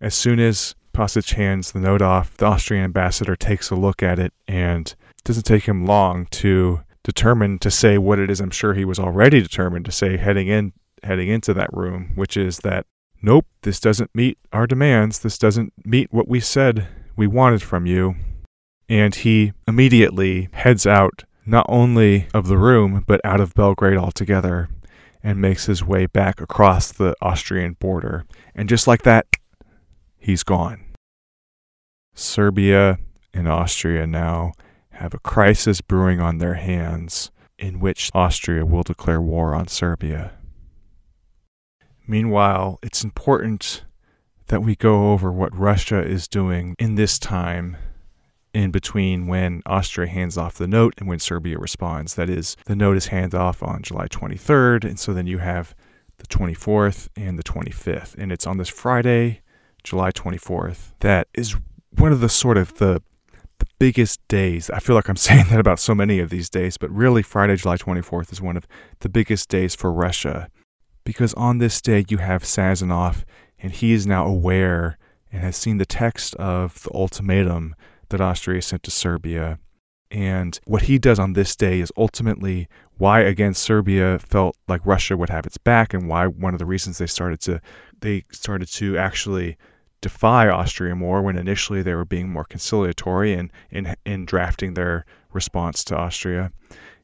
As 0.01 0.15
soon 0.15 0.41
as 0.41 0.75
Pasic 0.93 1.35
hands 1.35 1.73
the 1.73 1.81
note 1.81 2.03
off, 2.03 2.37
the 2.37 2.47
Austrian 2.47 2.85
ambassador 2.85 3.37
takes 3.37 3.71
a 3.71 3.75
look 3.75 4.03
at 4.03 4.19
it 4.19 4.33
and 4.49 4.89
it 4.89 5.25
doesn't 5.25 5.45
take 5.45 5.65
him 5.65 5.87
long 5.87 6.27
to 6.33 6.81
determine 7.03 7.59
to 7.61 7.71
say 7.71 7.99
what 7.99 8.19
it 8.19 8.31
is 8.31 8.41
I'm 8.41 8.51
sure 8.51 8.75
he 8.75 8.85
was 8.85 8.99
already 8.99 9.41
determined 9.41 9.85
to 9.85 9.93
say 9.93 10.17
heading 10.17 10.49
in 10.49 10.73
heading 11.03 11.29
into 11.29 11.55
that 11.55 11.73
room, 11.73 12.13
which 12.15 12.37
is 12.37 12.59
that, 12.59 12.87
nope, 13.23 13.47
this 13.63 13.79
doesn't 13.81 14.15
meet 14.15 14.39
our 14.53 14.67
demands. 14.67 15.21
This 15.21 15.39
doesn't 15.39 15.73
meet 15.85 16.13
what 16.13 16.29
we 16.29 16.41
said 16.41 16.89
we 17.15 17.27
wanted 17.27 17.63
from 17.63 17.87
you. 17.87 18.17
And 18.89 19.15
he 19.15 19.53
immediately 19.67 20.49
heads 20.53 20.87
out, 20.87 21.25
not 21.45 21.67
only 21.69 22.29
of 22.35 22.49
the 22.49 22.59
room, 22.59 23.05
but 23.07 23.21
out 23.25 23.41
of 23.41 23.55
Belgrade 23.55 23.99
altogether, 23.99 24.69
and 25.23 25.41
makes 25.41 25.67
his 25.67 25.85
way 25.85 26.07
back 26.07 26.41
across 26.41 26.93
the 26.93 27.15
Austrian 27.21 27.75
border. 27.75 28.25
And 28.55 28.69
just 28.69 28.87
like 28.87 29.03
that, 29.03 29.27
he's 30.19 30.43
gone. 30.43 30.85
Serbia 32.15 32.99
and 33.35 33.49
Austria 33.49 34.07
now 34.07 34.53
have 34.91 35.13
a 35.15 35.19
crisis 35.19 35.81
brewing 35.81 36.21
on 36.21 36.39
their 36.39 36.55
hands 36.55 37.31
in 37.59 37.81
which 37.81 38.11
Austria 38.15 38.65
will 38.65 38.83
declare 38.83 39.21
war 39.21 39.55
on 39.55 39.69
Serbia. 39.69 40.33
Meanwhile, 42.07 42.79
it's 42.83 43.05
important 43.05 43.85
that 44.47 44.63
we 44.63 44.77
go 44.77 45.13
over 45.13 45.33
what 45.33 45.57
Russia 45.57 46.03
is 46.03 46.29
doing 46.29 46.75
in 46.79 46.95
this 46.95 47.19
time 47.19 47.77
in 48.55 48.71
between 48.71 49.27
when 49.27 49.61
Austria 49.67 50.09
hands 50.09 50.39
off 50.39 50.55
the 50.55 50.69
note 50.69 50.95
and 50.99 51.09
when 51.09 51.19
Serbia 51.19 51.59
responds. 51.59 52.15
That 52.15 52.31
is, 52.31 52.57
the 52.65 52.77
note 52.77 52.97
is 52.97 53.07
handed 53.07 53.35
off 53.35 53.63
on 53.63 53.83
July 53.83 54.07
23rd, 54.07 54.85
and 54.85 54.99
so 54.99 55.13
then 55.13 55.27
you 55.27 55.39
have 55.39 55.75
the 56.19 56.27
24th 56.29 57.09
and 57.17 57.39
the 57.39 57.43
25th. 57.43 58.15
And 58.17 58.33
it's 58.33 58.47
on 58.47 58.57
this 58.57 58.69
Friday, 58.69 59.43
July 59.87 60.11
24th, 60.11 60.93
that 61.01 61.29
is 61.33 61.57
one 61.97 62.13
of 62.13 62.21
the 62.21 62.29
sort 62.29 62.59
of 62.59 62.75
the 62.75 63.01
the 63.59 63.67
biggest 63.79 64.21
days. 64.29 64.69
I 64.69 64.81
feel 64.81 64.95
like 64.95 65.09
I'm 65.09 65.17
saying 65.29 65.47
that 65.49 65.61
about 65.61 65.79
so 65.79 65.95
many 65.95 66.19
of 66.19 66.29
these 66.29 66.51
days, 66.51 66.77
but 66.77 66.91
really 66.91 67.23
Friday, 67.23 67.57
July 67.57 67.77
24th 67.79 68.31
is 68.33 68.43
one 68.43 68.57
of 68.57 68.67
the 69.01 69.09
biggest 69.09 69.49
days 69.49 69.75
for 69.75 69.91
Russia 69.91 70.51
because 71.05 71.33
on 71.35 71.59
this 71.59 71.81
day 71.81 72.05
you 72.09 72.19
have 72.19 72.43
Sazonov, 72.43 73.25
and 73.59 73.73
he 73.73 73.93
is 73.93 74.07
now 74.07 74.27
aware 74.27 74.99
and 75.33 75.41
has 75.41 75.57
seen 75.57 75.79
the 75.79 75.87
text 75.87 76.35
of 76.35 76.83
the 76.83 76.93
ultimatum 76.93 77.75
that 78.11 78.21
Austria 78.21 78.61
sent 78.61 78.83
to 78.83 78.91
Serbia. 78.91 79.59
And 80.11 80.59
what 80.65 80.83
he 80.83 80.99
does 80.99 81.19
on 81.19 81.33
this 81.33 81.57
day 81.57 81.81
is 81.81 81.93
ultimately 81.97 82.69
why 82.99 83.21
again 83.21 83.55
Serbia 83.55 84.19
felt 84.19 84.57
like 84.69 84.85
Russia 84.85 85.17
would 85.17 85.31
have 85.31 85.47
its 85.47 85.59
back 85.59 85.95
and 85.95 86.09
why 86.09 86.27
one 86.27 86.55
of 86.55 86.59
the 86.59 86.67
reasons 86.67 86.99
they 86.99 87.07
started 87.07 87.41
to 87.41 87.61
they 88.01 88.25
started 88.31 88.69
to 88.73 88.97
actually 88.99 89.57
defy 90.07 90.49
Austria 90.49 90.95
more 90.95 91.21
when 91.21 91.37
initially 91.37 91.83
they 91.83 91.93
were 91.93 92.05
being 92.05 92.29
more 92.29 92.45
conciliatory 92.45 93.33
in, 93.33 93.51
in, 93.73 93.97
in 94.05 94.25
drafting 94.25 94.75
their 94.75 95.05
response 95.33 95.83
to 95.83 95.97
Austria. 95.97 96.53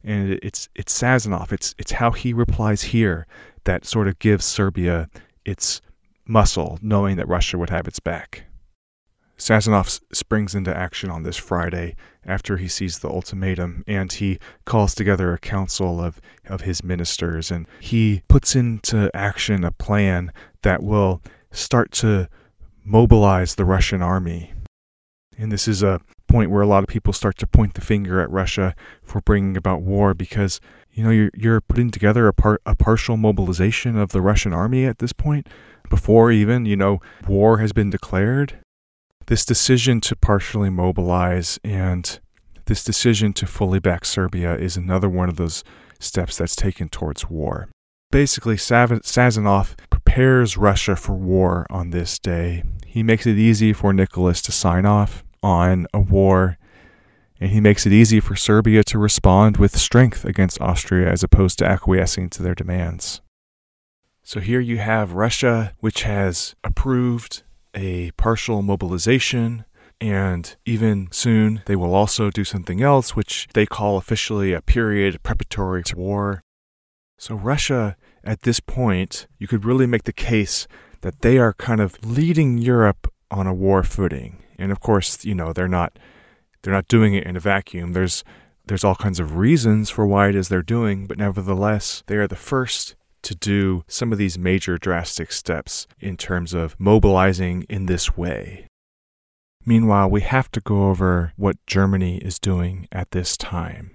And 0.05 0.39
it's 0.41 0.69
it's 0.77 0.97
Sazonov, 0.97 1.53
it's 1.53 1.75
it's 1.79 1.91
how 1.91 2.13
he 2.13 2.33
replies 2.33 2.83
here 2.83 3.27
that 3.65 3.85
sort 3.85 4.07
of 4.07 4.21
gives 4.21 4.45
Serbia 4.45 5.09
its 5.45 5.81
muscle, 6.27 6.79
knowing 6.81 7.17
that 7.17 7.27
Russia 7.27 7.59
would 7.59 7.71
have 7.71 7.89
its 7.89 7.99
back. 7.99 8.45
Sazonov 9.37 10.01
springs 10.13 10.55
into 10.55 10.77
action 10.77 11.11
on 11.11 11.25
this 11.25 11.37
Friday 11.37 11.97
after 12.25 12.57
he 12.57 12.69
sees 12.69 13.01
the 13.01 13.09
ultimatum, 13.09 13.83
and 13.89 14.13
he 14.13 14.39
calls 14.65 14.95
together 14.95 15.33
a 15.33 15.39
council 15.39 16.01
of, 16.01 16.21
of 16.47 16.61
his 16.61 16.85
ministers, 16.85 17.51
and 17.51 17.67
he 17.81 18.23
puts 18.29 18.55
into 18.55 19.11
action 19.13 19.65
a 19.65 19.73
plan 19.73 20.33
that 20.63 20.85
will 20.85 21.21
start 21.51 21.91
to 21.91 22.29
mobilize 22.85 23.55
the 23.55 23.65
Russian 23.65 24.03
army. 24.03 24.53
And 25.39 25.51
this 25.51 25.67
is 25.67 25.83
a 25.83 26.01
point 26.29 26.51
where 26.51 26.63
a 26.63 26.67
lot 26.67 26.83
of 26.83 26.89
people 26.89 27.13
start 27.13 27.37
to 27.39 27.47
point 27.47 27.75
the 27.75 27.81
finger 27.81 28.21
at 28.21 28.31
Russia 28.31 28.75
for 29.03 29.21
bringing 29.21 29.57
about 29.57 29.83
war 29.83 30.15
because 30.15 30.61
you 30.91 31.05
know 31.05 31.11
you're 31.11 31.31
you're 31.35 31.61
putting 31.61 31.91
together 31.91 32.27
a 32.27 32.33
part 32.33 32.63
a 32.65 32.75
partial 32.75 33.17
mobilization 33.17 33.99
of 33.99 34.13
the 34.13 34.23
Russian 34.23 34.53
army 34.53 34.87
at 34.87 34.99
this 34.99 35.13
point 35.13 35.47
before 35.91 36.33
even 36.33 36.65
you 36.65 36.77
know 36.77 37.01
war 37.29 37.59
has 37.59 37.73
been 37.73 37.91
declared 37.91 38.59
this 39.27 39.45
decision 39.45 40.01
to 40.01 40.17
partially 40.17 40.71
mobilize 40.71 41.59
and 41.63 42.19
this 42.65 42.83
decision 42.83 43.35
to 43.35 43.47
fully 43.47 43.79
back 43.79 44.05
Serbia 44.07 44.57
is 44.57 44.77
another 44.77 45.09
one 45.09 45.29
of 45.29 45.37
those 45.37 45.63
steps 45.99 46.39
that's 46.39 46.57
taken 46.57 46.89
towards 46.89 47.29
war 47.29 47.69
basically 48.11 48.57
Sazonov 48.57 49.75
prepares 50.13 50.59
Russia 50.59 50.95
for 50.95 51.15
war 51.15 51.67
on 51.71 51.89
this 51.89 52.19
day 52.19 52.63
he 52.87 53.03
makes 53.03 53.27
it 53.27 53.39
easy 53.39 53.73
for 53.73 53.95
Nicholas 53.95 54.43
to 54.43 54.53
sign 54.53 54.85
off 54.85 55.25
on 55.43 55.87
a 55.95 55.99
war 55.99 56.59
and 57.41 57.51
he 57.51 57.63
makes 57.63 57.87
it 57.87 57.95
easy 57.95 58.21
for 58.21 58.37
Serbia 58.37 58.85
to 58.85 58.99
respond 58.99 59.57
with 59.57 59.75
strength 59.75 60.27
against 60.27 60.61
Austria 60.61 61.11
as 61.11 61.23
opposed 61.23 61.59
to 61.59 61.65
acquiescing 61.65 62.29
to 62.29 62.43
their 62.43 62.55
demands. 62.55 63.23
So 64.23 64.39
here 64.41 64.61
you 64.61 64.77
have 64.77 65.15
Russia, 65.15 65.73
which 65.81 66.03
has 66.03 66.55
approved 66.63 67.43
a 67.75 68.11
partial 68.19 68.61
mobilization, 68.61 69.65
and 69.99 70.55
even 70.67 71.09
soon 71.11 71.63
they 71.65 71.75
will 71.75 71.95
also 71.95 72.29
do 72.29 72.45
something 72.45 72.83
else, 72.83 73.17
which 73.17 73.49
they 73.55 73.65
call 73.65 73.97
officially 73.97 74.53
a 74.53 74.61
period 74.61 75.23
preparatory 75.23 75.83
to 75.85 75.97
war. 75.97 76.43
So, 77.17 77.35
Russia, 77.35 77.97
at 78.25 78.43
this 78.43 78.61
point, 78.61 79.27
you 79.39 79.47
could 79.49 79.65
really 79.65 79.87
make 79.87 80.05
the 80.05 80.13
case 80.13 80.67
that 81.01 81.21
they 81.21 81.39
are 81.39 81.53
kind 81.53 81.81
of 81.81 82.05
leading 82.05 82.59
Europe 82.59 83.13
on 83.31 83.47
a 83.47 83.55
war 83.55 83.83
footing. 83.83 84.43
And 84.59 84.71
of 84.71 84.81
course, 84.81 85.25
you 85.25 85.35
know, 85.35 85.53
they're 85.53 85.69
not 85.69 85.99
they're 86.63 86.73
not 86.73 86.89
doing 86.89 87.15
it 87.15 87.27
in 87.27 87.37
a 87.37 87.41
vacuum. 87.41 87.93
There's 87.93 88.23
there's 88.67 88.85
all 88.85 88.95
kinds 88.95 89.19
of 89.19 89.37
reasons 89.37 89.91
for 89.91 90.07
why 90.07 90.29
it 90.29 90.37
is 90.37 90.49
they're 90.49 90.63
doing, 90.63 91.07
but 91.07 91.19
nevertheless, 91.19 92.05
they 92.07 92.17
are 92.17 92.29
the 92.29 92.37
first 92.37 92.95
to 93.23 93.35
do 93.35 93.85
some 93.87 94.13
of 94.13 94.19
these 94.19 94.39
major 94.39 94.79
drastic 94.79 95.33
steps 95.33 95.87
in 96.01 96.17
terms 96.17 96.55
of 96.55 96.79
mobilizing 96.79 97.65
in 97.69 97.87
this 97.87 98.17
way. 98.17 98.67
Meanwhile, 99.65 100.11
we 100.11 100.23
have 100.23 100.51
to 100.53 100.61
go 100.61 100.89
over 100.89 101.33
what 101.37 101.65
Germany 101.67 102.19
is 102.19 102.39
doing 102.39 102.89
at 102.91 103.13
this 103.13 103.37
time. 103.37 103.93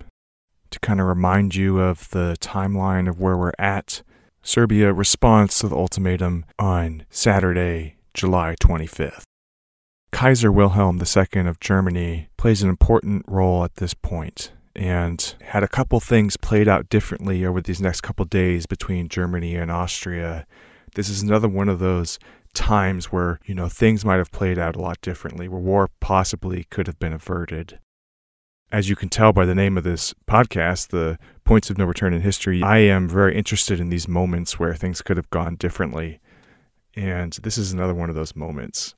To 0.71 0.80
kind 0.80 0.99
of 0.99 1.07
remind 1.07 1.55
you 1.55 1.80
of 1.80 2.09
the 2.09 2.38
timeline 2.39 3.09
of 3.09 3.19
where 3.19 3.38
we're 3.38 3.53
at, 3.59 4.01
Serbia 4.48 4.93
responds 4.93 5.60
to 5.60 5.68
the 5.68 5.76
ultimatum 5.76 6.45
on 6.58 7.04
Saturday, 7.10 7.98
July 8.14 8.56
25th. 8.62 9.24
Kaiser 10.14 10.54
Wilhelm 10.54 11.02
II 11.02 11.41
of 11.48 11.60
Germany 11.60 12.30
plays 12.38 12.64
an 12.64 12.70
important 12.70 13.26
role 13.28 13.66
at 13.66 13.76
this 13.76 13.93
point 13.93 14.54
and 14.74 15.36
had 15.41 15.64
a 15.64 15.68
couple 15.68 16.00
things 16.00 16.38
played 16.38 16.70
out 16.70 16.88
differently 16.88 17.45
over 17.45 17.60
these 17.60 17.82
next 17.82 18.00
couple 18.00 18.24
days 18.24 18.66
between 18.66 19.10
Germany 19.10 19.54
and 19.58 19.70
Austria. 19.70 20.48
This 20.95 21.10
is 21.10 21.22
another 21.22 21.50
one 21.50 21.68
of 21.68 21.80
those 21.80 22.18
times 22.54 23.08
where, 23.08 23.41
you 23.43 23.54
know, 23.54 23.68
things 23.68 24.06
might 24.06 24.16
have 24.16 24.32
played 24.32 24.58
out 24.58 24.78
a 24.78 24.82
lot 24.82 25.02
differently, 25.02 25.50
where 25.50 25.60
war 25.60 25.89
possibly 26.00 26.64
could 26.70 26.88
have 26.88 27.00
been 27.00 27.12
averted. 27.12 27.80
As 28.70 28.89
you 28.89 28.97
can 28.97 29.07
tell 29.07 29.32
by 29.32 29.45
the 29.45 29.55
name 29.55 29.78
of 29.78 29.86
this 29.86 30.13
podcast, 30.28 30.89
the 30.89 31.18
points 31.45 31.70
of 31.70 31.78
no 31.78 31.86
return 31.86 32.13
in 32.13 32.22
history, 32.22 32.61
I 32.61 32.80
am 32.80 33.07
very 33.07 33.34
interested 33.34 33.80
in 33.80 33.88
these 33.88 34.09
moments 34.09 34.59
where 34.59 34.74
things 34.74 35.01
could 35.01 35.15
have 35.15 35.30
gone 35.30 35.55
differently. 35.55 36.20
And 36.93 37.32
this 37.43 37.57
is 37.57 37.72
another 37.72 37.93
one 37.93 38.09
of 38.09 38.15
those 38.15 38.36
moments. 38.36 38.93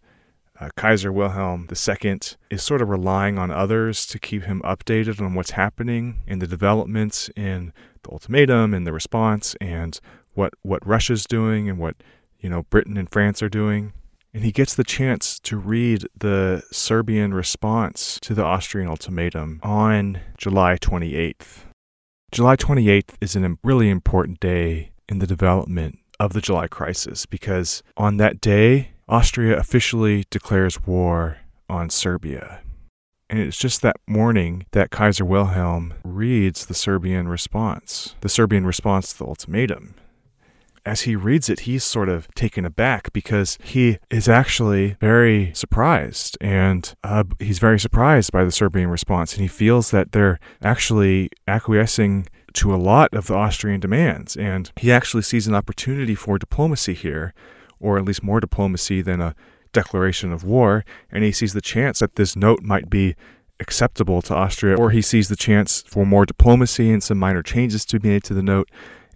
Uh, 0.60 0.70
Kaiser 0.76 1.12
Wilhelm 1.12 1.68
II 1.70 2.20
is 2.50 2.64
sort 2.64 2.82
of 2.82 2.90
relying 2.90 3.38
on 3.38 3.52
others 3.52 4.08
to 4.08 4.18
keep 4.18 4.44
him 4.44 4.60
updated 4.66 5.22
on 5.22 5.36
what's 5.36 5.52
happening 5.52 6.22
in 6.26 6.40
the 6.40 6.48
developments 6.48 7.30
in 7.36 7.72
the 8.02 8.12
ultimatum 8.12 8.74
and 8.74 8.88
the 8.88 8.92
response 8.92 9.56
and 9.62 10.00
what, 10.34 10.54
what 10.64 10.86
Russia's 10.86 11.26
doing 11.26 11.70
and 11.70 11.78
what 11.78 11.96
you 12.40 12.50
know 12.50 12.64
Britain 12.64 12.98
and 12.98 13.10
France 13.12 13.44
are 13.44 13.50
doing. 13.50 13.94
And 14.34 14.44
he 14.44 14.52
gets 14.52 14.76
the 14.76 14.84
chance 14.84 15.40
to 15.40 15.58
read 15.58 16.08
the 16.18 16.64
Serbian 16.72 17.34
response 17.34 18.20
to 18.22 18.36
the 18.36 18.44
Austrian 18.44 18.88
ultimatum 18.88 19.60
on 19.64 20.20
July 20.38 20.76
28th. 20.76 21.66
July 22.32 22.56
28th 22.56 23.16
is 23.22 23.36
a 23.36 23.58
really 23.64 23.90
important 23.90 24.40
day 24.40 24.92
in 25.08 25.18
the 25.18 25.26
development 25.26 25.98
of 26.20 26.34
the 26.34 26.42
July 26.42 26.68
crisis 26.68 27.26
because 27.26 27.82
on 27.98 28.18
that 28.18 28.40
day, 28.40 28.92
Austria 29.08 29.58
officially 29.58 30.26
declares 30.30 30.86
war 30.86 31.38
on 31.68 31.90
Serbia. 31.90 32.62
And 33.32 33.40
it's 33.40 33.58
just 33.58 33.82
that 33.82 33.98
morning 34.08 34.66
that 34.72 34.92
Kaiser 34.92 35.26
Wilhelm 35.26 35.94
reads 36.04 36.66
the 36.66 36.74
Serbian 36.76 37.28
response, 37.28 38.16
the 38.22 38.30
Serbian 38.30 38.66
response 38.66 39.12
to 39.12 39.20
the 39.20 39.26
ultimatum 39.26 39.96
as 40.86 41.02
he 41.02 41.16
reads 41.16 41.50
it, 41.50 41.62
he's 41.62 41.84
sort 41.84 42.10
of 42.10 42.28
taken 42.36 42.66
aback 42.66 43.12
because 43.14 43.58
he 43.64 43.98
is 44.10 44.28
actually 44.28 44.98
very 45.00 45.52
surprised. 45.54 46.38
And 46.42 46.94
uh, 47.04 47.24
he's 47.40 47.60
very 47.60 47.80
surprised 47.80 48.32
by 48.32 48.44
the 48.44 48.52
Serbian 48.52 48.90
response. 48.90 49.34
And 49.34 49.42
he 49.42 49.48
feels 49.48 49.92
that 49.92 50.12
they're 50.12 50.40
actually 50.62 51.30
acquiescing 51.48 52.28
to 52.54 52.74
a 52.74 52.78
lot 52.78 53.14
of 53.14 53.28
the 53.28 53.36
Austrian 53.36 53.80
demands. 53.80 54.36
And 54.36 54.72
he 54.76 54.92
actually 54.92 55.24
sees 55.24 55.48
an 55.48 55.56
opportunity 55.56 56.16
for 56.16 56.38
diplomacy 56.38 56.94
here, 56.94 57.34
or 57.80 57.98
at 57.98 58.06
least 58.06 58.24
more 58.24 58.40
diplomacy 58.40 59.02
than 59.02 59.22
a 59.22 59.36
declaration 59.72 60.32
of 60.32 60.44
war. 60.44 60.84
And 61.12 61.24
he 61.24 61.32
sees 61.32 61.54
the 61.54 61.62
chance 61.62 62.00
that 62.00 62.16
this 62.16 62.36
note 62.36 62.64
might 62.64 62.90
be 62.90 63.16
acceptable 63.60 64.22
to 64.24 64.34
Austria, 64.34 64.78
or 64.78 64.90
he 64.90 65.02
sees 65.02 65.28
the 65.28 65.36
chance 65.36 65.84
for 65.86 66.06
more 66.06 66.26
diplomacy 66.26 66.92
and 66.92 67.04
some 67.04 67.20
minor 67.20 67.44
changes 67.44 67.86
to 67.86 68.00
be 68.00 68.10
made 68.10 68.24
to 68.24 68.34
the 68.34 68.42
note 68.42 68.70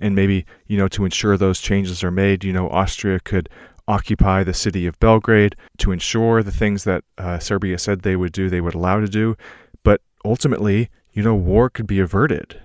and 0.04 0.16
maybe 0.16 0.46
you 0.68 0.78
know 0.78 0.90
to 0.90 1.06
ensure 1.06 1.38
those 1.38 1.62
changes 1.62 2.04
are 2.04 2.12
made 2.12 2.44
you 2.44 2.54
know 2.54 2.70
austria 2.70 3.20
could 3.22 3.50
occupy 3.88 4.44
the 4.44 4.54
city 4.54 4.86
of 4.86 5.00
belgrade 5.00 5.56
to 5.78 5.92
ensure 5.92 6.44
the 6.44 6.52
things 6.52 6.84
that 6.84 7.04
uh, 7.18 7.40
serbia 7.40 7.78
said 7.78 8.02
they 8.02 8.16
would 8.16 8.34
do 8.34 8.50
they 8.50 8.62
would 8.62 8.76
allow 8.76 9.00
to 9.00 9.08
do. 9.08 9.36
But 9.84 10.02
ultimately 10.24 10.90
you 11.14 11.24
know 11.24 11.36
war 11.36 11.70
could 11.70 11.88
be 11.88 12.00
averted. 12.00 12.62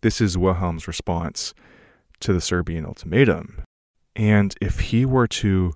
This 0.00 0.20
is 0.20 0.38
wilhelm's 0.38 0.88
response 0.88 1.54
to 2.20 2.32
the 2.32 2.40
serbian 2.40 2.84
ultimatum. 2.84 3.62
And 4.16 4.54
if 4.60 4.80
he 4.80 5.04
were 5.04 5.28
to 5.28 5.72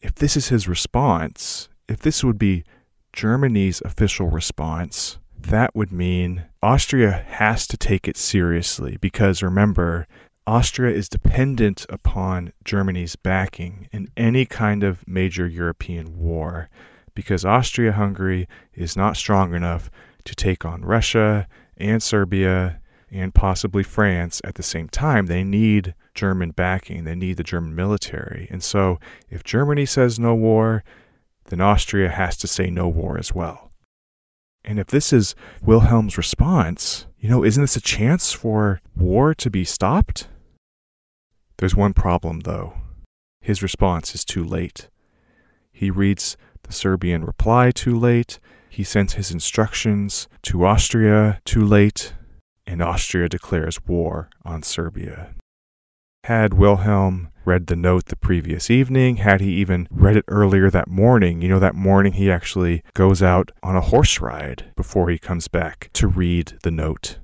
if 0.00 0.16
this 0.16 0.36
is 0.36 0.48
his 0.48 0.68
response 0.68 1.68
if 1.88 2.00
this 2.00 2.22
would 2.24 2.38
be 2.38 2.64
germany's 3.12 3.80
official 3.82 4.28
response 4.28 5.18
that 5.46 5.74
would 5.74 5.92
mean 5.92 6.44
Austria 6.62 7.24
has 7.28 7.66
to 7.66 7.76
take 7.76 8.06
it 8.06 8.16
seriously 8.16 8.96
because 9.00 9.42
remember, 9.42 10.06
Austria 10.46 10.94
is 10.94 11.08
dependent 11.08 11.86
upon 11.88 12.52
Germany's 12.64 13.14
backing 13.14 13.88
in 13.92 14.08
any 14.16 14.44
kind 14.44 14.82
of 14.82 15.06
major 15.06 15.46
European 15.46 16.18
war 16.18 16.68
because 17.14 17.44
Austria 17.44 17.92
Hungary 17.92 18.48
is 18.74 18.96
not 18.96 19.16
strong 19.16 19.54
enough 19.54 19.90
to 20.24 20.34
take 20.34 20.64
on 20.64 20.84
Russia 20.84 21.46
and 21.76 22.02
Serbia 22.02 22.80
and 23.10 23.34
possibly 23.34 23.82
France 23.82 24.40
at 24.44 24.54
the 24.56 24.62
same 24.62 24.88
time. 24.88 25.26
They 25.26 25.44
need 25.44 25.94
German 26.14 26.50
backing, 26.50 27.04
they 27.04 27.14
need 27.14 27.36
the 27.36 27.44
German 27.44 27.74
military. 27.74 28.48
And 28.50 28.62
so 28.62 28.98
if 29.30 29.44
Germany 29.44 29.86
says 29.86 30.18
no 30.18 30.34
war, 30.34 30.82
then 31.46 31.60
Austria 31.60 32.08
has 32.08 32.36
to 32.38 32.46
say 32.46 32.70
no 32.70 32.88
war 32.88 33.18
as 33.18 33.34
well. 33.34 33.70
And 34.64 34.78
if 34.78 34.88
this 34.88 35.12
is 35.12 35.34
Wilhelm's 35.62 36.16
response, 36.16 37.06
you 37.22 37.28
know, 37.28 37.44
isn't 37.44 37.62
this 37.62 37.76
a 37.76 37.80
chance 37.80 38.32
for 38.32 38.80
war 38.96 39.32
to 39.32 39.48
be 39.48 39.64
stopped? 39.64 40.26
There's 41.58 41.76
one 41.76 41.94
problem, 41.94 42.40
though. 42.40 42.74
His 43.40 43.62
response 43.62 44.12
is 44.12 44.24
too 44.24 44.42
late. 44.42 44.88
He 45.70 45.88
reads 45.88 46.36
the 46.64 46.72
Serbian 46.72 47.24
reply 47.24 47.70
too 47.70 47.96
late. 47.96 48.40
He 48.68 48.82
sends 48.82 49.12
his 49.12 49.30
instructions 49.30 50.26
to 50.42 50.64
Austria 50.64 51.40
too 51.44 51.64
late. 51.64 52.12
And 52.66 52.82
Austria 52.82 53.28
declares 53.28 53.86
war 53.86 54.28
on 54.44 54.64
Serbia. 54.64 55.32
Had 56.26 56.54
Wilhelm 56.54 57.30
read 57.44 57.66
the 57.66 57.74
note 57.74 58.06
the 58.06 58.14
previous 58.14 58.70
evening? 58.70 59.16
Had 59.16 59.40
he 59.40 59.54
even 59.54 59.88
read 59.90 60.16
it 60.16 60.24
earlier 60.28 60.70
that 60.70 60.86
morning? 60.86 61.42
You 61.42 61.48
know, 61.48 61.58
that 61.58 61.74
morning 61.74 62.12
he 62.12 62.30
actually 62.30 62.84
goes 62.94 63.24
out 63.24 63.50
on 63.60 63.74
a 63.74 63.80
horse 63.80 64.20
ride 64.20 64.66
before 64.76 65.10
he 65.10 65.18
comes 65.18 65.48
back 65.48 65.90
to 65.94 66.06
read 66.06 66.52
the 66.62 66.70
note. 66.70 67.18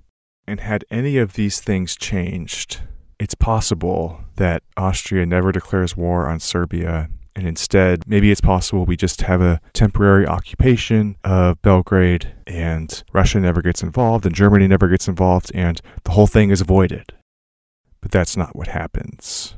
And 0.48 0.58
had 0.58 0.84
any 0.90 1.16
of 1.16 1.34
these 1.34 1.60
things 1.60 1.94
changed, 1.94 2.80
it's 3.20 3.36
possible 3.36 4.24
that 4.34 4.64
Austria 4.76 5.24
never 5.24 5.52
declares 5.52 5.96
war 5.96 6.26
on 6.26 6.40
Serbia. 6.40 7.08
And 7.36 7.46
instead, 7.46 8.02
maybe 8.08 8.32
it's 8.32 8.40
possible 8.40 8.84
we 8.84 8.96
just 8.96 9.20
have 9.20 9.40
a 9.40 9.60
temporary 9.74 10.26
occupation 10.26 11.16
of 11.22 11.62
Belgrade 11.62 12.34
and 12.48 13.00
Russia 13.12 13.38
never 13.38 13.62
gets 13.62 13.80
involved 13.80 14.26
and 14.26 14.34
Germany 14.34 14.66
never 14.66 14.88
gets 14.88 15.06
involved 15.06 15.52
and 15.54 15.80
the 16.02 16.10
whole 16.10 16.26
thing 16.26 16.50
is 16.50 16.60
avoided. 16.60 17.12
But 18.08 18.20
that's 18.20 18.38
not 18.38 18.56
what 18.56 18.68
happens. 18.68 19.54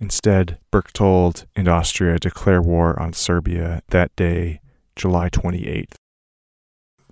Instead, 0.00 0.58
Berchtold 0.72 1.46
and 1.54 1.68
Austria 1.68 2.18
declare 2.18 2.60
war 2.60 2.98
on 2.98 3.12
Serbia 3.12 3.82
that 3.90 4.10
day, 4.16 4.60
July 4.96 5.30
28th. 5.30 5.94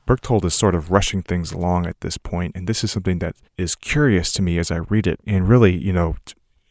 Berchtold 0.07 0.44
is 0.44 0.53
sort 0.53 0.74
of 0.74 0.90
rushing 0.90 1.22
things 1.22 1.53
along 1.53 1.86
at 1.86 2.01
this 2.01 2.18
point, 2.18 2.57
and 2.57 2.66
this 2.66 2.82
is 2.82 2.90
something 2.90 3.20
that 3.20 3.36
is 3.57 3.76
curious 3.76 4.32
to 4.32 4.42
me 4.42 4.59
as 4.59 4.72
I 4.72 4.78
read 4.78 5.07
it, 5.07 5.20
and 5.24 5.48
really, 5.48 5.76
you 5.76 5.92
know, 5.92 6.16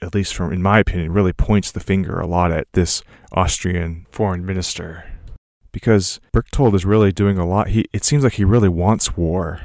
at 0.01 0.13
least 0.13 0.35
from 0.35 0.51
in 0.51 0.61
my 0.61 0.79
opinion, 0.79 1.13
really 1.13 1.31
points 1.31 1.71
the 1.71 1.79
finger 1.79 2.19
a 2.19 2.27
lot 2.27 2.51
at 2.51 2.67
this 2.73 3.01
Austrian 3.31 4.07
foreign 4.11 4.45
minister. 4.45 5.05
Because 5.71 6.19
Berchtold 6.33 6.75
is 6.75 6.83
really 6.83 7.13
doing 7.13 7.37
a 7.37 7.47
lot. 7.47 7.69
He 7.69 7.85
it 7.93 8.03
seems 8.03 8.25
like 8.25 8.33
he 8.33 8.43
really 8.43 8.67
wants 8.67 9.15
war 9.15 9.61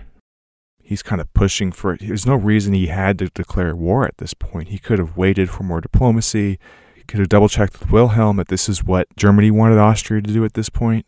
he's 0.84 1.02
kind 1.02 1.20
of 1.20 1.32
pushing 1.32 1.72
for 1.72 1.94
it. 1.94 2.00
There's 2.00 2.26
no 2.26 2.36
reason 2.36 2.74
he 2.74 2.86
had 2.86 3.18
to 3.18 3.28
declare 3.28 3.74
war 3.74 4.06
at 4.06 4.18
this 4.18 4.34
point. 4.34 4.68
He 4.68 4.78
could 4.78 4.98
have 4.98 5.16
waited 5.16 5.50
for 5.50 5.62
more 5.62 5.80
diplomacy. 5.80 6.58
He 6.94 7.02
could 7.04 7.20
have 7.20 7.30
double 7.30 7.48
checked 7.48 7.80
with 7.80 7.90
Wilhelm 7.90 8.36
that 8.36 8.48
this 8.48 8.68
is 8.68 8.84
what 8.84 9.08
Germany 9.16 9.50
wanted 9.50 9.78
Austria 9.78 10.20
to 10.20 10.32
do 10.32 10.44
at 10.44 10.54
this 10.54 10.68
point. 10.68 11.06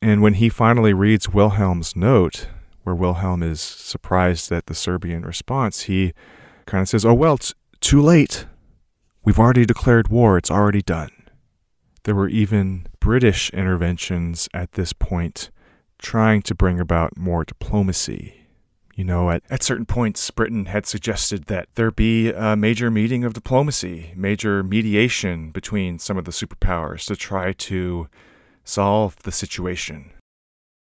And 0.00 0.22
when 0.22 0.34
he 0.34 0.48
finally 0.48 0.92
reads 0.92 1.28
Wilhelm's 1.28 1.96
note, 1.96 2.48
where 2.84 2.94
Wilhelm 2.94 3.42
is 3.42 3.60
surprised 3.60 4.52
at 4.52 4.66
the 4.66 4.74
Serbian 4.74 5.24
response, 5.24 5.82
he 5.82 6.12
kind 6.66 6.82
of 6.82 6.88
says, 6.88 7.04
Oh, 7.04 7.14
well, 7.14 7.34
it's 7.34 7.54
too 7.80 8.00
late. 8.00 8.46
We've 9.24 9.38
already 9.38 9.64
declared 9.64 10.08
war, 10.08 10.38
it's 10.38 10.50
already 10.50 10.82
done. 10.82 11.10
There 12.04 12.14
were 12.14 12.28
even 12.28 12.86
British 13.00 13.50
interventions 13.50 14.48
at 14.54 14.72
this 14.72 14.92
point 14.92 15.50
trying 15.98 16.42
to 16.42 16.54
bring 16.54 16.78
about 16.78 17.16
more 17.16 17.44
diplomacy 17.44 18.37
you 18.98 19.04
know, 19.04 19.30
at, 19.30 19.44
at 19.48 19.62
certain 19.62 19.86
points, 19.86 20.28
Britain 20.32 20.66
had 20.66 20.84
suggested 20.84 21.44
that 21.44 21.68
there 21.76 21.92
be 21.92 22.32
a 22.32 22.56
major 22.56 22.90
meeting 22.90 23.22
of 23.22 23.32
diplomacy, 23.32 24.12
major 24.16 24.64
mediation 24.64 25.52
between 25.52 26.00
some 26.00 26.18
of 26.18 26.24
the 26.24 26.32
superpowers 26.32 27.06
to 27.06 27.14
try 27.14 27.52
to 27.52 28.08
solve 28.64 29.14
the 29.22 29.30
situation. 29.30 30.10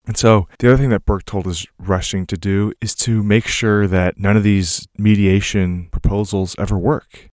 And 0.06 0.16
so 0.16 0.46
the 0.60 0.68
other 0.68 0.76
thing 0.76 0.90
that 0.90 1.04
Berchtold 1.04 1.48
is 1.48 1.66
rushing 1.76 2.24
to 2.26 2.36
do 2.36 2.72
is 2.80 2.94
to 2.96 3.20
make 3.24 3.48
sure 3.48 3.88
that 3.88 4.16
none 4.16 4.36
of 4.36 4.44
these 4.44 4.86
mediation 4.96 5.88
proposals 5.90 6.54
ever 6.56 6.78
work. 6.78 7.30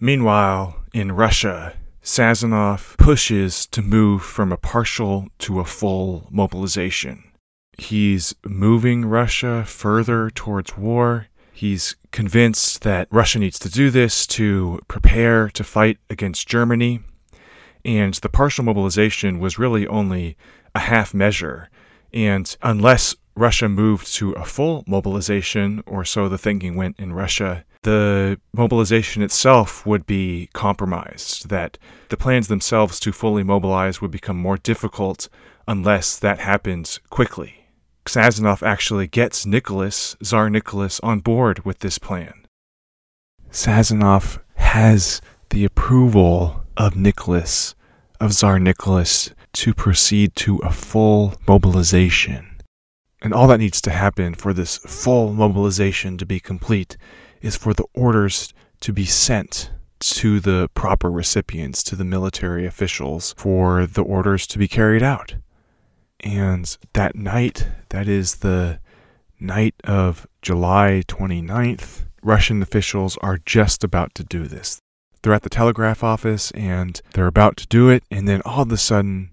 Meanwhile, 0.00 0.74
in 0.92 1.12
Russia, 1.12 1.74
Sazonov 2.02 2.96
pushes 2.98 3.64
to 3.66 3.80
move 3.80 4.22
from 4.22 4.50
a 4.50 4.56
partial 4.56 5.28
to 5.38 5.60
a 5.60 5.64
full 5.64 6.26
mobilization. 6.32 7.27
He's 7.78 8.34
moving 8.44 9.04
Russia 9.04 9.64
further 9.64 10.30
towards 10.30 10.76
war. 10.76 11.28
He's 11.52 11.96
convinced 12.10 12.82
that 12.82 13.08
Russia 13.10 13.38
needs 13.38 13.58
to 13.60 13.70
do 13.70 13.90
this 13.90 14.26
to 14.28 14.80
prepare 14.88 15.48
to 15.50 15.64
fight 15.64 15.98
against 16.10 16.48
Germany. 16.48 17.00
And 17.84 18.14
the 18.14 18.28
partial 18.28 18.64
mobilization 18.64 19.38
was 19.38 19.58
really 19.58 19.86
only 19.86 20.36
a 20.74 20.80
half 20.80 21.14
measure. 21.14 21.70
And 22.12 22.54
unless 22.62 23.14
Russia 23.36 23.68
moved 23.68 24.12
to 24.14 24.32
a 24.32 24.44
full 24.44 24.82
mobilization, 24.86 25.82
or 25.86 26.04
so 26.04 26.28
the 26.28 26.38
thinking 26.38 26.74
went 26.74 26.98
in 26.98 27.12
Russia, 27.12 27.64
the 27.82 28.40
mobilization 28.52 29.22
itself 29.22 29.86
would 29.86 30.04
be 30.04 30.50
compromised, 30.52 31.48
that 31.48 31.78
the 32.08 32.16
plans 32.16 32.48
themselves 32.48 32.98
to 33.00 33.12
fully 33.12 33.44
mobilize 33.44 34.00
would 34.00 34.10
become 34.10 34.36
more 34.36 34.56
difficult 34.56 35.28
unless 35.68 36.18
that 36.18 36.40
happened 36.40 36.98
quickly. 37.10 37.57
Sazonov 38.08 38.62
actually 38.62 39.06
gets 39.06 39.44
Nicholas, 39.44 40.16
Tsar 40.22 40.48
Nicholas, 40.48 40.98
on 41.00 41.20
board 41.20 41.66
with 41.66 41.80
this 41.80 41.98
plan. 41.98 42.46
Sazonov 43.50 44.40
has 44.54 45.20
the 45.50 45.66
approval 45.66 46.64
of 46.78 46.96
Nicholas, 46.96 47.74
of 48.18 48.32
Tsar 48.32 48.58
Nicholas, 48.58 49.30
to 49.52 49.74
proceed 49.74 50.34
to 50.36 50.56
a 50.58 50.72
full 50.72 51.34
mobilization. 51.46 52.60
And 53.20 53.34
all 53.34 53.46
that 53.48 53.60
needs 53.60 53.82
to 53.82 53.90
happen 53.90 54.34
for 54.34 54.54
this 54.54 54.78
full 54.78 55.34
mobilization 55.34 56.16
to 56.16 56.24
be 56.24 56.40
complete 56.40 56.96
is 57.42 57.56
for 57.56 57.74
the 57.74 57.86
orders 57.92 58.54
to 58.80 58.92
be 58.94 59.04
sent 59.04 59.70
to 60.00 60.40
the 60.40 60.70
proper 60.72 61.10
recipients, 61.10 61.82
to 61.82 61.94
the 61.94 62.04
military 62.04 62.64
officials, 62.64 63.34
for 63.36 63.84
the 63.86 64.02
orders 64.02 64.46
to 64.46 64.58
be 64.58 64.66
carried 64.66 65.02
out. 65.02 65.34
And 66.20 66.76
that 66.94 67.14
night, 67.14 67.66
that 67.90 68.08
is 68.08 68.36
the 68.36 68.80
night 69.40 69.74
of 69.84 70.26
July 70.42 71.02
29th, 71.06 72.04
Russian 72.22 72.62
officials 72.62 73.16
are 73.18 73.38
just 73.38 73.84
about 73.84 74.14
to 74.16 74.24
do 74.24 74.46
this. 74.46 74.80
They're 75.22 75.34
at 75.34 75.42
the 75.42 75.48
telegraph 75.48 76.02
office 76.02 76.50
and 76.52 77.00
they're 77.12 77.26
about 77.26 77.56
to 77.58 77.66
do 77.66 77.88
it, 77.88 78.04
and 78.10 78.28
then 78.28 78.42
all 78.44 78.62
of 78.62 78.72
a 78.72 78.76
sudden, 78.76 79.30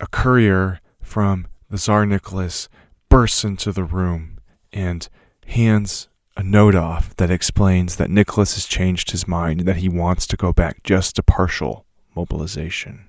a 0.00 0.06
courier 0.06 0.80
from 1.00 1.46
the 1.68 1.78
Tsar 1.78 2.06
Nicholas 2.06 2.68
bursts 3.08 3.44
into 3.44 3.72
the 3.72 3.84
room 3.84 4.38
and 4.72 5.08
hands 5.46 6.08
a 6.36 6.42
note 6.42 6.74
off 6.74 7.14
that 7.16 7.30
explains 7.30 7.96
that 7.96 8.10
Nicholas 8.10 8.54
has 8.54 8.66
changed 8.66 9.10
his 9.10 9.28
mind 9.28 9.60
and 9.60 9.68
that 9.68 9.76
he 9.76 9.88
wants 9.88 10.26
to 10.28 10.36
go 10.36 10.52
back 10.52 10.82
just 10.84 11.16
to 11.16 11.22
partial 11.22 11.84
mobilization. 12.14 13.04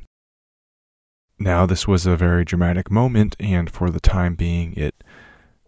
Now, 1.41 1.65
this 1.65 1.87
was 1.87 2.05
a 2.05 2.15
very 2.15 2.45
dramatic 2.45 2.91
moment, 2.91 3.35
and 3.39 3.67
for 3.67 3.89
the 3.89 3.99
time 3.99 4.35
being, 4.35 4.73
it 4.77 5.03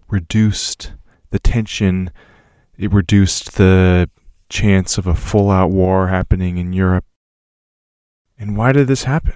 reduced 0.07 0.93
the 1.31 1.39
tension, 1.39 2.11
it 2.77 2.93
reduced 2.93 3.55
the 3.55 4.07
chance 4.49 4.99
of 4.99 5.07
a 5.07 5.15
full 5.15 5.49
out 5.49 5.71
war 5.71 6.09
happening 6.09 6.59
in 6.59 6.73
Europe. 6.73 7.05
And 8.37 8.55
why 8.55 8.71
did 8.71 8.85
this 8.85 9.05
happen? 9.05 9.33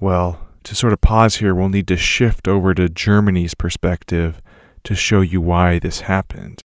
Well, 0.00 0.48
to 0.64 0.74
sort 0.74 0.94
of 0.94 1.02
pause 1.02 1.36
here, 1.36 1.54
we'll 1.54 1.68
need 1.68 1.88
to 1.88 1.96
shift 1.98 2.48
over 2.48 2.72
to 2.72 2.88
Germany's 2.88 3.52
perspective 3.52 4.40
to 4.84 4.94
show 4.94 5.20
you 5.20 5.42
why 5.42 5.78
this 5.78 6.00
happened. 6.00 6.62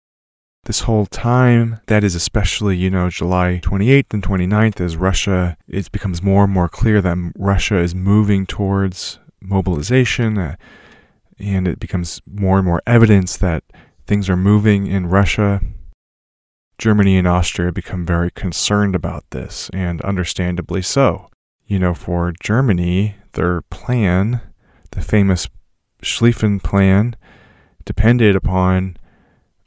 This 0.65 0.81
whole 0.81 1.05
time, 1.05 1.81
that 1.87 2.05
is 2.05 2.15
especially, 2.15 2.77
you 2.77 2.89
know, 2.89 3.09
July 3.09 3.59
28th 3.61 4.13
and 4.13 4.23
29th, 4.23 4.79
as 4.79 4.95
Russia, 4.95 5.57
it 5.67 5.91
becomes 5.91 6.23
more 6.23 6.45
and 6.45 6.53
more 6.53 6.69
clear 6.69 7.01
that 7.01 7.17
Russia 7.37 7.79
is 7.79 7.93
moving 7.93 8.45
towards 8.45 9.19
mobilization, 9.41 10.37
uh, 10.37 10.55
and 11.37 11.67
it 11.67 11.79
becomes 11.79 12.21
more 12.25 12.59
and 12.59 12.65
more 12.65 12.81
evidence 12.87 13.35
that 13.35 13.65
things 14.07 14.29
are 14.29 14.37
moving 14.37 14.87
in 14.87 15.07
Russia. 15.07 15.61
Germany 16.77 17.17
and 17.17 17.27
Austria 17.27 17.73
become 17.73 18.05
very 18.05 18.31
concerned 18.31 18.95
about 18.95 19.25
this, 19.31 19.69
and 19.73 20.01
understandably 20.01 20.81
so. 20.81 21.29
You 21.65 21.79
know, 21.79 21.93
for 21.93 22.31
Germany, 22.41 23.15
their 23.33 23.63
plan, 23.63 24.39
the 24.91 25.01
famous 25.01 25.49
Schlieffen 26.01 26.63
plan, 26.63 27.17
depended 27.83 28.33
upon 28.37 28.95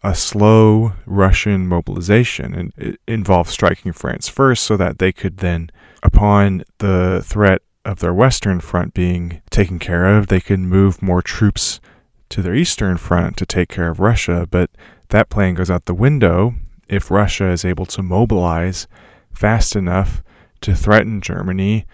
a 0.07 0.15
slow 0.15 0.93
Russian 1.05 1.67
mobilization 1.67 2.55
and 2.55 2.73
it 2.77 3.01
involved 3.09 3.51
striking 3.51 3.93
France 3.93 4.29
first 4.29 4.63
so 4.63 4.77
that 4.77 5.01
they 5.01 5.11
could 5.11 5.39
then, 5.39 5.69
upon 6.01 6.63
the 6.79 7.23
threat 7.25 7.61
of 7.85 7.99
their 7.99 8.15
western 8.15 8.61
front 8.61 8.95
being 8.95 9.43
taken 9.51 9.81
care 9.81 10.07
of, 10.17 10.29
they 10.29 10.41
could 10.41 10.61
move 10.61 11.03
more 11.03 11.23
troops 11.23 11.81
to 12.29 12.41
their 12.41 12.55
eastern 12.55 12.97
front 12.97 13.37
to 13.37 13.45
take 13.45 13.69
care 13.69 13.89
of 13.89 13.99
Russia. 13.99 14.47
But 14.49 14.71
that 15.09 15.29
plan 15.29 15.55
goes 15.55 15.71
out 15.71 15.87
the 15.87 15.95
window 15.95 16.55
if 16.89 17.11
Russia 17.11 17.49
is 17.49 17.65
able 17.65 17.87
to 17.87 18.03
mobilize 18.03 18.87
fast 19.33 19.75
enough 19.75 20.23
to 20.61 20.77
threaten 20.77 21.21
Germany 21.21 21.85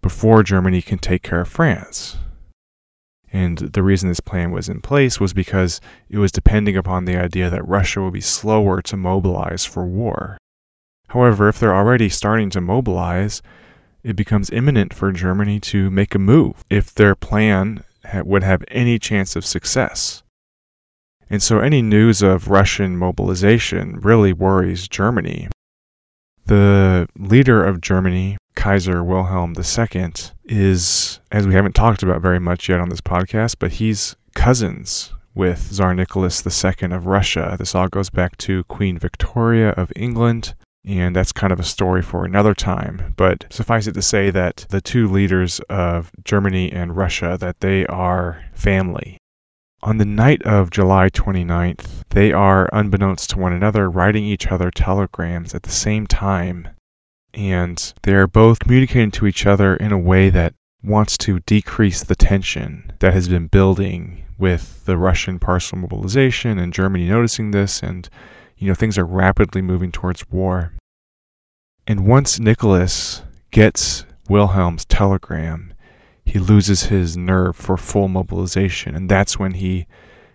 before 0.00 0.44
Germany 0.44 0.80
can 0.80 0.98
take 0.98 1.24
care 1.24 1.40
of 1.40 1.48
France. 1.48 2.18
And 3.32 3.58
the 3.58 3.82
reason 3.82 4.08
this 4.08 4.20
plan 4.20 4.50
was 4.50 4.68
in 4.68 4.82
place 4.82 5.18
was 5.18 5.32
because 5.32 5.80
it 6.10 6.18
was 6.18 6.30
depending 6.30 6.76
upon 6.76 7.06
the 7.06 7.16
idea 7.16 7.48
that 7.48 7.66
Russia 7.66 8.02
would 8.02 8.12
be 8.12 8.20
slower 8.20 8.82
to 8.82 8.96
mobilize 8.96 9.64
for 9.64 9.86
war. 9.86 10.36
However, 11.08 11.48
if 11.48 11.58
they're 11.58 11.74
already 11.74 12.10
starting 12.10 12.50
to 12.50 12.60
mobilize, 12.60 13.40
it 14.02 14.16
becomes 14.16 14.50
imminent 14.50 14.92
for 14.92 15.12
Germany 15.12 15.60
to 15.60 15.90
make 15.90 16.14
a 16.14 16.18
move 16.18 16.64
if 16.68 16.94
their 16.94 17.14
plan 17.14 17.84
would 18.14 18.42
have 18.42 18.64
any 18.68 18.98
chance 18.98 19.34
of 19.34 19.46
success. 19.46 20.22
And 21.30 21.42
so 21.42 21.60
any 21.60 21.80
news 21.80 22.20
of 22.20 22.48
Russian 22.48 22.98
mobilization 22.98 24.00
really 24.00 24.34
worries 24.34 24.88
Germany. 24.88 25.48
The 26.44 27.08
leader 27.16 27.64
of 27.64 27.80
Germany, 27.80 28.36
Kaiser 28.54 29.02
Wilhelm 29.02 29.54
II 29.56 30.12
is, 30.52 31.18
as 31.30 31.46
we 31.46 31.54
haven't 31.54 31.74
talked 31.74 32.02
about 32.02 32.20
very 32.20 32.38
much 32.38 32.68
yet 32.68 32.78
on 32.78 32.90
this 32.90 33.00
podcast, 33.00 33.56
but 33.58 33.72
he's 33.72 34.14
cousins 34.34 35.12
with 35.34 35.72
Tsar 35.72 35.94
Nicholas 35.94 36.46
II 36.46 36.92
of 36.92 37.06
Russia. 37.06 37.56
This 37.58 37.74
all 37.74 37.88
goes 37.88 38.10
back 38.10 38.36
to 38.38 38.64
Queen 38.64 38.98
Victoria 38.98 39.70
of 39.70 39.90
England, 39.96 40.54
and 40.84 41.16
that's 41.16 41.32
kind 41.32 41.54
of 41.54 41.60
a 41.60 41.64
story 41.64 42.02
for 42.02 42.26
another 42.26 42.52
time. 42.54 43.14
But 43.16 43.46
suffice 43.48 43.86
it 43.86 43.94
to 43.94 44.02
say 44.02 44.30
that 44.30 44.66
the 44.68 44.82
two 44.82 45.08
leaders 45.08 45.58
of 45.70 46.10
Germany 46.22 46.70
and 46.70 46.96
Russia 46.96 47.38
that 47.40 47.60
they 47.60 47.86
are 47.86 48.44
family. 48.52 49.16
On 49.82 49.96
the 49.96 50.04
night 50.04 50.42
of 50.42 50.70
July 50.70 51.08
29th, 51.08 52.04
they 52.10 52.30
are, 52.30 52.68
unbeknownst 52.72 53.30
to 53.30 53.38
one 53.38 53.54
another, 53.54 53.90
writing 53.90 54.24
each 54.24 54.48
other 54.48 54.70
telegrams 54.70 55.54
at 55.54 55.62
the 55.62 55.70
same 55.70 56.06
time 56.06 56.68
and 57.34 57.94
they're 58.02 58.26
both 58.26 58.58
communicating 58.58 59.10
to 59.12 59.26
each 59.26 59.46
other 59.46 59.76
in 59.76 59.92
a 59.92 59.98
way 59.98 60.30
that 60.30 60.54
wants 60.82 61.16
to 61.16 61.40
decrease 61.40 62.02
the 62.02 62.16
tension 62.16 62.92
that 62.98 63.14
has 63.14 63.28
been 63.28 63.46
building 63.46 64.24
with 64.38 64.84
the 64.84 64.96
Russian 64.96 65.38
partial 65.38 65.78
mobilization 65.78 66.58
and 66.58 66.72
Germany 66.72 67.08
noticing 67.08 67.52
this 67.52 67.82
and 67.82 68.08
you 68.56 68.68
know 68.68 68.74
things 68.74 68.98
are 68.98 69.04
rapidly 69.04 69.62
moving 69.62 69.92
towards 69.92 70.28
war. 70.30 70.72
And 71.86 72.06
once 72.06 72.38
Nicholas 72.38 73.22
gets 73.50 74.04
Wilhelm's 74.28 74.84
telegram, 74.84 75.74
he 76.24 76.38
loses 76.38 76.84
his 76.84 77.16
nerve 77.16 77.56
for 77.56 77.76
full 77.76 78.08
mobilization 78.08 78.96
and 78.96 79.08
that's 79.08 79.38
when 79.38 79.54
he 79.54 79.86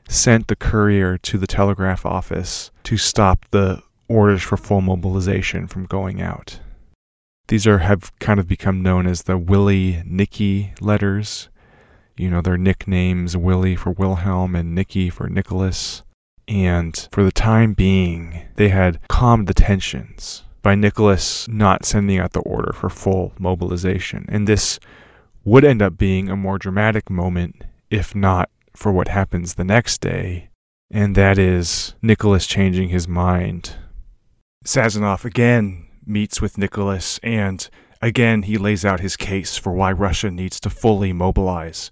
sent 0.07 0.47
the 0.47 0.55
courier 0.55 1.17
to 1.17 1.37
the 1.37 1.47
telegraph 1.47 2.05
office 2.05 2.71
to 2.83 2.95
stop 2.95 3.45
the 3.51 3.81
orders 4.07 4.41
for 4.41 4.55
full 4.55 4.79
mobilization 4.79 5.67
from 5.67 5.85
going 5.85 6.21
out. 6.21 6.59
These 7.47 7.65
are 7.65 7.79
have 7.79 8.17
kind 8.19 8.39
of 8.39 8.47
become 8.47 8.81
known 8.81 9.07
as 9.07 9.23
the 9.23 9.37
Willie 9.37 10.03
Nicky 10.05 10.73
letters. 10.81 11.49
You 12.17 12.29
know, 12.29 12.41
their 12.41 12.57
nicknames 12.57 13.37
Willie 13.37 13.75
for 13.75 13.91
Wilhelm 13.91 14.55
and 14.55 14.75
Nicky 14.75 15.09
for 15.09 15.29
Nicholas. 15.29 16.03
And 16.47 17.07
for 17.11 17.23
the 17.23 17.31
time 17.31 17.73
being, 17.73 18.41
they 18.55 18.69
had 18.69 18.99
calmed 19.07 19.47
the 19.47 19.53
tensions 19.53 20.43
by 20.61 20.75
Nicholas 20.75 21.47
not 21.47 21.85
sending 21.85 22.19
out 22.19 22.33
the 22.33 22.41
order 22.41 22.73
for 22.73 22.89
full 22.89 23.33
mobilization. 23.39 24.25
And 24.27 24.47
this 24.47 24.79
would 25.45 25.63
end 25.63 25.81
up 25.81 25.97
being 25.97 26.29
a 26.29 26.35
more 26.35 26.57
dramatic 26.57 27.09
moment 27.09 27.63
if 27.89 28.13
not 28.13 28.49
for 28.75 28.91
what 28.91 29.07
happens 29.07 29.53
the 29.53 29.63
next 29.63 30.01
day, 30.01 30.49
and 30.91 31.15
that 31.15 31.37
is 31.37 31.95
Nicholas 32.01 32.45
changing 32.45 32.89
his 32.89 33.07
mind. 33.07 33.75
Sazonov 34.65 35.25
again 35.25 35.86
meets 36.07 36.41
with 36.41 36.57
Nicholas, 36.57 37.19
and 37.23 37.69
again 38.01 38.43
he 38.43 38.57
lays 38.57 38.85
out 38.85 38.99
his 38.99 39.17
case 39.17 39.57
for 39.57 39.73
why 39.73 39.91
Russia 39.91 40.31
needs 40.31 40.59
to 40.61 40.69
fully 40.69 41.13
mobilize. 41.13 41.91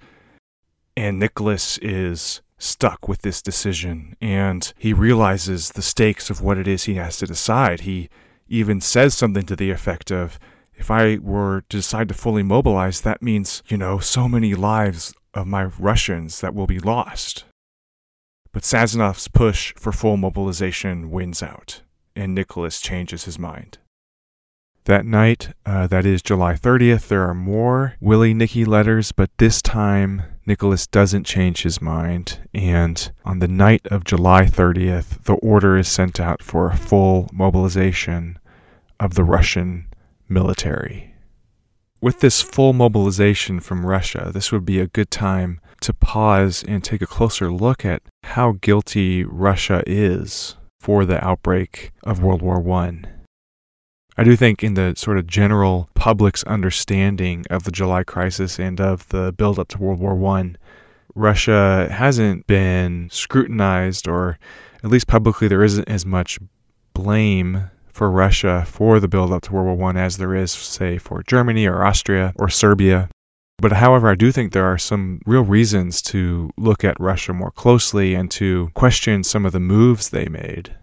And 0.98 1.20
Nicholas 1.20 1.78
is 1.80 2.42
stuck 2.58 3.08
with 3.08 3.22
this 3.22 3.42
decision, 3.42 4.16
and 4.22 4.72
he 4.78 4.94
realizes 4.94 5.72
the 5.72 5.82
stakes 5.82 6.30
of 6.30 6.42
what 6.42 6.58
it 6.58 6.68
is 6.68 6.84
he 6.84 6.96
has 6.96 7.18
to 7.18 7.28
decide. 7.28 7.82
He 7.82 8.10
even 8.48 8.80
says 8.80 9.14
something 9.14 9.44
to 9.44 9.56
the 9.56 9.72
effect 9.72 10.12
of, 10.12 10.40
if 10.76 10.92
I 10.92 11.18
were 11.18 11.62
to 11.70 11.78
decide 11.78 12.08
to 12.10 12.14
fully 12.14 12.44
mobilize, 12.44 13.02
that 13.02 13.22
means, 13.22 13.64
you 13.68 13.78
know, 13.78 14.00
so 14.00 14.28
many 14.28 14.56
lives 14.56 15.14
of 15.34 15.48
my 15.48 15.66
Russians 15.66 16.42
that 16.42 16.54
will 16.54 16.68
be 16.68 16.80
lost. 16.80 17.46
But 18.52 18.64
Sazonov's 18.64 19.28
push 19.28 19.74
for 19.76 19.92
full 19.92 20.16
mobilization 20.16 21.12
wins 21.12 21.44
out, 21.44 21.82
and 22.16 22.34
Nicholas 22.34 22.80
changes 22.80 23.26
his 23.26 23.38
mind. 23.38 23.80
That 24.86 25.08
night, 25.08 25.50
uh, 25.66 25.88
that 25.88 26.06
is 26.06 26.22
July 26.22 26.54
30th, 26.54 27.08
there 27.08 27.28
are 27.28 27.34
more 27.34 27.96
Willie 28.00 28.36
Nicky 28.36 28.66
letters, 28.66 29.12
but 29.12 29.36
this 29.40 29.60
time 29.60 30.22
Nicholas 30.46 30.86
doesn't 30.86 31.24
change 31.24 31.64
his 31.64 31.82
mind. 31.82 32.48
And 32.54 33.12
on 33.26 33.40
the 33.40 33.48
night 33.48 33.82
of 33.88 34.04
July 34.04 34.46
30th, 34.46 35.24
the 35.24 35.34
order 35.34 35.76
is 35.76 35.88
sent 35.88 36.20
out 36.20 36.44
for 36.44 36.70
a 36.70 36.78
full 36.78 37.28
mobilization 37.34 38.38
of 39.00 39.16
the 39.16 39.24
Russian 39.24 39.88
military. 40.30 41.16
With 42.00 42.20
this 42.20 42.44
full 42.44 42.74
mobilization 42.74 43.62
from 43.62 43.88
Russia, 43.88 44.30
this 44.32 44.52
would 44.52 44.66
be 44.66 44.80
a 44.80 44.86
good 44.86 45.10
time 45.10 45.62
to 45.82 45.94
pause 45.94 46.64
and 46.68 46.84
take 46.84 47.02
a 47.02 47.08
closer 47.08 47.52
look 47.52 47.86
at 47.86 48.04
how 48.22 48.52
guilty 48.62 49.24
Russia 49.24 49.82
is 49.88 50.58
for 50.80 51.06
the 51.06 51.26
outbreak 51.26 51.92
of 52.04 52.22
World 52.22 52.44
War 52.44 52.64
I. 52.72 53.15
I 54.18 54.24
do 54.24 54.36
think, 54.38 54.64
in 54.64 54.76
the 54.76 54.94
sort 54.96 55.18
of 55.18 55.28
general 55.28 55.90
public's 55.94 56.44
understanding 56.46 57.44
of 57.50 57.64
the 57.64 57.72
July 57.72 58.04
crisis 58.04 58.60
and 58.60 58.80
of 58.80 59.08
the 59.10 59.34
build 59.34 59.60
up 59.60 59.68
to 59.70 59.78
World 59.78 60.00
War 60.00 60.38
I, 60.38 60.54
Russia 61.16 61.90
hasn't 61.92 62.48
been 62.48 63.10
scrutinized, 63.12 64.08
or 64.08 64.38
at 64.84 64.90
least 64.90 65.08
publicly, 65.08 65.48
there 65.48 65.64
isn't 65.64 65.90
as 65.90 66.06
much 66.06 66.40
blame 66.94 67.70
for 67.88 68.10
Russia 68.10 68.66
for 68.68 69.00
the 69.00 69.08
build 69.08 69.34
up 69.34 69.42
to 69.44 69.54
World 69.54 69.78
War 69.78 69.92
I 69.92 70.00
as 70.00 70.18
there 70.18 70.34
is, 70.34 70.52
say, 70.52 70.98
for 70.98 71.22
Germany 71.24 71.66
or 71.66 71.86
Austria 71.86 72.34
or 72.38 72.50
Serbia. 72.50 73.10
But 73.58 73.72
however, 73.72 74.10
I 74.10 74.16
do 74.16 74.32
think 74.32 74.52
there 74.52 74.66
are 74.66 74.78
some 74.78 75.22
real 75.26 75.44
reasons 75.44 76.02
to 76.04 76.52
look 76.58 76.84
at 76.84 77.00
Russia 77.00 77.34
more 77.34 77.52
closely 77.52 78.14
and 78.14 78.30
to 78.32 78.70
question 78.74 79.24
some 79.24 79.46
of 79.46 79.54
the 79.54 79.60
moves 79.60 80.10
they 80.10 80.28
made. 80.28 80.76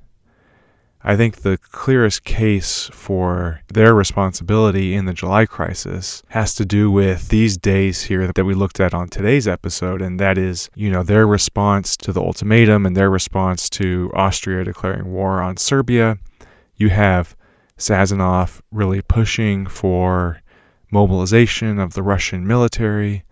I 1.05 1.17
think 1.17 1.39
the 1.39 1.59
clearest 1.73 2.23
case 2.23 2.89
for 2.93 3.61
their 3.69 3.93
responsibility 3.93 4.95
in 4.95 5.05
the 5.05 5.13
July 5.13 5.47
crisis 5.47 6.23
has 6.29 6.55
to 6.55 6.65
do 6.65 6.93
with 6.93 7.29
these 7.29 7.57
days 7.57 8.03
here 8.03 8.31
that 8.31 8.45
we 8.45 8.55
looked 8.55 8.79
at 8.79 8.95
on 8.95 9.09
today's 9.09 9.49
episode, 9.49 10.01
and 10.01 10.21
that 10.21 10.39
is, 10.39 10.71
you 10.77 10.91
know, 10.91 11.03
their 11.03 11.27
response 11.27 11.97
to 11.97 12.13
the 12.13 12.23
ultimatum 12.23 12.87
and 12.87 12.97
their 12.97 13.11
response 13.11 13.69
to 13.71 14.13
Austria 14.15 14.63
declaring 14.63 15.13
war 15.13 15.43
on 15.43 15.57
Serbia. 15.57 16.19
You 16.77 16.91
have 16.91 17.37
Sazonov 17.77 18.61
really 18.71 19.03
pushing 19.03 19.67
for 19.67 20.41
mobilization 20.93 21.81
of 21.81 21.95
the 21.95 22.03
Russian 22.03 22.47
military. 22.47 23.25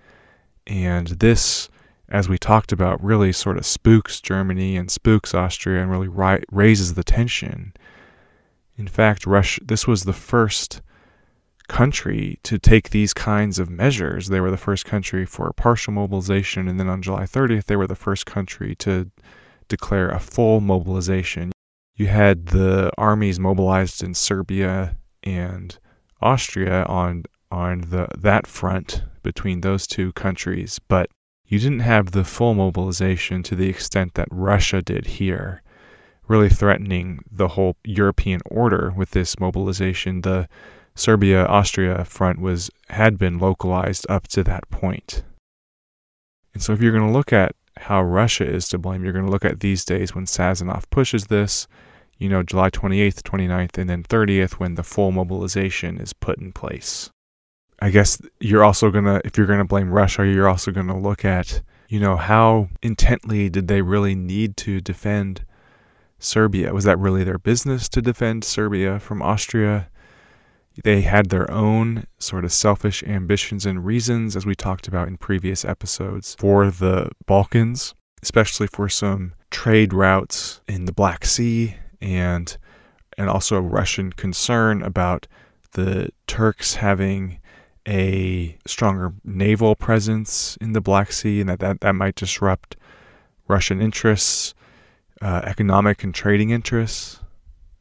And 0.67 1.07
this, 1.07 1.69
as 2.11 2.29
we 2.29 2.39
talked 2.39 2.73
about, 2.73 3.03
really 3.03 3.33
sort 3.33 3.57
of 3.57 3.65
spooks 3.65 4.21
Germany 4.21 4.77
and 4.77 4.91
spooks 4.91 5.35
Austria 5.35 5.81
and 5.81 5.91
really 5.91 6.09
ri- 6.09 6.45
raises 6.51 6.95
the 6.95 7.05
tension. 7.05 7.73
In 8.77 8.89
fact, 8.89 9.27
Russia, 9.27 9.61
this 9.65 9.87
was 9.87 10.05
the 10.05 10.13
first 10.13 10.83
country 11.69 12.41
to 12.43 12.59
take 12.59 12.91
these 12.91 13.15
kinds 13.15 13.61
of 13.61 13.71
measures. 13.71 14.29
They 14.29 14.41
were 14.41 14.51
the 14.51 14.57
first 14.57 14.85
country 14.85 15.25
for 15.25 15.53
partial 15.53 15.93
mobilization, 15.93 16.67
and 16.67 16.81
then 16.81 16.89
on 16.89 17.01
July 17.01 17.23
30th, 17.23 17.67
they 17.67 17.77
were 17.77 17.87
the 17.87 17.95
first 17.95 18.27
country 18.27 18.75
to 18.77 19.09
declare 19.69 20.11
a 20.11 20.19
full 20.19 20.61
mobilization. 20.61 21.53
You 21.95 22.09
had 22.09 22.47
the 22.47 22.91
armies 22.99 23.39
mobilized 23.39 24.03
in 24.03 24.15
Serbia 24.15 24.97
and 25.23 25.79
Austria 26.21 26.85
on 26.85 27.25
on 27.53 27.81
the 27.81 28.09
that 28.17 28.47
front 28.47 29.03
between 29.23 29.61
those 29.61 29.87
two 29.87 30.13
countries, 30.13 30.81
but 30.89 31.11
you 31.51 31.59
didn't 31.59 31.81
have 31.81 32.13
the 32.13 32.23
full 32.23 32.55
mobilization 32.55 33.43
to 33.43 33.57
the 33.57 33.69
extent 33.69 34.15
that 34.15 34.29
Russia 34.31 34.81
did 34.81 35.05
here, 35.05 35.63
really 36.29 36.49
threatening 36.49 37.19
the 37.29 37.49
whole 37.49 37.77
European 37.85 38.41
order 38.47 38.93
with 38.97 39.11
this 39.11 39.41
mobilization. 39.41 40.21
The 40.21 40.49
Serbia 40.95 41.45
Austria 41.47 42.05
front 42.05 42.41
was 42.41 42.71
had 42.89 43.19
been 43.19 43.41
localized 43.41 44.07
up 44.09 44.29
to 44.29 44.45
that 44.45 44.71
point. 44.71 45.25
And 46.55 46.63
so 46.63 46.73
if 46.73 46.81
you're 46.81 46.93
going 46.93 47.09
to 47.09 47.13
look 47.13 47.33
at 47.33 47.57
how 47.77 48.01
Russia 48.01 48.49
is 48.49 48.69
to 48.69 48.79
blame, 48.79 49.03
you're 49.03 49.13
going 49.13 49.25
to 49.25 49.31
look 49.31 49.45
at 49.45 49.59
these 49.59 49.85
days 49.85 50.15
when 50.15 50.27
Sazonov 50.27 50.89
pushes 50.91 51.27
this, 51.27 51.67
you 52.17 52.29
know, 52.29 52.45
July 52.45 52.71
28th, 52.71 53.23
29th, 53.23 53.77
and 53.77 53.91
then 53.91 54.05
30th 54.05 54.53
when 54.53 54.77
the 54.77 54.85
full 54.85 55.11
mobilization 55.11 56.01
is 56.01 56.13
put 56.13 56.39
in 56.39 56.53
place. 56.53 57.11
I 57.81 57.91
guess 57.91 58.21
you're 58.41 58.65
also 58.65 58.91
going 58.91 59.05
to, 59.05 59.21
if 59.25 59.39
you're 59.39 59.47
going 59.47 59.59
to 59.59 59.65
blame 59.65 59.91
Russia, 59.91 60.27
you're 60.27 60.49
also 60.49 60.71
going 60.71 60.89
to 60.89 60.97
look 60.97 61.25
at, 61.25 61.63
you 61.89 61.99
know, 61.99 62.17
how 62.17 62.69
intently 62.83 63.49
did 63.49 63.69
they 63.69 63.81
really 63.83 64.15
need 64.15 64.57
to 64.59 64.81
defend 64.81 65.45
Serbia? 66.19 66.75
Was 66.75 66.85
that 66.85 66.99
really 66.99 67.25
their 67.25 67.39
business 67.39 67.89
to 67.91 68.03
defend 68.03 68.45
Serbia 68.45 68.99
from 68.99 69.23
Austria? 69.23 69.89
They 70.85 71.01
had 71.01 71.31
their 71.31 71.51
own 71.51 72.07
sort 72.19 72.45
of 72.45 72.53
selfish 72.53 73.03
ambitions 73.03 73.67
and 73.67 73.85
reasons, 73.85 74.37
as 74.37 74.47
we 74.47 74.55
talked 74.55 74.87
about 74.87 75.09
in 75.09 75.17
previous 75.17 75.65
episodes, 75.65 76.37
for 76.39 76.71
the 76.71 77.11
Balkans, 77.27 77.95
especially 78.23 78.67
for 78.67 78.89
some 78.89 79.33
trade 79.51 79.93
routes 79.93 80.61
in 80.69 80.85
the 80.85 80.93
Black 80.93 81.25
Sea 81.25 81.77
and 82.01 82.57
and 83.19 83.29
also 83.29 83.61
Russian 83.61 84.13
concern 84.13 84.83
about 84.83 85.27
the 85.73 86.11
Turks 86.27 86.75
having 86.75 87.40
a 87.89 88.57
stronger 88.67 89.13
naval 89.25 89.75
presence 89.75 90.57
in 90.61 90.73
the 90.73 90.81
Black 90.81 91.13
Sea, 91.13 91.41
and 91.41 91.49
that 91.49 91.61
that, 91.61 91.81
that 91.81 91.95
might 91.95 92.15
disrupt 92.15 92.77
Russian 93.49 93.81
interests, 93.81 94.55
uh, 95.23 95.43
economic 95.45 96.05
and 96.05 96.15
trading 96.15 96.51
interests. 96.51 97.21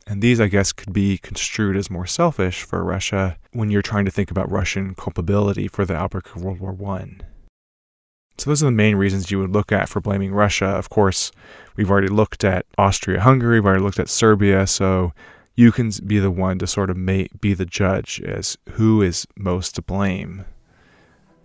And 0.08 0.24
these, 0.24 0.42
I 0.42 0.48
guess, 0.48 0.72
could 0.72 0.92
be 0.92 1.20
construed 1.20 1.78
as 1.78 1.92
more 1.92 2.08
selfish 2.08 2.64
for 2.64 2.84
Russia 2.84 3.38
when 3.52 3.70
you're 3.70 3.84
trying 3.84 4.06
to 4.06 4.12
think 4.12 4.32
about 4.32 4.50
Russian 4.50 4.96
culpability 4.96 5.68
for 5.68 5.86
the 5.86 5.96
outbreak 5.96 6.36
of 6.36 6.44
World 6.44 6.60
War 6.60 6.76
I. 6.96 7.18
So, 8.40 8.50
those 8.50 8.64
are 8.64 8.68
the 8.68 8.72
main 8.72 8.96
reasons 8.96 9.30
you 9.30 9.38
would 9.40 9.52
look 9.52 9.72
at 9.72 9.88
for 9.88 10.02
blaming 10.02 10.34
Russia. 10.34 10.66
Of 10.66 10.90
course, 10.90 11.32
we've 11.76 11.92
already 11.92 12.08
looked 12.08 12.44
at 12.44 12.66
Austria 12.78 13.22
Hungary, 13.22 13.60
we've 13.60 13.68
already 13.68 13.84
looked 13.84 14.00
at 14.00 14.10
Serbia, 14.10 14.66
so 14.66 15.14
you 15.60 15.74
can 15.74 15.92
be 16.08 16.20
the 16.20 16.32
one 16.32 16.58
to 16.58 16.66
sort 16.66 16.90
of 16.90 16.96
be 17.06 17.54
the 17.54 17.66
judge 17.66 18.22
as 18.22 18.58
who 18.70 19.02
is 19.02 19.28
most 19.36 19.76
to 19.76 19.82
blame. 19.82 20.46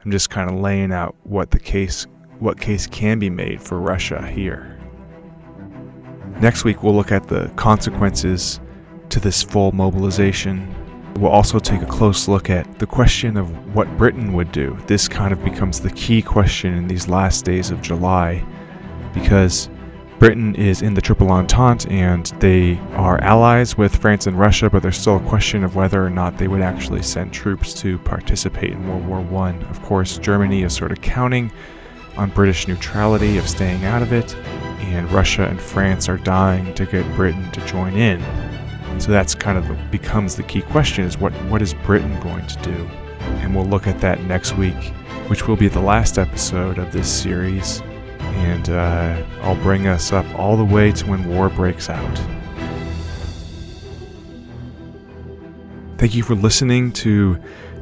I'm 0.04 0.12
just 0.12 0.30
kind 0.30 0.48
of 0.48 0.54
laying 0.54 0.92
out 0.92 1.16
what 1.24 1.50
the 1.50 1.58
case 1.58 2.06
what 2.38 2.60
case 2.60 2.86
can 2.86 3.18
be 3.18 3.28
made 3.28 3.60
for 3.60 3.80
Russia 3.80 4.24
here. 4.24 4.78
Next 6.40 6.62
week 6.62 6.84
we'll 6.84 6.94
look 6.94 7.10
at 7.10 7.26
the 7.26 7.50
consequences 7.56 8.60
to 9.08 9.18
this 9.18 9.42
full 9.42 9.72
mobilization. 9.72 10.72
We'll 11.16 11.32
also 11.32 11.58
take 11.58 11.82
a 11.82 11.86
close 11.86 12.28
look 12.28 12.48
at 12.48 12.78
the 12.78 12.86
question 12.86 13.36
of 13.36 13.74
what 13.74 13.98
Britain 13.98 14.32
would 14.34 14.52
do. 14.52 14.78
This 14.86 15.08
kind 15.08 15.32
of 15.32 15.42
becomes 15.42 15.80
the 15.80 15.90
key 15.90 16.22
question 16.22 16.72
in 16.74 16.86
these 16.86 17.08
last 17.08 17.44
days 17.44 17.72
of 17.72 17.82
July 17.82 18.46
because 19.12 19.68
Britain 20.24 20.54
is 20.54 20.80
in 20.80 20.94
the 20.94 21.02
Triple 21.02 21.30
Entente 21.30 21.86
and 21.90 22.24
they 22.40 22.78
are 22.94 23.20
allies 23.20 23.76
with 23.76 23.94
France 23.94 24.26
and 24.26 24.38
Russia, 24.38 24.70
but 24.70 24.82
there's 24.82 24.96
still 24.96 25.18
a 25.18 25.28
question 25.28 25.62
of 25.62 25.76
whether 25.76 26.02
or 26.02 26.08
not 26.08 26.38
they 26.38 26.48
would 26.48 26.62
actually 26.62 27.02
send 27.02 27.30
troops 27.30 27.74
to 27.74 27.98
participate 27.98 28.70
in 28.70 28.88
World 28.88 29.28
War 29.28 29.42
I. 29.44 29.50
Of 29.68 29.82
course, 29.82 30.16
Germany 30.16 30.62
is 30.62 30.72
sort 30.72 30.92
of 30.92 31.02
counting 31.02 31.52
on 32.16 32.30
British 32.30 32.66
neutrality 32.66 33.36
of 33.36 33.46
staying 33.46 33.84
out 33.84 34.00
of 34.00 34.14
it, 34.14 34.34
and 34.84 35.12
Russia 35.12 35.44
and 35.46 35.60
France 35.60 36.08
are 36.08 36.16
dying 36.16 36.72
to 36.72 36.86
get 36.86 37.04
Britain 37.16 37.52
to 37.52 37.60
join 37.66 37.94
in. 37.94 38.18
So 38.98 39.10
that's 39.12 39.34
kind 39.34 39.58
of 39.58 39.68
the, 39.68 39.74
becomes 39.90 40.36
the 40.36 40.42
key 40.44 40.62
question 40.62 41.04
is 41.04 41.18
what, 41.18 41.34
what 41.50 41.60
is 41.60 41.74
Britain 41.74 42.18
going 42.20 42.46
to 42.46 42.62
do? 42.62 42.88
And 43.42 43.54
we'll 43.54 43.66
look 43.66 43.86
at 43.86 44.00
that 44.00 44.22
next 44.22 44.56
week, 44.56 44.90
which 45.28 45.46
will 45.46 45.56
be 45.56 45.68
the 45.68 45.82
last 45.82 46.16
episode 46.16 46.78
of 46.78 46.92
this 46.92 47.12
series 47.12 47.82
and 48.34 48.70
uh, 48.70 49.24
I'll 49.42 49.60
bring 49.62 49.86
us 49.86 50.12
up 50.12 50.26
all 50.38 50.56
the 50.56 50.64
way 50.64 50.92
to 50.92 51.06
when 51.06 51.28
war 51.28 51.48
breaks 51.48 51.88
out. 51.88 52.20
Thank 55.98 56.14
you 56.14 56.22
for 56.22 56.34
listening 56.34 56.92
to 56.92 57.38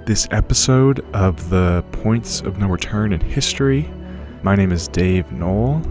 this 0.06 0.28
episode 0.30 1.00
of 1.14 1.50
the 1.50 1.84
Points 1.92 2.40
of 2.40 2.58
No 2.58 2.68
Return 2.68 3.12
in 3.12 3.20
History. 3.20 3.88
My 4.42 4.54
name 4.54 4.72
is 4.72 4.88
Dave 4.88 5.26
Noell. 5.26 5.82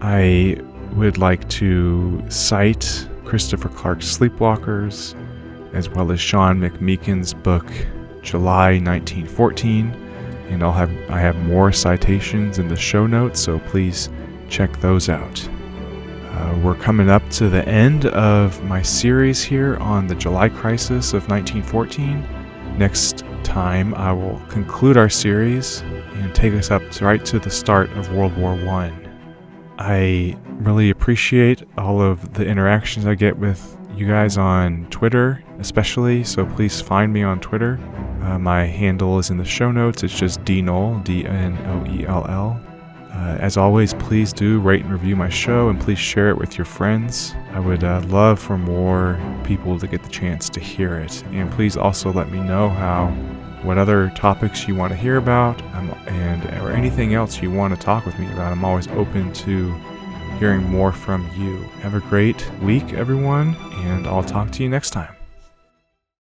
I 0.00 0.60
would 0.96 1.18
like 1.18 1.48
to 1.50 2.22
cite 2.28 3.08
Christopher 3.24 3.68
Clark's 3.68 4.18
Sleepwalkers, 4.18 5.14
as 5.74 5.88
well 5.88 6.10
as 6.10 6.20
Sean 6.20 6.60
McMeekin's 6.60 7.34
book, 7.34 7.66
July 8.22 8.78
1914 8.78 10.09
and 10.50 10.62
I'll 10.62 10.72
have 10.72 10.90
I 11.08 11.20
have 11.20 11.36
more 11.46 11.72
citations 11.72 12.58
in 12.58 12.68
the 12.68 12.76
show 12.76 13.06
notes, 13.06 13.40
so 13.40 13.58
please 13.60 14.10
check 14.48 14.78
those 14.80 15.08
out. 15.08 15.48
Uh, 16.30 16.60
we're 16.62 16.74
coming 16.74 17.10
up 17.10 17.28
to 17.30 17.48
the 17.48 17.66
end 17.68 18.06
of 18.06 18.62
my 18.64 18.82
series 18.82 19.42
here 19.42 19.76
on 19.76 20.06
the 20.06 20.14
July 20.14 20.48
crisis 20.48 21.12
of 21.12 21.28
1914. 21.28 22.78
Next 22.78 23.24
time, 23.42 23.94
I 23.94 24.12
will 24.12 24.40
conclude 24.48 24.96
our 24.96 25.08
series 25.08 25.80
and 26.14 26.34
take 26.34 26.54
us 26.54 26.70
up 26.70 26.88
to, 26.92 27.04
right 27.04 27.24
to 27.26 27.38
the 27.38 27.50
start 27.50 27.90
of 27.92 28.12
World 28.12 28.36
War 28.36 28.52
I. 28.52 28.92
I 29.78 30.36
really 30.60 30.90
appreciate 30.90 31.62
all 31.76 32.00
of 32.00 32.34
the 32.34 32.46
interactions 32.46 33.06
I 33.06 33.14
get 33.14 33.36
with 33.36 33.76
you 34.00 34.08
guys 34.08 34.38
on 34.38 34.86
Twitter, 34.90 35.44
especially. 35.58 36.24
So 36.24 36.46
please 36.46 36.80
find 36.80 37.12
me 37.12 37.22
on 37.22 37.38
Twitter. 37.38 37.78
Uh, 38.22 38.38
my 38.38 38.64
handle 38.64 39.18
is 39.18 39.28
in 39.28 39.36
the 39.36 39.44
show 39.44 39.70
notes. 39.70 40.02
It's 40.02 40.18
just 40.18 40.40
dnoell, 40.40 41.04
D 41.04 41.26
N 41.26 41.56
O 41.66 41.92
E 41.92 42.06
L 42.06 42.26
L. 42.28 42.60
Uh, 43.12 43.36
as 43.38 43.58
always, 43.58 43.92
please 43.94 44.32
do 44.32 44.58
rate 44.60 44.82
and 44.82 44.90
review 44.90 45.16
my 45.16 45.28
show 45.28 45.68
and 45.68 45.78
please 45.78 45.98
share 45.98 46.30
it 46.30 46.38
with 46.38 46.56
your 46.56 46.64
friends. 46.64 47.34
I 47.52 47.60
would 47.60 47.84
uh, 47.84 48.00
love 48.06 48.38
for 48.38 48.56
more 48.56 49.20
people 49.44 49.78
to 49.78 49.86
get 49.86 50.02
the 50.02 50.08
chance 50.08 50.48
to 50.50 50.60
hear 50.60 50.96
it. 50.96 51.22
And 51.32 51.50
please 51.52 51.76
also 51.76 52.10
let 52.10 52.30
me 52.30 52.40
know 52.40 52.70
how, 52.70 53.08
what 53.62 53.76
other 53.76 54.10
topics 54.14 54.66
you 54.66 54.76
want 54.76 54.92
to 54.92 54.96
hear 54.96 55.18
about, 55.18 55.60
um, 55.74 55.90
and 56.06 56.42
or 56.62 56.70
anything 56.70 57.12
else 57.12 57.42
you 57.42 57.50
want 57.50 57.74
to 57.74 57.80
talk 57.80 58.06
with 58.06 58.18
me 58.18 58.26
about. 58.32 58.52
I'm 58.52 58.64
always 58.64 58.88
open 58.88 59.30
to 59.34 59.74
hearing 60.40 60.64
more 60.64 60.90
from 60.90 61.30
you. 61.36 61.58
Have 61.82 61.94
a 61.94 62.00
great 62.00 62.50
week, 62.62 62.94
everyone, 62.94 63.54
and 63.84 64.06
I'll 64.06 64.24
talk 64.24 64.50
to 64.52 64.62
you 64.62 64.70
next 64.70 64.90
time. 64.90 65.19